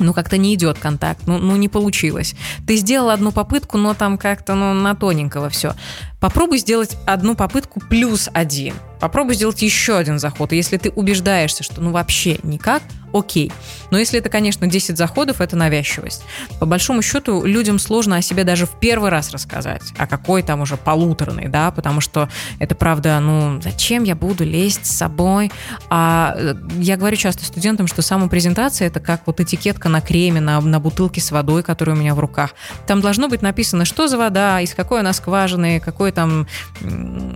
ну, 0.00 0.12
как-то 0.12 0.36
не 0.36 0.52
идет 0.56 0.76
контакт, 0.76 1.28
ну, 1.28 1.38
ну, 1.38 1.54
не 1.54 1.68
получилось. 1.68 2.34
Ты 2.66 2.74
сделал 2.74 3.10
одну 3.10 3.30
попытку, 3.30 3.78
но 3.78 3.94
там 3.94 4.18
как-то, 4.18 4.56
ну, 4.56 4.74
на 4.74 4.96
тоненького 4.96 5.48
все. 5.48 5.74
Попробуй 6.18 6.58
сделать 6.58 6.96
одну 7.06 7.36
попытку 7.36 7.78
плюс 7.88 8.28
один. 8.32 8.74
Попробуй 8.98 9.36
сделать 9.36 9.62
еще 9.62 9.96
один 9.96 10.18
заход. 10.18 10.52
И 10.52 10.56
если 10.56 10.76
ты 10.76 10.90
убеждаешься, 10.90 11.62
что 11.62 11.80
ну 11.80 11.92
вообще 11.92 12.40
никак, 12.42 12.82
окей. 13.12 13.52
Но 13.90 13.98
если 13.98 14.18
это, 14.18 14.28
конечно, 14.28 14.66
10 14.66 14.96
заходов, 14.96 15.40
это 15.40 15.56
навязчивость. 15.56 16.22
По 16.58 16.66
большому 16.66 17.02
счету, 17.02 17.44
людям 17.44 17.78
сложно 17.78 18.16
о 18.16 18.22
себе 18.22 18.44
даже 18.44 18.66
в 18.66 18.78
первый 18.78 19.10
раз 19.10 19.30
рассказать, 19.30 19.82
а 19.98 20.06
какой 20.06 20.42
там 20.42 20.60
уже 20.60 20.76
полуторный, 20.76 21.48
да, 21.48 21.70
потому 21.70 22.00
что 22.00 22.28
это 22.58 22.74
правда, 22.74 23.18
ну, 23.20 23.60
зачем 23.62 24.04
я 24.04 24.14
буду 24.14 24.44
лезть 24.44 24.86
с 24.86 24.96
собой? 24.96 25.50
А 25.88 26.34
э, 26.36 26.54
я 26.78 26.96
говорю 26.96 27.16
часто 27.16 27.44
студентам, 27.44 27.86
что 27.86 28.02
самопрезентация 28.02 28.88
это 28.88 29.00
как 29.00 29.26
вот 29.26 29.40
этикетка 29.40 29.88
на 29.88 30.00
креме, 30.00 30.40
на, 30.40 30.60
на 30.60 30.80
бутылке 30.80 31.20
с 31.20 31.30
водой, 31.30 31.62
которая 31.62 31.96
у 31.96 31.98
меня 31.98 32.14
в 32.14 32.18
руках. 32.18 32.54
Там 32.86 33.00
должно 33.00 33.28
быть 33.28 33.42
написано, 33.42 33.84
что 33.84 34.08
за 34.08 34.18
вода, 34.18 34.60
из 34.60 34.74
какой 34.74 35.00
она 35.00 35.12
скважины, 35.12 35.80
какое 35.80 36.12
там 36.12 36.46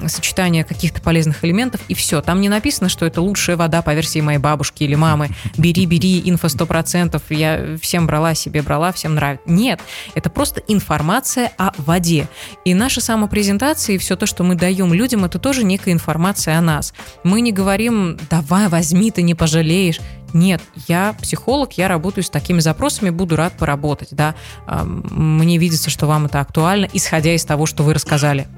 сочетание 0.06 0.64
каких-то 0.64 1.00
полезных 1.00 1.44
элементов, 1.44 1.80
и 1.88 1.94
все. 1.94 2.20
Там 2.20 2.40
не 2.40 2.48
написано, 2.48 2.88
что 2.88 3.06
это 3.06 3.20
лучшая 3.20 3.56
вода 3.56 3.82
по 3.82 3.94
версии 3.94 4.20
моей 4.20 4.38
бабушки 4.38 4.84
или 4.84 4.94
мамы 4.94 5.30
бери, 5.64 5.87
бери, 5.87 6.20
инфо 6.27 6.48
100%, 6.48 7.22
я 7.31 7.79
всем 7.81 8.07
брала, 8.07 8.35
себе 8.35 8.61
брала, 8.61 8.92
всем 8.92 9.14
нравится. 9.14 9.48
Нет, 9.48 9.81
это 10.14 10.29
просто 10.29 10.61
информация 10.68 11.53
о 11.57 11.72
воде. 11.79 12.29
И 12.66 12.74
наша 12.74 13.00
самопрезентация 13.00 13.94
и 13.94 13.98
все 13.98 14.14
то, 14.14 14.27
что 14.27 14.44
мы 14.44 14.57
даем 14.57 14.92
людям, 14.92 15.24
это 15.24 15.38
тоже 15.38 15.64
некая 15.64 15.92
информация 15.92 16.59
о 16.59 16.61
нас. 16.61 16.92
Мы 17.22 17.40
не 17.40 17.50
говорим, 17.50 18.18
давай, 18.29 18.68
возьми, 18.68 19.11
ты 19.11 19.22
не 19.22 19.35
пожалеешь. 19.35 20.00
Нет, 20.35 20.61
я 20.87 21.14
психолог, 21.18 21.72
я 21.79 21.88
работаю 21.88 22.24
с 22.24 22.29
такими 22.29 22.59
запросами, 22.59 23.09
буду 23.09 23.37
рад 23.37 23.57
поработать, 23.57 24.09
да. 24.11 24.35
Мне 24.66 25.57
видится, 25.57 25.88
что 25.88 26.07
вам 26.07 26.27
это 26.27 26.40
актуально, 26.40 26.90
исходя 26.92 27.35
из 27.35 27.44
того, 27.46 27.64
что 27.64 27.85
вы 27.85 27.94
рассказали 27.94 28.48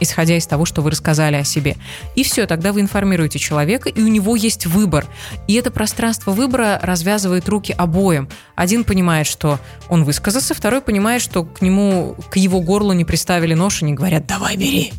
исходя 0.00 0.36
из 0.36 0.46
того, 0.46 0.64
что 0.64 0.82
вы 0.82 0.90
рассказали 0.90 1.36
о 1.36 1.44
себе. 1.44 1.76
И 2.14 2.24
все, 2.24 2.46
тогда 2.46 2.72
вы 2.72 2.80
информируете 2.80 3.38
человека, 3.38 3.88
и 3.88 4.00
у 4.02 4.08
него 4.08 4.36
есть 4.36 4.66
выбор. 4.66 5.06
И 5.46 5.54
это 5.54 5.70
пространство 5.70 6.32
выбора 6.32 6.78
развязывает 6.82 7.48
руки 7.48 7.72
обоим. 7.72 8.28
Один 8.54 8.84
понимает, 8.84 9.26
что 9.26 9.58
он 9.88 10.04
высказался, 10.04 10.54
второй 10.54 10.80
понимает, 10.80 11.22
что 11.22 11.44
к 11.44 11.62
нему, 11.62 12.16
к 12.30 12.36
его 12.36 12.60
горлу 12.60 12.92
не 12.92 13.04
приставили 13.04 13.54
нож 13.54 13.82
и 13.82 13.84
не 13.84 13.94
говорят 13.94 14.26
«давай, 14.26 14.56
бери». 14.56 14.92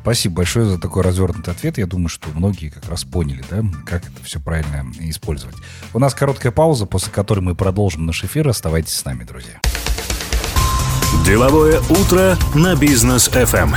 Спасибо 0.00 0.36
большое 0.36 0.64
за 0.64 0.78
такой 0.78 1.02
развернутый 1.02 1.52
ответ. 1.52 1.76
Я 1.76 1.86
думаю, 1.86 2.08
что 2.08 2.30
многие 2.30 2.70
как 2.70 2.88
раз 2.88 3.04
поняли, 3.04 3.44
да, 3.50 3.62
как 3.84 4.04
это 4.04 4.24
все 4.24 4.40
правильно 4.40 4.86
использовать. 5.00 5.56
У 5.92 5.98
нас 5.98 6.14
короткая 6.14 6.50
пауза, 6.50 6.86
после 6.86 7.12
которой 7.12 7.40
мы 7.40 7.54
продолжим 7.54 8.06
наш 8.06 8.24
эфир. 8.24 8.48
Оставайтесь 8.48 8.94
с 8.94 9.04
нами, 9.04 9.24
друзья. 9.24 9.60
Деловое 11.24 11.80
утро 11.88 12.36
на 12.54 12.76
бизнес 12.76 13.28
FM. 13.28 13.74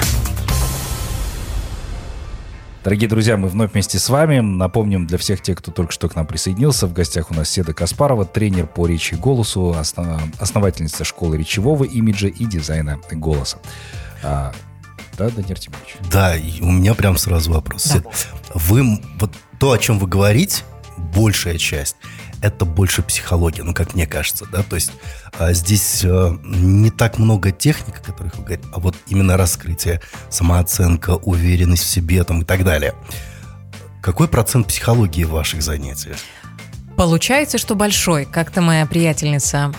Дорогие 2.83 3.07
друзья, 3.07 3.37
мы 3.37 3.47
вновь 3.47 3.71
вместе 3.71 3.99
с 3.99 4.09
вами. 4.09 4.41
Напомним 4.41 5.07
для 5.07 5.17
всех 5.17 5.41
тех, 5.41 5.57
кто 5.59 5.71
только 5.71 5.93
что 5.93 6.09
к 6.09 6.15
нам 6.15 6.25
присоединился, 6.25 6.87
в 6.87 6.93
гостях 6.93 7.31
у 7.31 7.33
нас 7.33 7.49
Седа 7.49 7.73
Каспарова, 7.73 8.25
тренер 8.25 8.67
по 8.67 8.85
речи 8.85 9.13
и 9.13 9.17
голосу, 9.17 9.73
основ... 9.77 10.21
основательница 10.39 11.05
школы 11.05 11.37
речевого 11.37 11.85
имиджа 11.85 12.27
и 12.27 12.45
дизайна 12.45 12.99
голоса. 13.11 13.59
А, 14.23 14.53
да, 15.17 15.29
Данир 15.29 15.57
Тимович? 15.57 15.95
Да, 16.11 16.35
и 16.35 16.59
у 16.61 16.69
меня 16.69 16.95
прям 16.95 17.17
сразу 17.17 17.53
вопрос. 17.53 17.85
Да. 17.85 18.01
Вы, 18.55 18.99
вот 19.19 19.31
то, 19.57 19.71
о 19.71 19.77
чем 19.77 19.99
вы 19.99 20.07
говорите, 20.07 20.63
большая 20.97 21.57
часть 21.57 21.95
это 22.41 22.65
больше 22.65 23.01
психология, 23.03 23.63
ну, 23.63 23.73
как 23.73 23.93
мне 23.93 24.07
кажется, 24.07 24.45
да, 24.51 24.63
то 24.63 24.75
есть 24.75 24.91
а, 25.37 25.53
здесь 25.53 26.03
а, 26.03 26.37
не 26.43 26.89
так 26.89 27.19
много 27.19 27.51
техник, 27.51 27.99
о 27.99 28.03
которых 28.03 28.35
вы 28.35 28.43
говорите, 28.43 28.67
а 28.73 28.79
вот 28.79 28.95
именно 29.07 29.37
раскрытие, 29.37 30.01
самооценка, 30.29 31.11
уверенность 31.15 31.83
в 31.83 31.87
себе 31.87 32.23
там 32.23 32.41
и 32.41 32.45
так 32.45 32.63
далее. 32.63 32.93
Какой 34.01 34.27
процент 34.27 34.67
психологии 34.67 35.23
в 35.23 35.31
ваших 35.31 35.61
занятиях? 35.61 36.17
Получается, 37.01 37.57
что 37.57 37.73
большой. 37.73 38.25
Как-то 38.25 38.61
моя 38.61 38.85
приятельница 38.85 39.73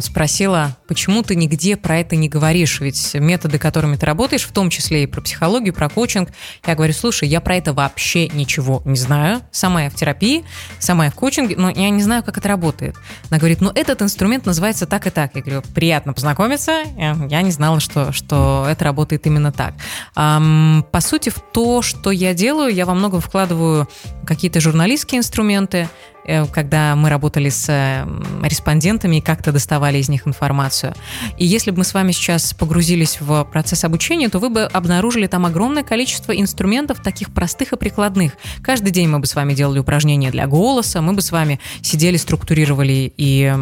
спросила, 0.00 0.74
почему 0.88 1.22
ты 1.22 1.34
нигде 1.34 1.76
про 1.76 1.98
это 1.98 2.16
не 2.16 2.30
говоришь? 2.30 2.80
Ведь 2.80 3.12
методы, 3.12 3.58
которыми 3.58 3.96
ты 3.96 4.06
работаешь, 4.06 4.44
в 4.44 4.52
том 4.52 4.70
числе 4.70 5.02
и 5.02 5.06
про 5.06 5.20
психологию, 5.20 5.74
про 5.74 5.90
коучинг, 5.90 6.30
я 6.66 6.74
говорю, 6.74 6.94
слушай, 6.94 7.28
я 7.28 7.42
про 7.42 7.56
это 7.56 7.74
вообще 7.74 8.28
ничего 8.30 8.80
не 8.86 8.96
знаю. 8.96 9.42
Сама 9.50 9.82
я 9.82 9.90
в 9.90 9.94
терапии, 9.94 10.46
сама 10.78 11.04
я 11.04 11.10
в 11.10 11.14
коучинге, 11.14 11.56
но 11.58 11.68
я 11.68 11.90
не 11.90 12.02
знаю, 12.02 12.22
как 12.22 12.38
это 12.38 12.48
работает. 12.48 12.96
Она 13.28 13.36
говорит, 13.36 13.60
ну 13.60 13.70
этот 13.74 14.00
инструмент 14.00 14.46
называется 14.46 14.86
так 14.86 15.06
и 15.06 15.10
так. 15.10 15.32
Я 15.34 15.42
говорю, 15.42 15.62
приятно 15.74 16.14
познакомиться. 16.14 16.84
Я 16.96 17.42
не 17.42 17.50
знала, 17.50 17.80
что, 17.80 18.12
что 18.12 18.66
это 18.66 18.82
работает 18.82 19.26
именно 19.26 19.52
так. 19.52 19.74
По 20.14 21.00
сути, 21.00 21.28
в 21.28 21.38
то, 21.52 21.82
что 21.82 22.10
я 22.10 22.32
делаю, 22.32 22.74
я 22.74 22.86
во 22.86 22.94
многом 22.94 23.20
вкладываю 23.20 23.90
какие-то 24.24 24.58
журналистские 24.62 25.18
инструменты, 25.18 25.90
Э, 26.21 26.21
когда 26.52 26.94
мы 26.96 27.08
работали 27.08 27.48
с 27.48 28.06
респондентами 28.42 29.16
и 29.16 29.20
как-то 29.20 29.52
доставали 29.52 29.98
из 29.98 30.08
них 30.08 30.26
информацию. 30.26 30.94
И 31.36 31.44
если 31.44 31.70
бы 31.70 31.78
мы 31.78 31.84
с 31.84 31.94
вами 31.94 32.12
сейчас 32.12 32.54
погрузились 32.54 33.20
в 33.20 33.44
процесс 33.44 33.84
обучения, 33.84 34.28
то 34.28 34.38
вы 34.38 34.48
бы 34.48 34.62
обнаружили 34.62 35.26
там 35.26 35.46
огромное 35.46 35.82
количество 35.82 36.32
инструментов, 36.32 37.02
таких 37.02 37.32
простых 37.32 37.72
и 37.72 37.76
прикладных. 37.76 38.32
Каждый 38.62 38.90
день 38.92 39.08
мы 39.08 39.18
бы 39.18 39.26
с 39.26 39.34
вами 39.34 39.54
делали 39.54 39.78
упражнения 39.78 40.30
для 40.30 40.46
голоса, 40.46 41.02
мы 41.02 41.12
бы 41.12 41.22
с 41.22 41.32
вами 41.32 41.60
сидели, 41.82 42.16
структурировали 42.16 43.12
и 43.16 43.54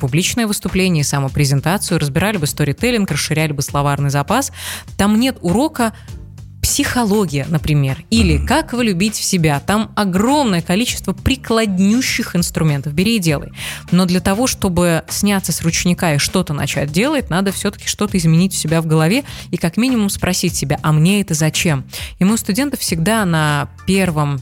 публичное 0.00 0.46
выступление, 0.46 1.02
и 1.02 1.04
самопрезентацию, 1.04 1.98
разбирали 1.98 2.36
бы 2.36 2.46
сторителлинг, 2.46 3.10
расширяли 3.10 3.52
бы 3.52 3.62
словарный 3.62 4.10
запас. 4.10 4.52
Там 4.96 5.18
нет 5.20 5.38
урока 5.40 5.92
психология, 6.66 7.46
например, 7.48 8.04
или 8.10 8.44
как 8.44 8.72
влюбить 8.72 9.14
в 9.14 9.22
себя. 9.22 9.60
Там 9.60 9.92
огромное 9.94 10.62
количество 10.62 11.12
прикладнющих 11.12 12.34
инструментов. 12.34 12.92
Бери 12.92 13.16
и 13.16 13.18
делай. 13.20 13.52
Но 13.92 14.04
для 14.04 14.20
того, 14.20 14.48
чтобы 14.48 15.04
сняться 15.08 15.52
с 15.52 15.62
ручника 15.62 16.14
и 16.14 16.18
что-то 16.18 16.54
начать 16.54 16.90
делать, 16.90 17.30
надо 17.30 17.52
все-таки 17.52 17.86
что-то 17.86 18.18
изменить 18.18 18.52
у 18.52 18.56
себя 18.56 18.82
в 18.82 18.86
голове 18.86 19.22
и 19.52 19.58
как 19.58 19.76
минимум 19.76 20.10
спросить 20.10 20.56
себя, 20.56 20.80
а 20.82 20.92
мне 20.92 21.20
это 21.20 21.34
зачем? 21.34 21.84
И 22.18 22.24
мы 22.24 22.34
у 22.34 22.36
студентов 22.36 22.80
всегда 22.80 23.24
на 23.24 23.68
первом 23.86 24.40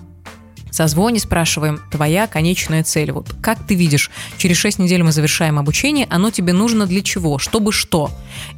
созвоне 0.75 1.21
спрашиваем, 1.21 1.81
твоя 1.91 2.27
конечная 2.27 2.83
цель. 2.83 3.13
Вот 3.13 3.35
как 3.41 3.65
ты 3.65 3.75
видишь, 3.75 4.11
через 4.37 4.57
6 4.57 4.81
недель 4.81 5.03
мы 5.03 5.13
завершаем 5.13 5.59
обучение, 5.59 6.07
оно 6.11 6.31
тебе 6.31 6.53
нужно 6.53 6.87
для 6.87 7.03
чего? 7.03 7.39
Чтобы 7.39 7.73
что? 7.73 8.11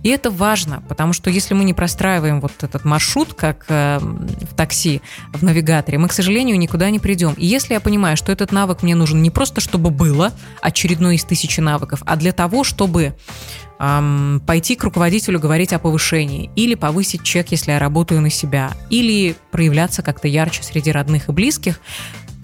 И 0.03 0.09
это 0.09 0.31
важно, 0.31 0.83
потому 0.89 1.13
что 1.13 1.31
если 1.31 1.55
мы 1.55 1.65
не 1.65 1.75
простраиваем 1.75 2.41
вот 2.41 2.53
этот 2.63 2.85
маршрут, 2.85 3.35
как 3.35 3.67
э, 3.69 3.99
в 4.01 4.55
такси, 4.55 5.03
в 5.33 5.43
навигаторе, 5.43 5.99
мы, 5.99 6.09
к 6.09 6.13
сожалению, 6.13 6.59
никуда 6.59 6.91
не 6.91 6.99
придем. 6.99 7.35
И 7.35 7.47
если 7.47 7.75
я 7.75 7.81
понимаю, 7.81 8.17
что 8.17 8.33
этот 8.33 8.53
навык 8.53 8.83
мне 8.83 8.95
нужен 8.95 9.23
не 9.23 9.31
просто, 9.31 9.61
чтобы 9.61 9.91
было 9.91 10.33
очередной 10.63 11.17
из 11.17 11.25
тысячи 11.25 11.61
навыков, 11.61 12.03
а 12.07 12.17
для 12.17 12.33
того, 12.33 12.65
чтобы 12.65 13.15
эм, 13.79 14.43
пойти 14.47 14.77
к 14.77 14.85
руководителю 14.85 15.39
говорить 15.39 15.73
о 15.73 15.79
повышении, 15.79 16.51
или 16.57 16.75
повысить 16.75 17.23
чек, 17.23 17.51
если 17.51 17.73
я 17.73 17.79
работаю 17.79 18.21
на 18.21 18.31
себя, 18.31 18.73
или 18.91 19.37
проявляться 19.51 20.03
как-то 20.03 20.29
ярче 20.29 20.63
среди 20.63 20.93
родных 20.93 21.29
и 21.29 21.33
близких, 21.33 21.81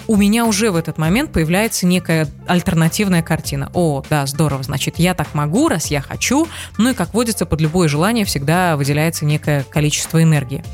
у 0.09 0.17
меня 0.17 0.47
уже 0.47 0.71
в 0.71 0.77
этот 0.77 0.99
момент 0.99 1.33
появляется 1.33 1.87
некая 1.87 2.29
альтернативная 2.47 3.23
картина. 3.23 3.71
О, 3.73 4.03
да, 4.09 4.27
здорово, 4.27 4.63
значит, 4.63 4.99
я 4.99 5.15
так 5.15 5.35
могу, 5.35 5.69
раз 5.69 5.87
я 5.87 6.01
хочу. 6.01 6.49
Ну 6.79 6.91
и, 6.91 6.95
как 6.95 7.15
водится, 7.15 7.47
под 7.47 7.61
любое 7.61 7.89
желание 7.89 8.25
всегда 8.25 8.77
выделяется 8.77 9.25
некое 9.25 9.63
количество 9.63 10.23
энергии. 10.23 10.65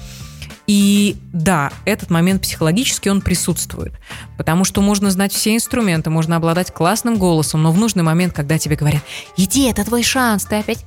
И 0.69 1.17
да, 1.33 1.73
этот 1.87 2.11
момент 2.11 2.43
психологически 2.43 3.09
он 3.09 3.23
присутствует, 3.23 3.95
потому 4.37 4.67
что 4.67 4.83
можно 4.83 5.11
знать 5.11 5.33
все 5.33 5.57
инструменты, 5.57 6.11
можно 6.11 6.37
обладать 6.37 6.73
классным 6.73 7.17
голосом, 7.17 7.63
но 7.63 7.73
в 7.73 7.79
нужный 7.79 8.03
момент, 8.03 8.35
когда 8.35 8.59
тебе 8.59 8.77
говорят, 8.77 9.03
иди, 9.39 9.67
это 9.71 9.83
твой 9.83 10.03
шанс, 10.03 10.45
ты 10.45 10.57
опять 10.57 10.85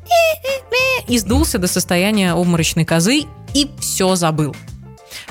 и 1.08 1.18
сдулся 1.18 1.58
до 1.58 1.68
состояния 1.68 2.34
обморочной 2.34 2.86
козы 2.86 3.24
и 3.56 3.72
все 3.80 4.16
забыл. 4.16 4.56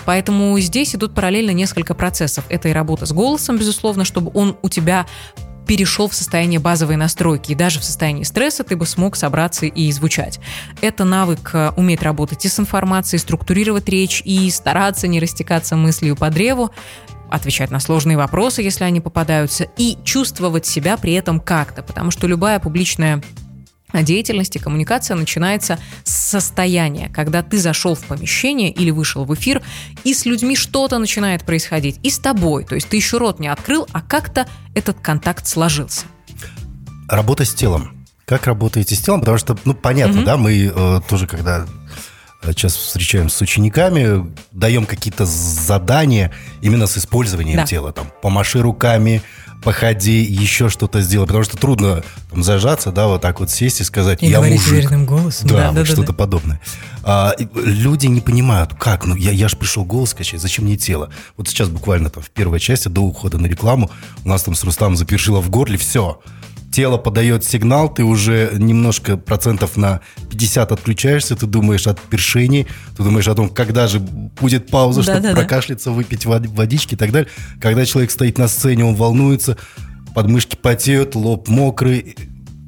Поэтому 0.05 0.59
здесь 0.59 0.97
идут 0.97 1.15
параллельно 1.15 1.53
несколько 1.53 1.95
процессов. 1.95 2.45
Это 2.49 2.69
и 2.69 2.73
работа 2.73 3.07
с 3.07 3.13
голосом, 3.13 3.57
безусловно, 3.57 4.05
чтобы 4.05 4.33
он 4.35 4.57
у 4.63 4.69
тебя 4.69 5.07
перешел 5.67 6.09
в 6.09 6.15
состояние 6.15 6.61
базовой 6.61 6.97
настройки, 6.97 7.53
и 7.53 7.55
даже 7.55 7.81
в 7.81 7.85
состоянии 7.85 8.25
стресса 8.25 8.65
ты 8.65 8.77
бы 8.77 8.87
смог 8.87 9.17
собраться 9.17 9.67
и 9.67 9.93
звучать. 9.93 10.41
Это 10.81 11.05
навык 11.05 11.51
э, 11.53 11.71
уметь 11.77 12.03
работать 12.03 12.45
и 12.45 12.49
с 12.49 12.59
информацией, 12.59 13.21
структурировать 13.21 13.89
речь, 13.89 14.23
и 14.25 14.51
стараться 14.51 15.09
не 15.09 15.21
растекаться 15.21 15.77
мыслью 15.77 16.17
по 16.17 16.31
древу, 16.31 16.71
отвечать 17.31 17.71
на 17.71 17.81
сложные 17.81 18.17
вопросы, 18.17 18.63
если 18.63 18.85
они 18.85 19.01
попадаются, 19.01 19.65
и 19.77 19.97
чувствовать 20.05 20.67
себя 20.67 20.97
при 20.97 21.13
этом 21.13 21.41
как-то, 21.41 21.83
потому 21.83 22.11
что 22.11 22.27
любая 22.27 22.59
публичная 22.59 23.23
деятельности 23.93 24.59
коммуникация 24.59 25.17
начинается 25.17 25.79
с 26.05 26.15
состояния, 26.15 27.09
когда 27.09 27.43
ты 27.43 27.59
зашел 27.59 27.95
в 27.95 28.05
помещение 28.05 28.71
или 28.71 28.91
вышел 28.91 29.25
в 29.25 29.35
эфир, 29.35 29.63
и 30.05 30.15
с 30.15 30.27
людьми 30.27 30.57
что-то 30.57 30.99
начинает 30.99 31.45
происходить, 31.45 31.99
и 32.03 32.11
с 32.11 32.19
тобой. 32.19 32.65
То 32.65 32.75
есть 32.75 32.89
ты 32.89 32.97
еще 32.97 33.19
рот 33.19 33.41
не 33.41 33.49
открыл, 33.49 33.87
а 33.93 34.01
как-то 34.01 34.47
этот 34.75 35.01
контакт 35.01 35.47
сложился. 35.47 36.07
Работа 37.09 37.45
с 37.45 37.53
телом. 37.53 38.07
Как 38.25 38.47
работаете 38.47 38.95
с 38.95 39.01
телом? 39.01 39.21
Потому 39.21 39.39
что, 39.39 39.59
ну, 39.65 39.75
понятно, 39.75 40.19
угу. 40.19 40.25
да, 40.25 40.37
мы 40.37 40.73
э, 40.73 41.01
тоже, 41.09 41.27
когда 41.27 41.67
э, 42.43 42.53
сейчас 42.53 42.77
встречаемся 42.77 43.37
с 43.37 43.41
учениками, 43.41 44.33
даем 44.53 44.87
какие-то 44.87 45.27
задания 45.27 46.33
именно 46.63 46.87
с 46.87 46.97
использованием 46.97 47.57
да. 47.57 47.67
тела. 47.67 47.93
Там, 47.93 48.07
помаши 48.23 48.63
руками, 48.63 49.23
походи, 49.63 50.23
еще 50.23 50.69
что-то 50.69 51.01
сделай. 51.01 51.27
Потому 51.27 51.45
что 51.45 51.57
трудно 51.57 52.03
там, 52.31 52.43
зажаться, 52.43 52.93
да, 52.93 53.07
вот 53.07 53.21
так 53.21 53.41
вот 53.41 53.51
сесть 53.51 53.81
и 53.81 53.85
сказать, 53.85 54.23
и 54.23 54.27
я 54.27 54.39
говорить 54.39 54.59
мужик. 54.59 54.73
уверенным 54.73 55.07
голосом. 55.07 55.49
Да, 55.49 55.57
да, 55.57 55.67
вот 55.69 55.75
да 55.75 55.85
что-то 55.85 56.09
да. 56.09 56.13
подобное. 56.13 56.61
А, 57.03 57.35
люди 57.55 58.07
не 58.07 58.21
понимают, 58.21 58.75
как, 58.75 59.05
ну 59.07 59.15
я, 59.15 59.31
я 59.31 59.49
же 59.49 59.57
пришел 59.57 59.85
голос 59.85 60.15
качать, 60.15 60.41
зачем 60.41 60.65
мне 60.65 60.77
тело? 60.77 61.11
Вот 61.37 61.49
сейчас 61.49 61.69
буквально 61.69 62.11
там 62.11 62.23
в 62.23 62.31
первой 62.31 62.61
части 62.61 62.89
до 62.89 63.01
ухода 63.01 63.39
на 63.39 63.47
рекламу 63.47 63.91
у 64.25 64.29
нас 64.29 64.43
там 64.43 64.55
с 64.55 64.65
Рустамом 64.65 64.97
запершило 64.97 65.41
в 65.41 65.51
горле, 65.51 65.79
все 65.79 66.21
тело 66.71 66.99
подает 66.99 67.45
сигнал, 67.45 67.93
ты 67.93 68.05
уже 68.05 68.53
немножко 68.55 69.17
процентов 69.17 69.77
на 69.77 70.01
50 70.31 70.73
отключаешься, 70.73 71.37
ты 71.37 71.47
думаешь 71.47 71.87
от 71.87 72.01
першений, 72.01 72.67
ты 72.97 73.03
думаешь 73.03 73.29
о 73.29 73.35
том, 73.35 73.49
когда 73.49 73.87
же 73.87 74.01
будет 74.01 74.69
пауза, 74.71 75.05
да, 75.05 75.15
чтобы 75.15 75.29
да, 75.29 75.35
прокашляться, 75.35 75.91
выпить 75.91 76.27
водички 76.27 76.95
и 76.95 76.97
так 76.97 77.13
далее. 77.13 77.31
Когда 77.61 77.85
человек 77.85 78.11
стоит 78.11 78.39
на 78.39 78.49
сцене, 78.49 78.85
он 78.85 78.95
волнуется, 78.95 79.57
подмышки 80.15 80.57
потеют, 80.57 81.15
лоб 81.15 81.49
мокрый, 81.49 82.17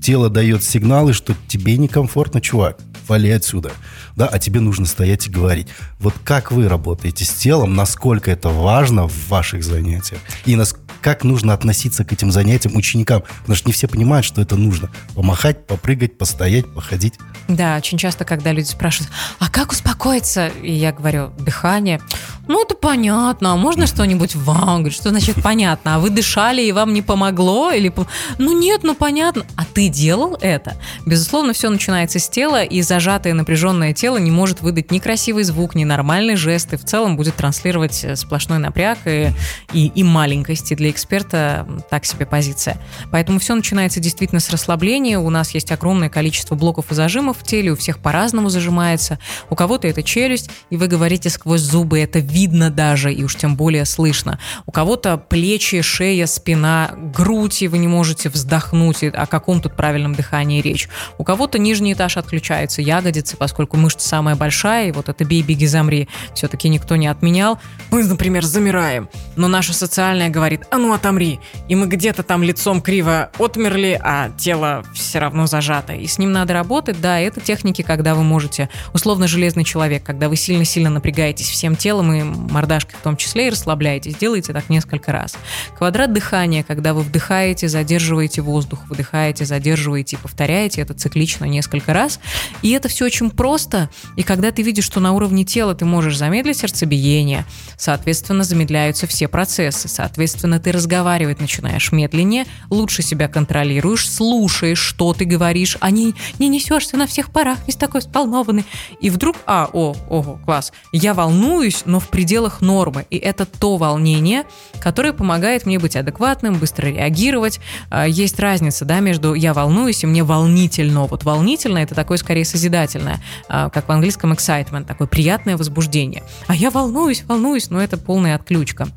тело 0.03 0.29
дает 0.29 0.65
сигналы, 0.65 1.13
что 1.13 1.35
тебе 1.47 1.77
некомфортно, 1.77 2.41
чувак, 2.41 2.79
вали 3.09 3.31
отсюда. 3.31 3.71
Да, 4.17 4.27
а 4.27 4.39
тебе 4.39 4.61
нужно 4.61 4.85
стоять 4.85 5.27
и 5.27 5.31
говорить. 5.31 5.69
Вот 5.99 6.15
как 6.25 6.53
вы 6.53 6.69
работаете 6.69 7.25
с 7.25 7.31
телом, 7.31 7.75
насколько 7.75 8.31
это 8.31 8.51
важно 8.51 9.09
в 9.09 9.29
ваших 9.29 9.65
занятиях, 9.65 10.21
и 10.45 10.57
насколько 10.57 10.82
как 11.03 11.25
нужно 11.25 11.53
относиться 11.53 12.05
к 12.05 12.13
этим 12.13 12.31
занятиям 12.31 12.77
ученикам. 12.77 13.23
Потому 13.41 13.57
что 13.57 13.69
не 13.69 13.73
все 13.73 13.89
понимают, 13.89 14.25
что 14.25 14.41
это 14.41 14.57
нужно. 14.57 14.91
Помахать, 15.15 15.67
попрыгать, 15.67 16.17
постоять, 16.17 16.73
походить. 16.73 17.15
Да, 17.49 17.77
очень 17.77 17.99
часто, 17.99 18.25
когда 18.25 18.53
люди 18.53 18.67
спрашивают, 18.67 19.13
а 19.39 19.51
как 19.51 19.73
успокоиться? 19.73 20.49
И 20.63 20.73
я 20.73 20.93
говорю, 20.93 21.33
дыхание. 21.39 22.01
Ну, 22.49 22.63
это 22.63 22.75
понятно. 22.75 23.53
А 23.53 23.57
можно 23.57 23.87
что-нибудь 23.87 24.35
вам? 24.35 24.79
Говорит, 24.79 24.95
что 24.95 25.11
значит 25.11 25.43
понятно? 25.43 25.97
А 25.97 25.99
вы 25.99 26.11
дышали, 26.11 26.63
и 26.63 26.73
вам 26.73 26.93
не 26.95 27.03
помогло? 27.03 27.71
Или... 27.71 27.93
Ну, 28.39 28.59
нет, 28.59 28.83
ну, 28.85 28.95
понятно. 28.95 29.45
А 29.57 29.65
ты 29.65 29.89
делал 29.89 30.39
это? 30.41 30.77
Безусловно, 31.05 31.53
все 31.53 31.69
начинается 31.69 32.19
с 32.19 32.29
тела, 32.29 32.63
и 32.63 32.81
зажатое 32.83 33.35
напряженное 33.35 33.93
тело 33.93 34.19
не 34.19 34.31
может 34.31 34.61
выдать 34.61 34.91
ни 34.91 34.99
красивый 34.99 35.45
звук, 35.45 35.75
ни 35.75 35.85
нормальный 35.85 36.37
жест, 36.37 36.73
и 36.73 36.77
в 36.77 36.85
целом 36.85 37.17
будет 37.17 37.37
транслировать 37.37 38.05
э, 38.05 38.17
сплошной 38.17 38.59
напряг 38.59 38.99
и, 39.07 39.33
и, 39.73 39.87
и 39.87 40.03
маленькости. 40.05 40.75
Для 40.75 40.92
эксперта 40.93 41.67
так 41.91 42.05
себе 42.05 42.27
позиция. 42.27 42.79
Поэтому 43.11 43.41
все 43.41 43.55
начинается 43.55 43.99
действительно 43.99 44.41
с 44.41 44.51
расслабления. 44.51 45.19
У 45.19 45.31
нас 45.31 45.51
есть 45.51 45.73
огромное 45.73 46.09
количество 46.09 46.55
блоков 46.55 46.93
и 46.93 46.95
зажимов 46.95 47.39
в 47.39 47.43
теле, 47.43 47.73
у 47.73 47.77
всех 47.77 47.99
по-разному 47.99 48.49
зажимается. 48.49 49.19
У 49.51 49.57
кого-то 49.57 49.89
это 49.89 50.03
челюсть, 50.03 50.51
и 50.71 50.77
вы 50.77 50.87
говорите 50.87 51.31
сквозь 51.31 51.61
зубы, 51.61 51.99
это 51.99 52.21
видно 52.21 52.71
даже, 52.71 53.13
и 53.13 53.25
уж 53.25 53.37
тем 53.37 53.57
более 53.57 53.85
слышно. 53.85 54.39
У 54.67 54.73
кого-то 54.73 55.17
плечи, 55.17 55.81
шея, 55.83 56.27
спина, 56.27 56.93
грудь, 56.97 57.63
и 57.63 57.69
вы 57.69 57.79
не 57.79 57.89
можете 57.89 58.29
вздохнуть, 58.29 59.03
о 59.03 59.27
каком 59.27 59.61
тут 59.61 59.75
правильном 59.77 60.15
дыхании 60.15 60.61
речь. 60.61 60.89
У 61.19 61.25
кого-то 61.25 61.59
нижний 61.59 61.95
этаж 61.95 62.17
отключается, 62.17 62.83
ягодицы, 62.83 63.37
поскольку 63.37 63.77
мышца 63.77 64.07
самая 64.07 64.37
большая, 64.37 64.89
и 64.89 64.93
вот 64.93 65.09
это 65.09 65.25
бей, 65.25 65.43
беги, 65.43 65.67
замри, 65.67 66.09
все-таки 66.35 66.69
никто 66.69 66.97
не 66.97 67.07
отменял. 67.07 67.59
Мы, 67.91 68.05
например, 68.05 68.45
замираем, 68.45 69.09
но 69.37 69.49
наша 69.49 69.73
социальная 69.73 70.29
говорит, 70.29 70.63
а 70.71 70.79
ну 70.83 70.93
отомри. 70.93 71.41
И 71.69 71.75
мы 71.75 71.87
где-то 71.87 72.23
там 72.23 72.43
лицом 72.43 72.83
криво 72.83 73.31
отмерли, 73.39 73.99
а 74.03 74.31
тело 74.37 74.85
все 74.95 75.19
равно 75.19 75.47
зажато. 75.47 75.95
И 75.95 76.07
с 76.07 76.19
ним 76.19 76.33
надо 76.33 76.53
работать, 76.53 77.01
да, 77.01 77.19
это 77.19 77.41
техники, 77.41 77.83
когда 77.83 78.15
вы 78.15 78.23
можете, 78.23 78.69
условно 78.93 79.29
железный 79.29 79.65
человек, 79.65 80.03
когда 80.03 80.29
вы 80.29 80.37
сильно-сильно 80.37 80.91
напрягаетесь 80.91 81.49
всем 81.49 81.77
телом 81.77 82.13
и 82.13 82.23
мордашкой 82.23 82.97
в 82.99 83.03
том 83.03 83.17
числе, 83.17 83.47
и 83.47 83.51
расслабляетесь, 83.51 84.17
делайте 84.17 84.53
так 84.53 84.69
несколько 84.69 85.13
раз. 85.13 85.37
Квадрат 85.79 86.13
дыхания, 86.13 86.63
когда 86.63 86.95
вы 86.95 87.03
вдыхаете, 87.03 87.69
задерживаете 87.69 88.43
воздух, 88.43 88.81
выдыхаете, 88.89 89.45
задерживаете 89.45 90.17
и 90.17 90.19
повторяете 90.19 90.83
это 90.83 90.95
циклично 90.95 91.45
несколько 91.45 91.93
раз. 91.93 92.19
И 92.63 92.71
это 92.71 92.89
все 92.89 93.05
очень 93.05 93.31
просто, 93.31 93.89
и 94.17 94.23
когда 94.23 94.51
ты 94.51 94.63
видишь, 94.63 94.85
что 94.85 95.01
на 95.01 95.13
уровне 95.13 95.45
тела 95.45 95.75
ты 95.75 95.85
можешь 95.85 96.17
замедлить 96.17 96.59
сердцебиение, 96.59 97.45
соответственно, 97.77 98.45
замедляются 98.45 99.07
все 99.07 99.29
процессы, 99.29 99.89
соответственно, 99.89 100.59
ты 100.59 100.72
разговаривать 100.73 101.41
начинаешь 101.41 101.93
медленнее, 101.93 102.47
лучше 102.71 103.03
себя 103.03 103.29
контролируешь, 103.29 104.09
слушаешь, 104.09 104.79
что 104.79 105.13
ты 105.15 105.25
говоришь, 105.25 105.77
а 105.81 105.91
не, 105.91 106.15
не 106.39 106.49
несешься 106.49 106.97
на 106.97 107.07
всех 107.07 107.31
парах, 107.31 107.59
не 107.67 107.73
такой 107.73 108.01
взволнованный. 108.01 108.65
И 109.01 109.11
вдруг, 109.11 109.37
а, 109.47 109.69
о, 109.73 109.95
ого, 110.09 110.39
класс, 110.45 110.73
я 110.93 111.15
волнуюсь, 111.15 111.83
но 111.85 112.01
в 112.01 112.09
пределах 112.09 112.61
нормы. 112.61 113.07
И 113.11 113.17
это 113.17 113.45
то 113.45 113.77
волнение, 113.77 114.45
которое 114.81 115.13
помогает 115.13 115.67
мне 115.67 115.79
быть 115.79 115.97
адекватным, 115.97 116.55
быстро 116.55 116.87
реагировать. 116.87 117.61
А, 117.91 118.07
есть 118.07 118.39
разница, 118.39 118.85
да, 118.85 119.01
между 119.01 119.35
я 119.35 119.53
волнуюсь 119.53 120.05
и 120.05 120.07
мне 120.07 120.23
волнительно. 120.23 121.07
Вот 121.07 121.25
волнительно 121.25 121.79
это 121.79 121.95
такое 121.95 122.19
скорее 122.19 122.45
созидательное, 122.45 123.21
а, 123.49 123.69
как 123.71 123.89
в 123.89 123.93
английском 123.93 124.33
excitement, 124.33 124.85
такое 124.85 125.09
приятное 125.09 125.57
возбуждение. 125.57 126.23
А 126.47 126.55
я 126.55 126.71
волнуюсь, 126.71 127.25
волнуюсь, 127.27 127.71
но 127.71 127.81
это 127.81 127.97
полная 127.97 128.37
отключка. 128.37 128.89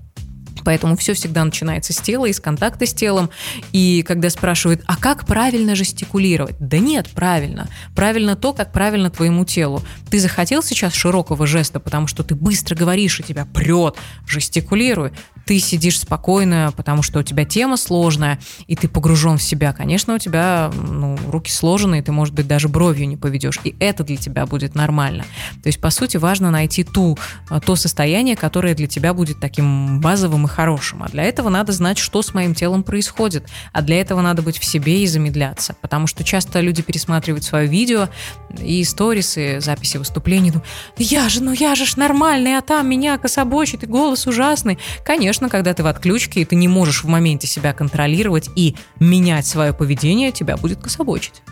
Поэтому 0.66 0.98
все 0.98 1.14
всегда 1.14 1.46
начинается 1.46 1.94
с 1.94 1.98
тела, 1.98 2.26
из 2.26 2.40
контакта 2.40 2.86
с 2.86 2.94
телом. 2.94 3.30
И 3.72 4.04
когда 4.06 4.30
спрашивают, 4.30 4.82
а 4.86 4.98
как 4.98 5.26
правильно 5.26 5.76
жестикулировать? 5.76 6.56
Да 6.60 6.80
нет, 6.80 7.10
правильно. 7.10 7.70
Правильно 7.96 8.36
то, 8.36 8.52
как 8.52 8.74
правильно 8.74 9.10
твоему 9.10 9.46
телу. 9.46 9.82
Ты 10.10 10.20
захотел 10.20 10.64
сейчас 10.64 10.94
широкого 10.94 11.48
жеста, 11.48 11.80
потому 11.80 12.08
что 12.08 12.24
ты 12.24 12.36
быстро 12.36 12.76
говоришь, 12.76 13.20
и 13.20 13.24
тебя 13.24 13.46
прет, 13.46 13.96
жестикулируй 14.28 15.12
ты 15.46 15.60
сидишь 15.60 16.00
спокойно, 16.00 16.74
потому 16.76 17.04
что 17.04 17.20
у 17.20 17.24
тебя 17.24 17.46
тема 17.46 17.78
сложная, 17.78 18.40
и 18.68 18.76
ты 18.76 18.88
погружен 18.88 19.38
в 19.38 19.44
себя, 19.44 19.74
конечно, 19.74 20.16
у 20.16 20.18
тебя 20.18 20.72
ну, 20.74 21.18
руки 21.28 21.52
сложенные, 21.52 22.02
ты, 22.02 22.12
может 22.12 22.34
быть, 22.34 22.48
даже 22.48 22.68
бровью 22.68 23.08
не 23.08 23.16
поведешь, 23.16 23.60
и 23.64 23.76
это 23.80 24.04
для 24.04 24.18
тебя 24.18 24.46
будет 24.46 24.76
нормально. 24.76 25.24
То 25.64 25.68
есть, 25.68 25.80
по 25.80 25.92
сути, 25.92 26.18
важно 26.18 26.52
найти 26.52 26.84
ту, 26.84 27.18
а, 27.50 27.60
то 27.60 27.76
состояние, 27.76 28.36
которое 28.36 28.74
для 28.74 28.88
тебя 28.88 29.14
будет 29.14 29.40
таким 29.40 30.02
базовым 30.02 30.46
и 30.46 30.50
хорошим. 30.56 31.04
А 31.04 31.10
для 31.10 31.24
этого 31.24 31.50
надо 31.50 31.74
знать, 31.74 31.98
что 31.98 32.22
с 32.22 32.34
моим 32.34 32.56
телом 32.56 32.84
происходит. 32.84 33.48
А 33.74 33.82
для 33.82 34.00
этого 34.00 34.22
надо 34.22 34.42
быть 34.42 34.58
в 34.58 34.64
себе 34.64 35.04
и 35.04 35.08
замедляться. 35.08 35.76
Потому 35.82 36.08
что 36.08 36.24
часто 36.24 36.62
люди 36.62 36.82
пересматривают 36.82 37.44
свое 37.44 37.68
видео 37.68 38.10
и 38.58 38.84
сторисы, 38.86 39.60
записи 39.60 39.98
выступлений. 39.98 40.52
Ну, 40.52 40.62
я 40.98 41.28
же, 41.28 41.44
ну 41.44 41.52
я 41.52 41.76
же 41.76 41.86
ж 41.86 41.98
нормальный, 41.98 42.58
а 42.58 42.62
там 42.62 42.90
меня 42.90 43.18
кособочит, 43.18 43.84
и 43.84 43.88
голос 43.88 44.28
ужасный. 44.28 44.80
Конечно, 45.04 45.50
когда 45.50 45.74
ты 45.74 45.84
в 45.84 45.88
отключке, 45.88 46.42
и 46.42 46.46
ты 46.46 46.56
не 46.56 46.68
можешь 46.68 47.04
в 47.04 47.08
моменте 47.08 47.48
себя 47.48 47.74
контролировать 47.74 48.50
и 48.56 48.76
менять 49.00 49.46
свое 49.46 49.74
поведение, 49.74 50.32
тебя 50.32 50.56
будет 50.56 50.82
кособочить. 50.82 51.44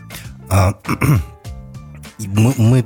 А, 0.49 0.73
мы, 2.19 2.53
мы 2.57 2.85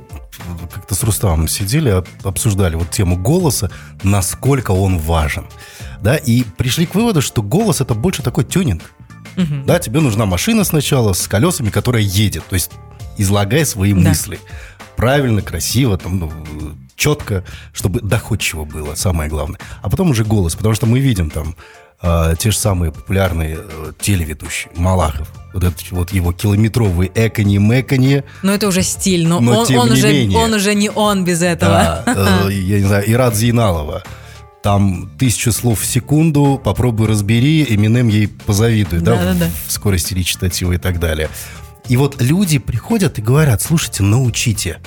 как-то 0.72 0.94
с 0.94 1.02
Руставом 1.02 1.48
сидели, 1.48 2.02
обсуждали 2.24 2.76
вот 2.76 2.90
тему 2.90 3.16
голоса, 3.16 3.70
насколько 4.02 4.70
он 4.72 4.98
важен. 4.98 5.46
Да, 6.00 6.16
и 6.16 6.42
пришли 6.42 6.86
к 6.86 6.94
выводу, 6.94 7.20
что 7.22 7.42
голос 7.42 7.80
это 7.80 7.94
больше 7.94 8.22
такой 8.22 8.44
тюнинг. 8.44 8.82
Угу. 9.36 9.64
Да, 9.66 9.78
тебе 9.78 10.00
нужна 10.00 10.26
машина 10.26 10.64
сначала 10.64 11.12
с 11.12 11.26
колесами, 11.28 11.70
которая 11.70 12.02
едет. 12.02 12.44
То 12.48 12.54
есть 12.54 12.72
излагай 13.16 13.64
свои 13.64 13.92
да. 13.92 14.00
мысли. 14.00 14.40
Правильно, 14.96 15.42
красиво, 15.42 15.96
там, 15.96 16.18
ну, 16.18 16.32
четко, 16.96 17.44
чтобы 17.72 18.00
доходчиво 18.00 18.64
было, 18.64 18.96
самое 18.96 19.30
главное. 19.30 19.60
А 19.80 19.88
потом 19.88 20.10
уже 20.10 20.24
голос, 20.24 20.56
потому 20.56 20.74
что 20.74 20.86
мы 20.86 20.98
видим 20.98 21.30
там 21.30 21.54
э, 22.02 22.34
те 22.38 22.50
же 22.50 22.56
самые 22.56 22.92
популярные 22.92 23.58
э, 23.60 23.92
телеведущие, 24.00 24.72
Малахов, 24.76 25.28
вот 25.52 25.64
этот 25.64 25.90
вот 25.90 26.12
его 26.12 26.32
километровый 26.32 27.10
экони-мэкони. 27.14 28.24
Ну, 28.42 28.52
это 28.52 28.68
уже 28.68 28.82
стиль, 28.82 29.26
но, 29.26 29.40
но 29.40 29.60
он, 29.60 29.76
он, 29.76 29.92
уже, 29.92 30.12
менее, 30.12 30.38
он 30.38 30.52
уже 30.54 30.74
не 30.74 30.90
он 30.90 31.24
без 31.24 31.42
этого. 31.42 32.02
Да, 32.06 32.46
э, 32.46 32.52
я 32.52 32.80
не 32.80 32.86
знаю, 32.86 33.10
Ирад 33.10 33.34
Зейналова. 33.34 34.02
Там 34.62 35.10
тысячу 35.18 35.52
слов 35.52 35.80
в 35.80 35.86
секунду, 35.86 36.60
попробуй 36.62 37.06
разбери, 37.06 37.64
Эминем 37.68 38.08
ей 38.08 38.28
позавидует, 38.28 39.02
да, 39.04 39.16
да, 39.16 39.24
да, 39.24 39.34
да. 39.34 39.50
в 39.66 39.72
скорости 39.72 40.14
речитатива 40.14 40.72
и 40.72 40.78
так 40.78 40.98
далее. 40.98 41.30
И 41.88 41.96
вот 41.96 42.20
люди 42.20 42.58
приходят 42.58 43.18
и 43.18 43.22
говорят, 43.22 43.62
слушайте, 43.62 44.02
научите. 44.02 44.78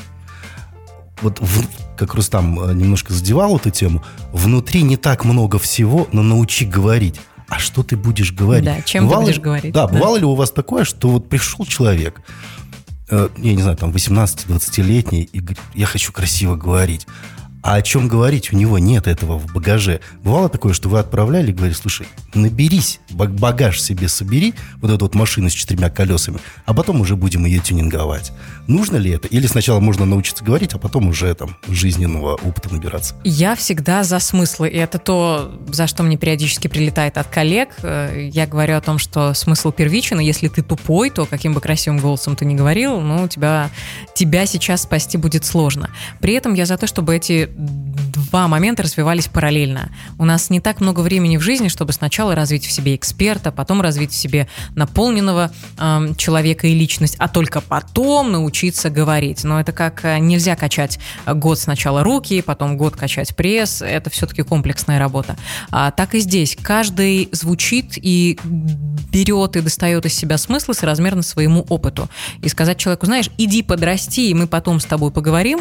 Вот 1.22 1.40
в, 1.40 1.66
как 1.98 2.14
Рустам 2.16 2.60
э, 2.60 2.74
немножко 2.74 3.14
задевал 3.14 3.58
эту 3.58 3.70
тему, 3.70 4.04
внутри 4.32 4.82
не 4.82 4.98
так 4.98 5.24
много 5.26 5.60
всего, 5.60 6.08
но 6.12 6.24
научи 6.24 6.66
говорить. 6.66 7.20
А 7.48 7.60
что 7.60 7.84
ты 7.84 7.98
будешь 7.98 8.32
говорить? 8.32 8.66
Да, 8.66 8.82
чем 8.82 9.06
бывало, 9.06 9.24
ты 9.24 9.32
будешь 9.32 9.42
говорить? 9.42 9.74
Да, 9.74 9.88
да, 9.88 9.94
бывало 9.94 10.18
ли 10.18 10.26
у 10.26 10.36
вас 10.36 10.52
такое, 10.52 10.84
что 10.86 11.10
вот 11.10 11.28
пришел 11.28 11.66
человек, 11.66 12.22
э, 13.10 13.30
я 13.38 13.54
не 13.54 13.62
знаю, 13.62 13.78
там 13.78 13.92
18-20-летний, 13.92 15.24
и 15.24 15.40
говорит, 15.40 15.60
я 15.74 15.86
хочу 15.86 16.12
красиво 16.14 16.56
говорить. 16.56 17.08
А 17.64 17.76
о 17.76 17.82
чем 17.82 18.08
говорить 18.08 18.52
у 18.54 18.56
него 18.56 18.80
нет 18.80 19.08
этого 19.08 19.38
в 19.38 19.54
багаже. 19.54 20.02
Бывало 20.24 20.50
такое, 20.50 20.74
что 20.74 20.90
вы 20.90 21.00
отправляли 21.00 21.52
и 21.52 21.54
говорили, 21.54 21.76
слушай, 21.76 22.08
наберись, 22.34 23.00
багаж 23.10 23.80
себе 23.80 24.08
собери, 24.08 24.54
вот 24.78 24.92
эту 24.92 25.06
вот 25.06 25.16
машину 25.16 25.50
с 25.50 25.54
четырьмя 25.54 25.90
колесами, 25.90 26.40
а 26.66 26.74
потом 26.74 27.02
уже 27.02 27.16
будем 27.16 27.46
ее 27.46 27.60
тюнинговать. 27.60 28.32
Нужно 28.68 28.98
ли 28.98 29.12
это? 29.12 29.28
Или 29.28 29.48
сначала 29.48 29.80
можно 29.80 30.06
научиться 30.06 30.44
говорить, 30.44 30.74
а 30.74 30.80
потом 30.80 31.08
уже 31.08 31.34
там 31.36 31.56
жизненного 31.68 32.36
опыта 32.36 32.74
набираться? 32.74 33.16
Я 33.24 33.56
всегда 33.56 34.04
за 34.04 34.20
смыслы, 34.20 34.70
и 34.70 34.78
это 34.78 34.98
то, 34.98 35.60
за 35.68 35.88
что 35.88 36.04
мне 36.04 36.18
периодически 36.18 36.68
прилетает 36.68 37.18
от 37.18 37.28
коллег. 37.28 37.70
Э, 37.84 38.30
я 38.32 38.48
говорю 38.48 38.76
о 38.78 38.82
том, 38.82 38.98
что 38.98 39.34
смысл 39.34 39.72
первичен, 39.72 40.20
и 40.20 40.26
если 40.26 40.48
ты 40.48 40.64
тупой, 40.64 41.10
то 41.10 41.26
каким 41.26 41.54
бы 41.54 41.62
красивым 41.62 42.00
голосом 42.00 42.36
ты 42.36 42.46
ни 42.46 42.56
говорил, 42.56 43.02
ну, 43.02 43.28
тебя, 43.28 43.70
тебя 44.16 44.46
сейчас 44.46 44.84
спасти 44.84 45.18
будет 45.18 45.46
сложно. 45.46 45.90
При 46.20 46.34
этом 46.34 46.54
я 46.54 46.66
за 46.66 46.78
то, 46.78 46.88
чтобы 46.88 47.16
эти 47.16 47.51
два 47.56 48.48
момента 48.48 48.84
развивались 48.84 49.28
параллельно. 49.28 49.92
У 50.18 50.26
нас 50.26 50.50
не 50.50 50.62
так 50.62 50.80
много 50.80 51.02
времени 51.02 51.38
в 51.38 51.42
жизни, 51.42 51.68
чтобы 51.68 51.92
сначала 51.92 52.34
развить 52.34 52.66
в 52.66 52.72
себе 52.72 52.96
эксперта, 52.96 53.52
потом 53.52 53.82
развить 53.82 54.12
в 54.12 54.16
себе 54.16 54.48
наполненного 54.76 55.52
э, 55.78 56.14
человека 56.18 56.68
и 56.68 56.74
личность, 56.74 57.16
а 57.20 57.28
только 57.28 57.60
потом 57.60 58.32
научиться 58.32 58.90
говорить. 58.90 59.44
Но 59.44 59.60
это 59.60 59.74
как 59.74 60.06
э, 60.06 60.20
нельзя 60.20 60.56
качать 60.56 61.00
год 61.28 61.60
сначала 61.60 62.04
руки, 62.04 62.42
потом 62.42 62.78
год 62.78 62.96
качать 62.96 63.36
пресс. 63.36 63.82
Это 63.82 64.10
все-таки 64.10 64.44
комплексная 64.44 64.98
работа. 64.98 65.36
А, 65.70 65.92
так 65.92 66.16
и 66.16 66.20
здесь. 66.20 66.58
Каждый 66.62 67.28
звучит 67.34 67.98
и 67.98 68.40
берет 69.12 69.58
и 69.58 69.62
достает 69.62 70.06
из 70.06 70.14
себя 70.14 70.38
смыслы 70.38 70.74
соразмерно 70.74 71.22
своему 71.22 71.66
опыту. 71.68 72.08
И 72.42 72.48
сказать 72.48 72.78
человеку, 72.78 73.08
знаешь, 73.08 73.30
иди 73.38 73.62
подрасти, 73.62 74.30
и 74.30 74.34
мы 74.34 74.48
потом 74.48 74.80
с 74.80 74.86
тобой 74.86 75.12
поговорим, 75.12 75.60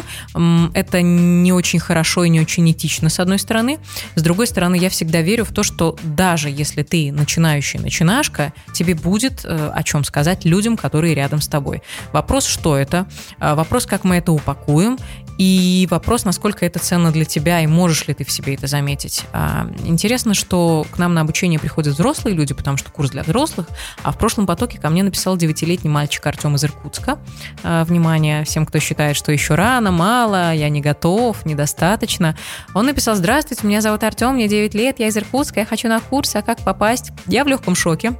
это 0.73 1.01
не 1.01 1.51
очень 1.51 1.79
хорошо 1.81 2.23
и 2.23 2.29
не 2.29 2.39
очень 2.39 2.69
этично, 2.71 3.09
с 3.09 3.19
одной 3.19 3.39
стороны. 3.39 3.79
С 4.15 4.21
другой 4.21 4.47
стороны, 4.47 4.75
я 4.75 4.89
всегда 4.89 5.21
верю 5.21 5.45
в 5.45 5.51
то, 5.51 5.63
что 5.63 5.97
даже 6.03 6.49
если 6.49 6.83
ты 6.83 7.11
начинающий 7.11 7.79
начинашка, 7.79 8.53
тебе 8.73 8.95
будет 8.95 9.43
э, 9.43 9.71
о 9.73 9.83
чем 9.83 10.03
сказать 10.03 10.45
людям, 10.45 10.77
которые 10.77 11.15
рядом 11.15 11.41
с 11.41 11.47
тобой. 11.47 11.81
Вопрос, 12.11 12.45
что 12.45 12.77
это? 12.77 13.07
Э, 13.39 13.55
вопрос, 13.55 13.85
как 13.85 14.03
мы 14.03 14.17
это 14.17 14.31
упакуем. 14.31 14.97
И 15.37 15.87
вопрос, 15.89 16.23
насколько 16.23 16.67
это 16.67 16.77
ценно 16.77 17.11
для 17.11 17.25
тебя, 17.25 17.61
и 17.61 17.67
можешь 17.67 18.07
ли 18.07 18.13
ты 18.13 18.23
в 18.23 18.31
себе 18.31 18.53
это 18.53 18.67
заметить. 18.67 19.23
А, 19.33 19.67
интересно, 19.85 20.35
что 20.35 20.85
к 20.91 20.99
нам 20.99 21.15
на 21.15 21.21
обучение 21.21 21.59
приходят 21.59 21.95
взрослые 21.95 22.35
люди, 22.35 22.53
потому 22.53 22.77
что 22.77 22.91
курс 22.91 23.09
для 23.09 23.23
взрослых, 23.23 23.67
а 24.03 24.11
в 24.11 24.19
прошлом 24.19 24.45
потоке 24.45 24.79
ко 24.79 24.89
мне 24.89 25.01
написал 25.01 25.37
9-летний 25.37 25.89
мальчик 25.89 26.27
Артем 26.27 26.55
из 26.55 26.63
Иркутска. 26.63 27.17
А, 27.63 27.85
внимание 27.85 28.43
всем, 28.43 28.67
кто 28.67 28.77
считает, 28.77 29.15
что 29.15 29.31
еще 29.31 29.55
рано, 29.55 29.91
мало, 29.91 30.53
я 30.53 30.69
не 30.69 30.79
готов, 30.79 31.43
недостаточно. 31.43 31.70
Он 32.73 32.85
написал, 32.85 33.15
здравствуйте, 33.15 33.65
меня 33.65 33.81
зовут 33.81 34.03
Артем, 34.03 34.35
мне 34.35 34.47
9 34.47 34.73
лет, 34.73 34.99
я 34.99 35.07
из 35.07 35.17
Иркутска, 35.17 35.61
я 35.61 35.65
хочу 35.65 35.87
на 35.87 35.99
курс, 35.99 36.35
а 36.35 36.41
как 36.41 36.59
попасть? 36.59 37.11
Я 37.27 37.43
в 37.43 37.47
легком 37.47 37.75
шоке 37.75 38.13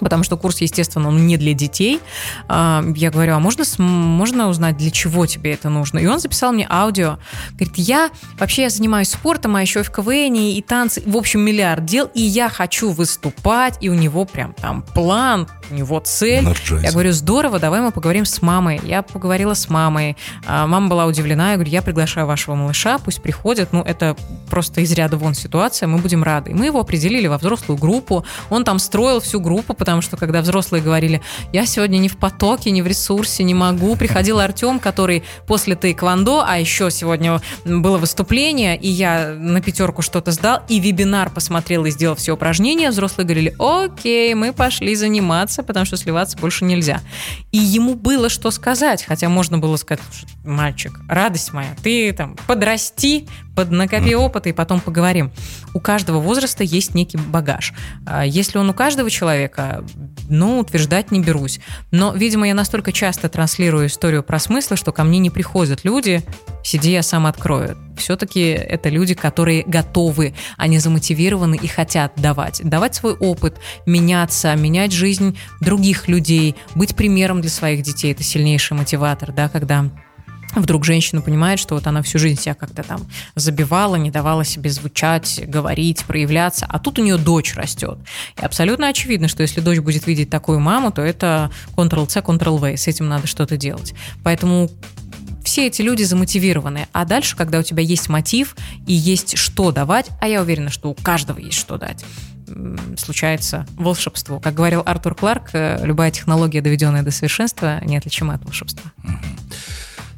потому 0.00 0.24
что 0.24 0.36
курс, 0.36 0.60
естественно, 0.60 1.08
он 1.08 1.26
не 1.26 1.36
для 1.36 1.54
детей. 1.54 2.00
А, 2.48 2.84
я 2.94 3.10
говорю, 3.10 3.34
а 3.34 3.38
можно, 3.38 3.64
можно 3.78 4.48
узнать, 4.48 4.76
для 4.76 4.90
чего 4.90 5.26
тебе 5.26 5.52
это 5.52 5.68
нужно? 5.68 5.98
И 5.98 6.06
он 6.06 6.18
записал 6.18 6.52
мне 6.52 6.66
аудио. 6.68 7.18
Говорит, 7.52 7.76
я 7.76 8.10
вообще 8.38 8.62
я 8.62 8.70
занимаюсь 8.70 9.10
спортом, 9.10 9.56
а 9.56 9.62
еще 9.62 9.80
и 9.80 9.82
в 9.82 9.90
КВН, 9.90 10.34
и 10.34 10.62
танцы, 10.62 11.02
в 11.06 11.16
общем, 11.16 11.40
миллиард 11.40 11.84
дел, 11.84 12.10
и 12.14 12.22
я 12.22 12.48
хочу 12.48 12.90
выступать, 12.90 13.78
и 13.80 13.88
у 13.88 13.94
него 13.94 14.24
прям 14.24 14.52
там 14.52 14.82
план, 14.82 15.48
у 15.70 15.74
него 15.74 16.00
цель. 16.00 16.44
Energize. 16.44 16.82
Я 16.82 16.92
говорю, 16.92 17.12
здорово, 17.12 17.58
давай 17.58 17.80
мы 17.80 17.90
поговорим 17.90 18.24
с 18.24 18.42
мамой. 18.42 18.80
Я 18.84 19.02
поговорила 19.02 19.54
с 19.54 19.68
мамой. 19.68 20.16
А, 20.46 20.66
мама 20.66 20.88
была 20.88 21.06
удивлена, 21.06 21.50
я 21.50 21.54
говорю, 21.56 21.70
я 21.70 21.82
приглашаю 21.82 22.26
вашего 22.26 22.54
малыша, 22.54 22.98
пусть 22.98 23.22
приходит. 23.22 23.72
Ну, 23.72 23.82
это 23.82 24.16
просто 24.50 24.80
из 24.80 24.92
ряда 24.92 25.16
вон 25.16 25.34
ситуация, 25.34 25.86
мы 25.86 25.98
будем 25.98 26.22
рады. 26.22 26.50
И 26.50 26.54
мы 26.54 26.66
его 26.66 26.80
определили 26.80 27.26
во 27.26 27.38
взрослую 27.38 27.78
группу. 27.78 28.24
Он 28.50 28.64
там 28.64 28.78
строил 28.78 29.20
всю 29.20 29.40
группу, 29.40 29.74
потому 29.86 30.02
что 30.02 30.16
когда 30.16 30.42
взрослые 30.42 30.82
говорили, 30.82 31.22
я 31.52 31.64
сегодня 31.64 31.98
не 31.98 32.08
в 32.08 32.16
потоке, 32.16 32.72
не 32.72 32.82
в 32.82 32.88
ресурсе, 32.88 33.44
не 33.44 33.54
могу, 33.54 33.94
приходил 33.94 34.40
Артем, 34.40 34.80
который 34.80 35.22
после 35.46 35.76
тайквандо, 35.76 36.42
а 36.44 36.58
еще 36.58 36.90
сегодня 36.90 37.40
было 37.64 37.96
выступление, 37.96 38.76
и 38.76 38.88
я 38.88 39.28
на 39.38 39.62
пятерку 39.62 40.02
что-то 40.02 40.32
сдал, 40.32 40.62
и 40.68 40.80
вебинар 40.80 41.30
посмотрел 41.30 41.84
и 41.84 41.90
сделал 41.92 42.16
все 42.16 42.32
упражнения, 42.32 42.90
взрослые 42.90 43.26
говорили, 43.26 43.54
окей, 43.60 44.34
мы 44.34 44.52
пошли 44.52 44.96
заниматься, 44.96 45.62
потому 45.62 45.86
что 45.86 45.96
сливаться 45.96 46.36
больше 46.36 46.64
нельзя. 46.64 47.00
И 47.52 47.58
ему 47.58 47.94
было 47.94 48.28
что 48.28 48.50
сказать, 48.50 49.04
хотя 49.04 49.28
можно 49.28 49.58
было 49.58 49.76
сказать, 49.76 50.02
мальчик, 50.44 50.98
радость 51.08 51.52
моя, 51.52 51.76
ты 51.80 52.12
там 52.12 52.36
подрасти, 52.48 53.28
поднакопи 53.56 54.14
опыта 54.14 54.50
и 54.50 54.52
потом 54.52 54.80
поговорим. 54.80 55.32
У 55.74 55.80
каждого 55.80 56.20
возраста 56.20 56.62
есть 56.62 56.94
некий 56.94 57.16
багаж. 57.16 57.72
А 58.06 58.24
если 58.24 58.58
он 58.58 58.68
у 58.70 58.74
каждого 58.74 59.10
человека, 59.10 59.82
ну, 60.28 60.60
утверждать 60.60 61.10
не 61.10 61.20
берусь. 61.20 61.58
Но, 61.90 62.12
видимо, 62.12 62.46
я 62.46 62.54
настолько 62.54 62.92
часто 62.92 63.28
транслирую 63.28 63.86
историю 63.86 64.22
про 64.22 64.38
смыслы, 64.38 64.76
что 64.76 64.92
ко 64.92 65.02
мне 65.02 65.18
не 65.18 65.30
приходят 65.30 65.84
люди, 65.84 66.22
сиди, 66.62 66.92
я 66.92 67.02
сам 67.02 67.26
открою. 67.26 67.76
Все-таки 67.96 68.40
это 68.40 68.90
люди, 68.90 69.14
которые 69.14 69.64
готовы, 69.64 70.34
они 70.58 70.78
замотивированы 70.78 71.56
и 71.56 71.66
хотят 71.66 72.12
давать. 72.16 72.60
Давать 72.62 72.94
свой 72.94 73.14
опыт, 73.14 73.56
меняться, 73.86 74.54
менять 74.54 74.92
жизнь 74.92 75.38
других 75.60 76.08
людей, 76.08 76.56
быть 76.74 76.94
примером 76.94 77.40
для 77.40 77.50
своих 77.50 77.82
детей. 77.82 78.12
Это 78.12 78.22
сильнейший 78.22 78.76
мотиватор, 78.76 79.32
да, 79.32 79.48
когда 79.48 79.86
вдруг 80.62 80.84
женщина 80.84 81.20
понимает, 81.20 81.58
что 81.58 81.74
вот 81.74 81.86
она 81.86 82.02
всю 82.02 82.18
жизнь 82.18 82.40
себя 82.40 82.54
как-то 82.54 82.82
там 82.82 83.06
забивала, 83.34 83.96
не 83.96 84.10
давала 84.10 84.44
себе 84.44 84.70
звучать, 84.70 85.40
говорить, 85.46 86.04
проявляться, 86.04 86.66
а 86.68 86.78
тут 86.78 86.98
у 86.98 87.02
нее 87.02 87.18
дочь 87.18 87.54
растет. 87.54 87.98
И 88.40 88.44
абсолютно 88.44 88.88
очевидно, 88.88 89.28
что 89.28 89.42
если 89.42 89.60
дочь 89.60 89.78
будет 89.78 90.06
видеть 90.06 90.30
такую 90.30 90.60
маму, 90.60 90.92
то 90.92 91.02
это 91.02 91.50
Ctrl-C, 91.76 92.20
Ctrl-V, 92.20 92.76
с 92.76 92.86
этим 92.86 93.08
надо 93.08 93.26
что-то 93.26 93.56
делать. 93.56 93.94
Поэтому 94.22 94.70
все 95.46 95.68
эти 95.68 95.80
люди 95.80 96.02
замотивированы. 96.02 96.88
А 96.92 97.04
дальше, 97.04 97.36
когда 97.36 97.60
у 97.60 97.62
тебя 97.62 97.82
есть 97.82 98.08
мотив 98.08 98.56
и 98.86 98.92
есть 98.92 99.38
что 99.38 99.70
давать, 99.70 100.08
а 100.20 100.26
я 100.26 100.42
уверена, 100.42 100.70
что 100.70 100.90
у 100.90 100.94
каждого 100.94 101.38
есть 101.38 101.58
что 101.58 101.78
дать, 101.78 102.04
случается 102.96 103.66
волшебство. 103.76 104.40
Как 104.40 104.54
говорил 104.54 104.82
Артур 104.84 105.14
Кларк, 105.14 105.50
э, 105.52 105.84
любая 105.84 106.10
технология, 106.10 106.60
доведенная 106.60 107.02
до 107.02 107.10
совершенства, 107.10 107.80
неотличима 107.84 108.34
от 108.34 108.44
волшебства. 108.44 108.90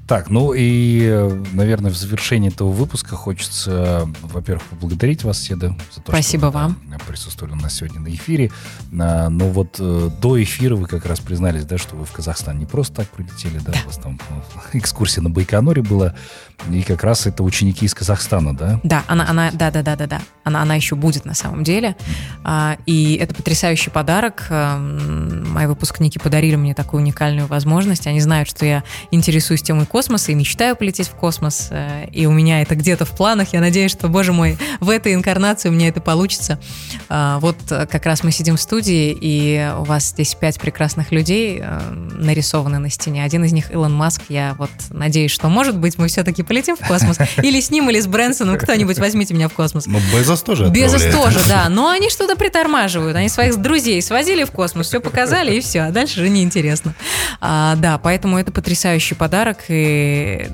Так, 0.09 0.31
ну 0.31 0.55
и, 0.57 1.31
наверное, 1.53 1.91
в 1.91 1.97
завершении 1.97 2.51
этого 2.51 2.71
выпуска 2.71 3.15
хочется, 3.15 4.09
во-первых, 4.23 4.65
поблагодарить 4.65 5.23
вас, 5.23 5.39
Седа, 5.39 5.77
за 5.95 6.01
то, 6.01 6.13
Спасибо 6.13 6.49
что 6.49 6.51
вам. 6.51 6.81
Да, 6.91 6.97
присутствовали 7.07 7.53
у 7.53 7.57
нас 7.57 7.75
сегодня 7.75 8.01
на 8.01 8.09
эфире. 8.09 8.51
А, 8.99 9.29
но 9.29 9.51
вот 9.51 9.77
э, 9.79 10.11
до 10.19 10.43
эфира 10.43 10.77
вы 10.77 10.87
как 10.87 11.05
раз 11.05 11.21
признались, 11.21 11.67
да, 11.67 11.77
что 11.77 11.95
вы 11.95 12.07
в 12.07 12.13
Казахстан 12.13 12.59
не 12.59 12.65
просто 12.65 12.95
так 12.97 13.09
прилетели, 13.09 13.59
да, 13.59 13.73
да. 13.73 13.79
у 13.85 13.87
вас 13.87 13.99
там 13.99 14.19
ну, 14.31 14.63
экскурсия 14.73 15.23
на 15.23 15.29
Байконуре 15.29 15.83
была, 15.83 16.15
и 16.71 16.83
как 16.83 17.03
раз 17.05 17.27
это 17.27 17.43
ученики 17.43 17.87
из 17.87 17.95
Казахстана, 17.95 18.55
да? 18.55 18.81
Да, 18.83 19.05
она, 19.07 19.27
она, 19.29 19.51
да, 19.53 19.71
да, 19.71 19.83
да, 19.83 19.97
да, 19.97 20.07
да. 20.07 20.21
Она, 20.45 20.63
она 20.63 20.75
еще 20.75 20.97
будет 20.97 21.25
на 21.25 21.35
самом 21.35 21.65
деле. 21.65 21.97
А, 22.45 22.77
и 22.85 23.15
это 23.17 23.35
потрясающий 23.35 23.91
подарок. 23.91 24.47
А, 24.51 24.79
мои 24.79 25.67
выпускники 25.67 26.19
подарили 26.19 26.57
мне 26.57 26.75
такую 26.75 27.03
уникальную 27.03 27.47
возможность. 27.47 28.07
Они 28.07 28.21
знают, 28.21 28.49
что 28.49 28.67
я 28.67 28.83
интересуюсь 29.11 29.63
темой 29.63 29.87
космоса 29.87 30.33
и 30.33 30.35
мечтаю 30.35 30.77
полететь 30.77 31.09
в 31.09 31.15
космос. 31.15 31.69
Э, 31.71 32.07
и 32.11 32.27
у 32.27 32.33
меня 32.33 32.61
это 32.61 32.75
где-то 32.75 33.05
в 33.05 33.11
планах. 33.11 33.53
Я 33.53 33.61
надеюсь, 33.61 33.93
что, 33.93 34.09
боже 34.09 34.33
мой, 34.33 34.59
в 34.81 34.91
этой 34.91 35.15
инкарнации 35.15 35.69
у 35.69 35.73
меня 35.73 35.89
это 35.89 36.01
получится. 36.01 36.59
А, 37.09 37.39
вот 37.39 37.57
э, 37.71 37.87
как 37.87 38.05
раз 38.05 38.23
мы 38.25 38.31
сидим 38.31 38.57
в 38.57 38.61
студии, 38.61 39.17
и 39.19 39.71
у 39.79 39.85
вас 39.85 40.09
здесь 40.09 40.35
пять 40.35 40.59
прекрасных 40.59 41.13
людей 41.13 41.61
э, 41.63 41.91
нарисованы 41.93 42.79
на 42.79 42.91
стене. 42.91 43.25
Один 43.25 43.45
из 43.45 43.53
них 43.53 43.71
Илон 43.71 43.95
Маск. 43.95 44.23
Я 44.29 44.55
вот 44.59 44.71
надеюсь, 44.91 45.31
что, 45.31 45.49
может 45.49 45.79
быть, 45.79 45.99
мы 45.99 46.09
все-таки 46.09 46.43
полетим 46.49 46.77
в 46.77 46.87
космос. 46.87 47.19
Или 47.43 47.61
с 47.61 47.71
ним, 47.71 47.91
или 47.91 48.01
с 48.01 48.07
Брэнсоном. 48.07 48.59
Кто-нибудь 48.59 48.99
возьмите 48.99 49.35
меня 49.35 49.49
в 49.49 49.53
космос. 49.53 49.87
Ну, 49.87 50.01
Безос 50.13 50.43
тоже 50.43 50.69
Безос 50.69 51.05
тоже, 51.05 51.39
да. 51.49 51.69
Но 51.71 51.89
они 51.91 52.11
что-то 52.11 52.37
притормаживают. 52.37 53.17
Они 53.17 53.29
своих 53.29 53.57
друзей 53.57 54.01
свозили 54.03 54.45
в 54.45 54.51
космос, 54.51 54.89
все 54.89 55.01
показали, 55.01 55.55
и 55.55 55.61
все. 55.61 55.83
А 55.83 55.91
дальше 55.91 56.21
же 56.21 56.29
неинтересно. 56.29 56.95
А, 57.41 57.77
да, 57.77 57.99
поэтому 57.99 58.39
это 58.39 58.51
потрясающий 58.51 59.15
подарок. 59.15 59.59
И 59.69 60.49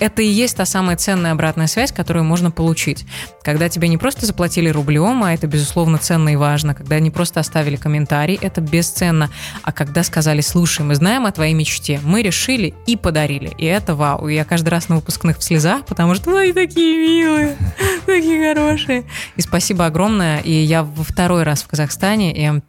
это 0.00 0.22
и 0.22 0.26
есть 0.26 0.56
та 0.56 0.64
самая 0.64 0.96
ценная 0.96 1.32
обратная 1.32 1.66
связь, 1.66 1.92
которую 1.92 2.24
можно 2.24 2.50
получить. 2.50 3.04
Когда 3.42 3.68
тебе 3.68 3.88
не 3.88 3.98
просто 3.98 4.26
заплатили 4.26 4.68
рублем, 4.68 5.22
а 5.22 5.32
это, 5.32 5.46
безусловно, 5.46 5.98
ценно 5.98 6.30
и 6.30 6.36
важно. 6.36 6.74
Когда 6.74 6.98
не 6.98 7.10
просто 7.10 7.38
оставили 7.40 7.76
комментарий, 7.76 8.38
это 8.40 8.60
бесценно. 8.60 9.30
А 9.62 9.72
когда 9.72 10.02
сказали, 10.02 10.40
слушай, 10.40 10.82
мы 10.82 10.94
знаем 10.94 11.26
о 11.26 11.32
твоей 11.32 11.54
мечте, 11.54 12.00
мы 12.02 12.22
решили 12.22 12.74
и 12.86 12.96
подарили. 12.96 13.52
И 13.58 13.66
это 13.66 13.94
вау. 13.94 14.26
И 14.28 14.34
я 14.34 14.44
каждый 14.44 14.70
раз 14.70 14.88
на 14.88 14.96
выпускных 14.96 15.38
в 15.38 15.44
слезах, 15.44 15.84
потому 15.84 16.14
что, 16.14 16.30
ой, 16.34 16.52
такие 16.52 16.96
милые, 16.98 17.56
такие 18.06 18.54
хорошие. 18.54 19.04
И 19.36 19.42
спасибо 19.42 19.86
огромное. 19.86 20.40
И 20.40 20.52
я 20.52 20.82
во 20.82 21.04
второй 21.04 21.42
раз 21.42 21.62
в 21.62 21.68
Казахстане, 21.68 22.34
и 22.34 22.60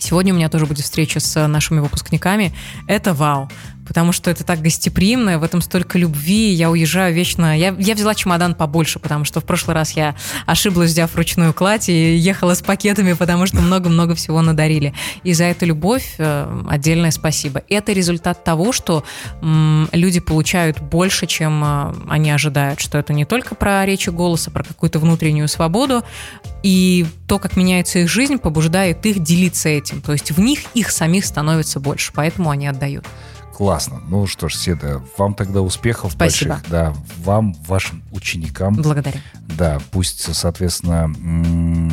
Сегодня 0.00 0.32
у 0.32 0.36
меня 0.36 0.48
тоже 0.48 0.66
будет 0.66 0.84
встреча 0.84 1.18
с 1.18 1.48
нашими 1.48 1.80
выпускниками. 1.80 2.52
Это 2.86 3.14
вау 3.14 3.48
потому 3.88 4.12
что 4.12 4.30
это 4.30 4.44
так 4.44 4.60
гостеприимно, 4.60 5.38
в 5.38 5.42
этом 5.42 5.62
столько 5.62 5.98
любви, 5.98 6.50
я 6.50 6.70
уезжаю 6.70 7.14
вечно. 7.14 7.58
Я, 7.58 7.74
я 7.78 7.94
взяла 7.94 8.14
чемодан 8.14 8.54
побольше, 8.54 8.98
потому 8.98 9.24
что 9.24 9.40
в 9.40 9.44
прошлый 9.44 9.74
раз 9.74 9.92
я 9.92 10.14
ошиблась, 10.46 10.90
взяв 10.90 11.16
ручную 11.16 11.54
кладь 11.54 11.88
и 11.88 12.16
ехала 12.16 12.54
с 12.54 12.62
пакетами, 12.62 13.14
потому 13.14 13.46
что 13.46 13.56
много-много 13.56 14.14
всего 14.14 14.42
надарили. 14.42 14.94
И 15.24 15.32
за 15.32 15.44
эту 15.44 15.66
любовь 15.66 16.14
э, 16.18 16.64
отдельное 16.68 17.10
спасибо. 17.10 17.62
Это 17.68 17.92
результат 17.92 18.44
того, 18.44 18.72
что 18.72 19.04
люди 19.40 20.20
получают 20.20 20.80
больше, 20.80 21.26
чем 21.26 21.64
э, 21.64 21.94
они 22.08 22.30
ожидают, 22.30 22.80
что 22.80 22.98
это 22.98 23.12
не 23.12 23.24
только 23.24 23.54
про 23.54 23.84
речи 23.86 24.10
голоса, 24.10 24.50
про 24.50 24.62
какую-то 24.62 24.98
внутреннюю 24.98 25.48
свободу, 25.48 26.04
и 26.62 27.06
то, 27.26 27.38
как 27.38 27.56
меняется 27.56 28.00
их 28.00 28.10
жизнь, 28.10 28.36
побуждает 28.36 29.04
их 29.06 29.20
делиться 29.22 29.68
этим. 29.68 30.02
То 30.02 30.12
есть 30.12 30.30
в 30.30 30.40
них 30.40 30.60
их 30.74 30.90
самих 30.90 31.24
становится 31.24 31.80
больше, 31.80 32.12
поэтому 32.14 32.50
они 32.50 32.66
отдают. 32.66 33.06
Классно. 33.58 34.00
Ну 34.08 34.28
что 34.28 34.48
ж, 34.48 34.54
Седа, 34.54 35.02
вам 35.16 35.34
тогда 35.34 35.62
успехов 35.62 36.12
Спасибо. 36.12 36.50
больших. 36.50 36.70
Да, 36.70 36.94
вам, 37.24 37.54
вашим 37.66 38.04
ученикам. 38.12 38.76
Благодарю. 38.76 39.18
Да, 39.34 39.80
пусть, 39.90 40.32
соответственно, 40.32 41.12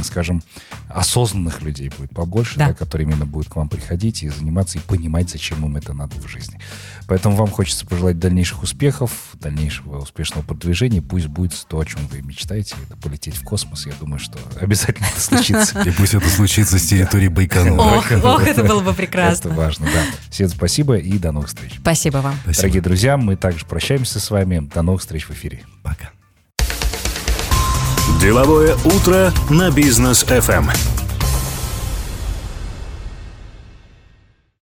скажем, 0.03 0.43
осознанных 0.89 1.63
людей 1.63 1.91
будет 1.97 2.11
побольше, 2.11 2.59
да. 2.59 2.67
Да, 2.67 2.73
которые 2.75 3.07
именно 3.07 3.25
будут 3.25 3.49
к 3.49 3.55
вам 3.55 3.67
приходить 3.67 4.21
и 4.21 4.29
заниматься, 4.29 4.77
и 4.77 4.81
понимать, 4.81 5.31
зачем 5.31 5.65
им 5.65 5.75
это 5.75 5.93
надо 5.93 6.15
в 6.21 6.27
жизни. 6.27 6.59
Поэтому 7.07 7.35
вам 7.35 7.47
хочется 7.47 7.85
пожелать 7.85 8.19
дальнейших 8.19 8.63
успехов, 8.63 9.11
дальнейшего 9.35 9.99
успешного 9.99 10.43
продвижения. 10.43 11.01
Пусть 11.01 11.27
будет 11.27 11.53
то, 11.67 11.79
о 11.79 11.85
чем 11.85 12.05
вы 12.07 12.21
мечтаете, 12.21 12.75
это 12.87 12.97
полететь 12.97 13.35
в 13.35 13.43
космос. 13.43 13.85
Я 13.85 13.93
думаю, 13.99 14.19
что 14.19 14.39
обязательно 14.59 15.05
это 15.05 15.21
случится. 15.21 15.81
И 15.81 15.91
пусть 15.91 16.13
это 16.13 16.27
случится 16.29 16.79
с 16.79 16.83
территории 16.83 17.27
Байконура. 17.27 18.01
Ох, 18.23 18.41
это 18.41 18.63
было 18.63 18.81
бы 18.81 18.93
прекрасно. 18.93 19.49
Это 19.49 19.57
важно, 19.57 19.85
да. 19.87 20.03
Всем 20.29 20.49
спасибо 20.49 20.97
и 20.97 21.17
до 21.17 21.31
новых 21.31 21.49
встреч. 21.49 21.73
Спасибо 21.79 22.17
вам. 22.17 22.35
Дорогие 22.45 22.81
друзья, 22.81 23.17
мы 23.17 23.35
также 23.35 23.65
прощаемся 23.65 24.19
с 24.19 24.29
вами. 24.29 24.59
До 24.73 24.81
новых 24.81 25.01
встреч 25.01 25.27
в 25.27 25.31
эфире. 25.31 25.63
Пока. 25.83 26.09
Деловое 28.19 28.75
утро 28.85 29.33
на 29.49 29.71
бизнес 29.71 30.23
FM. 30.23 30.94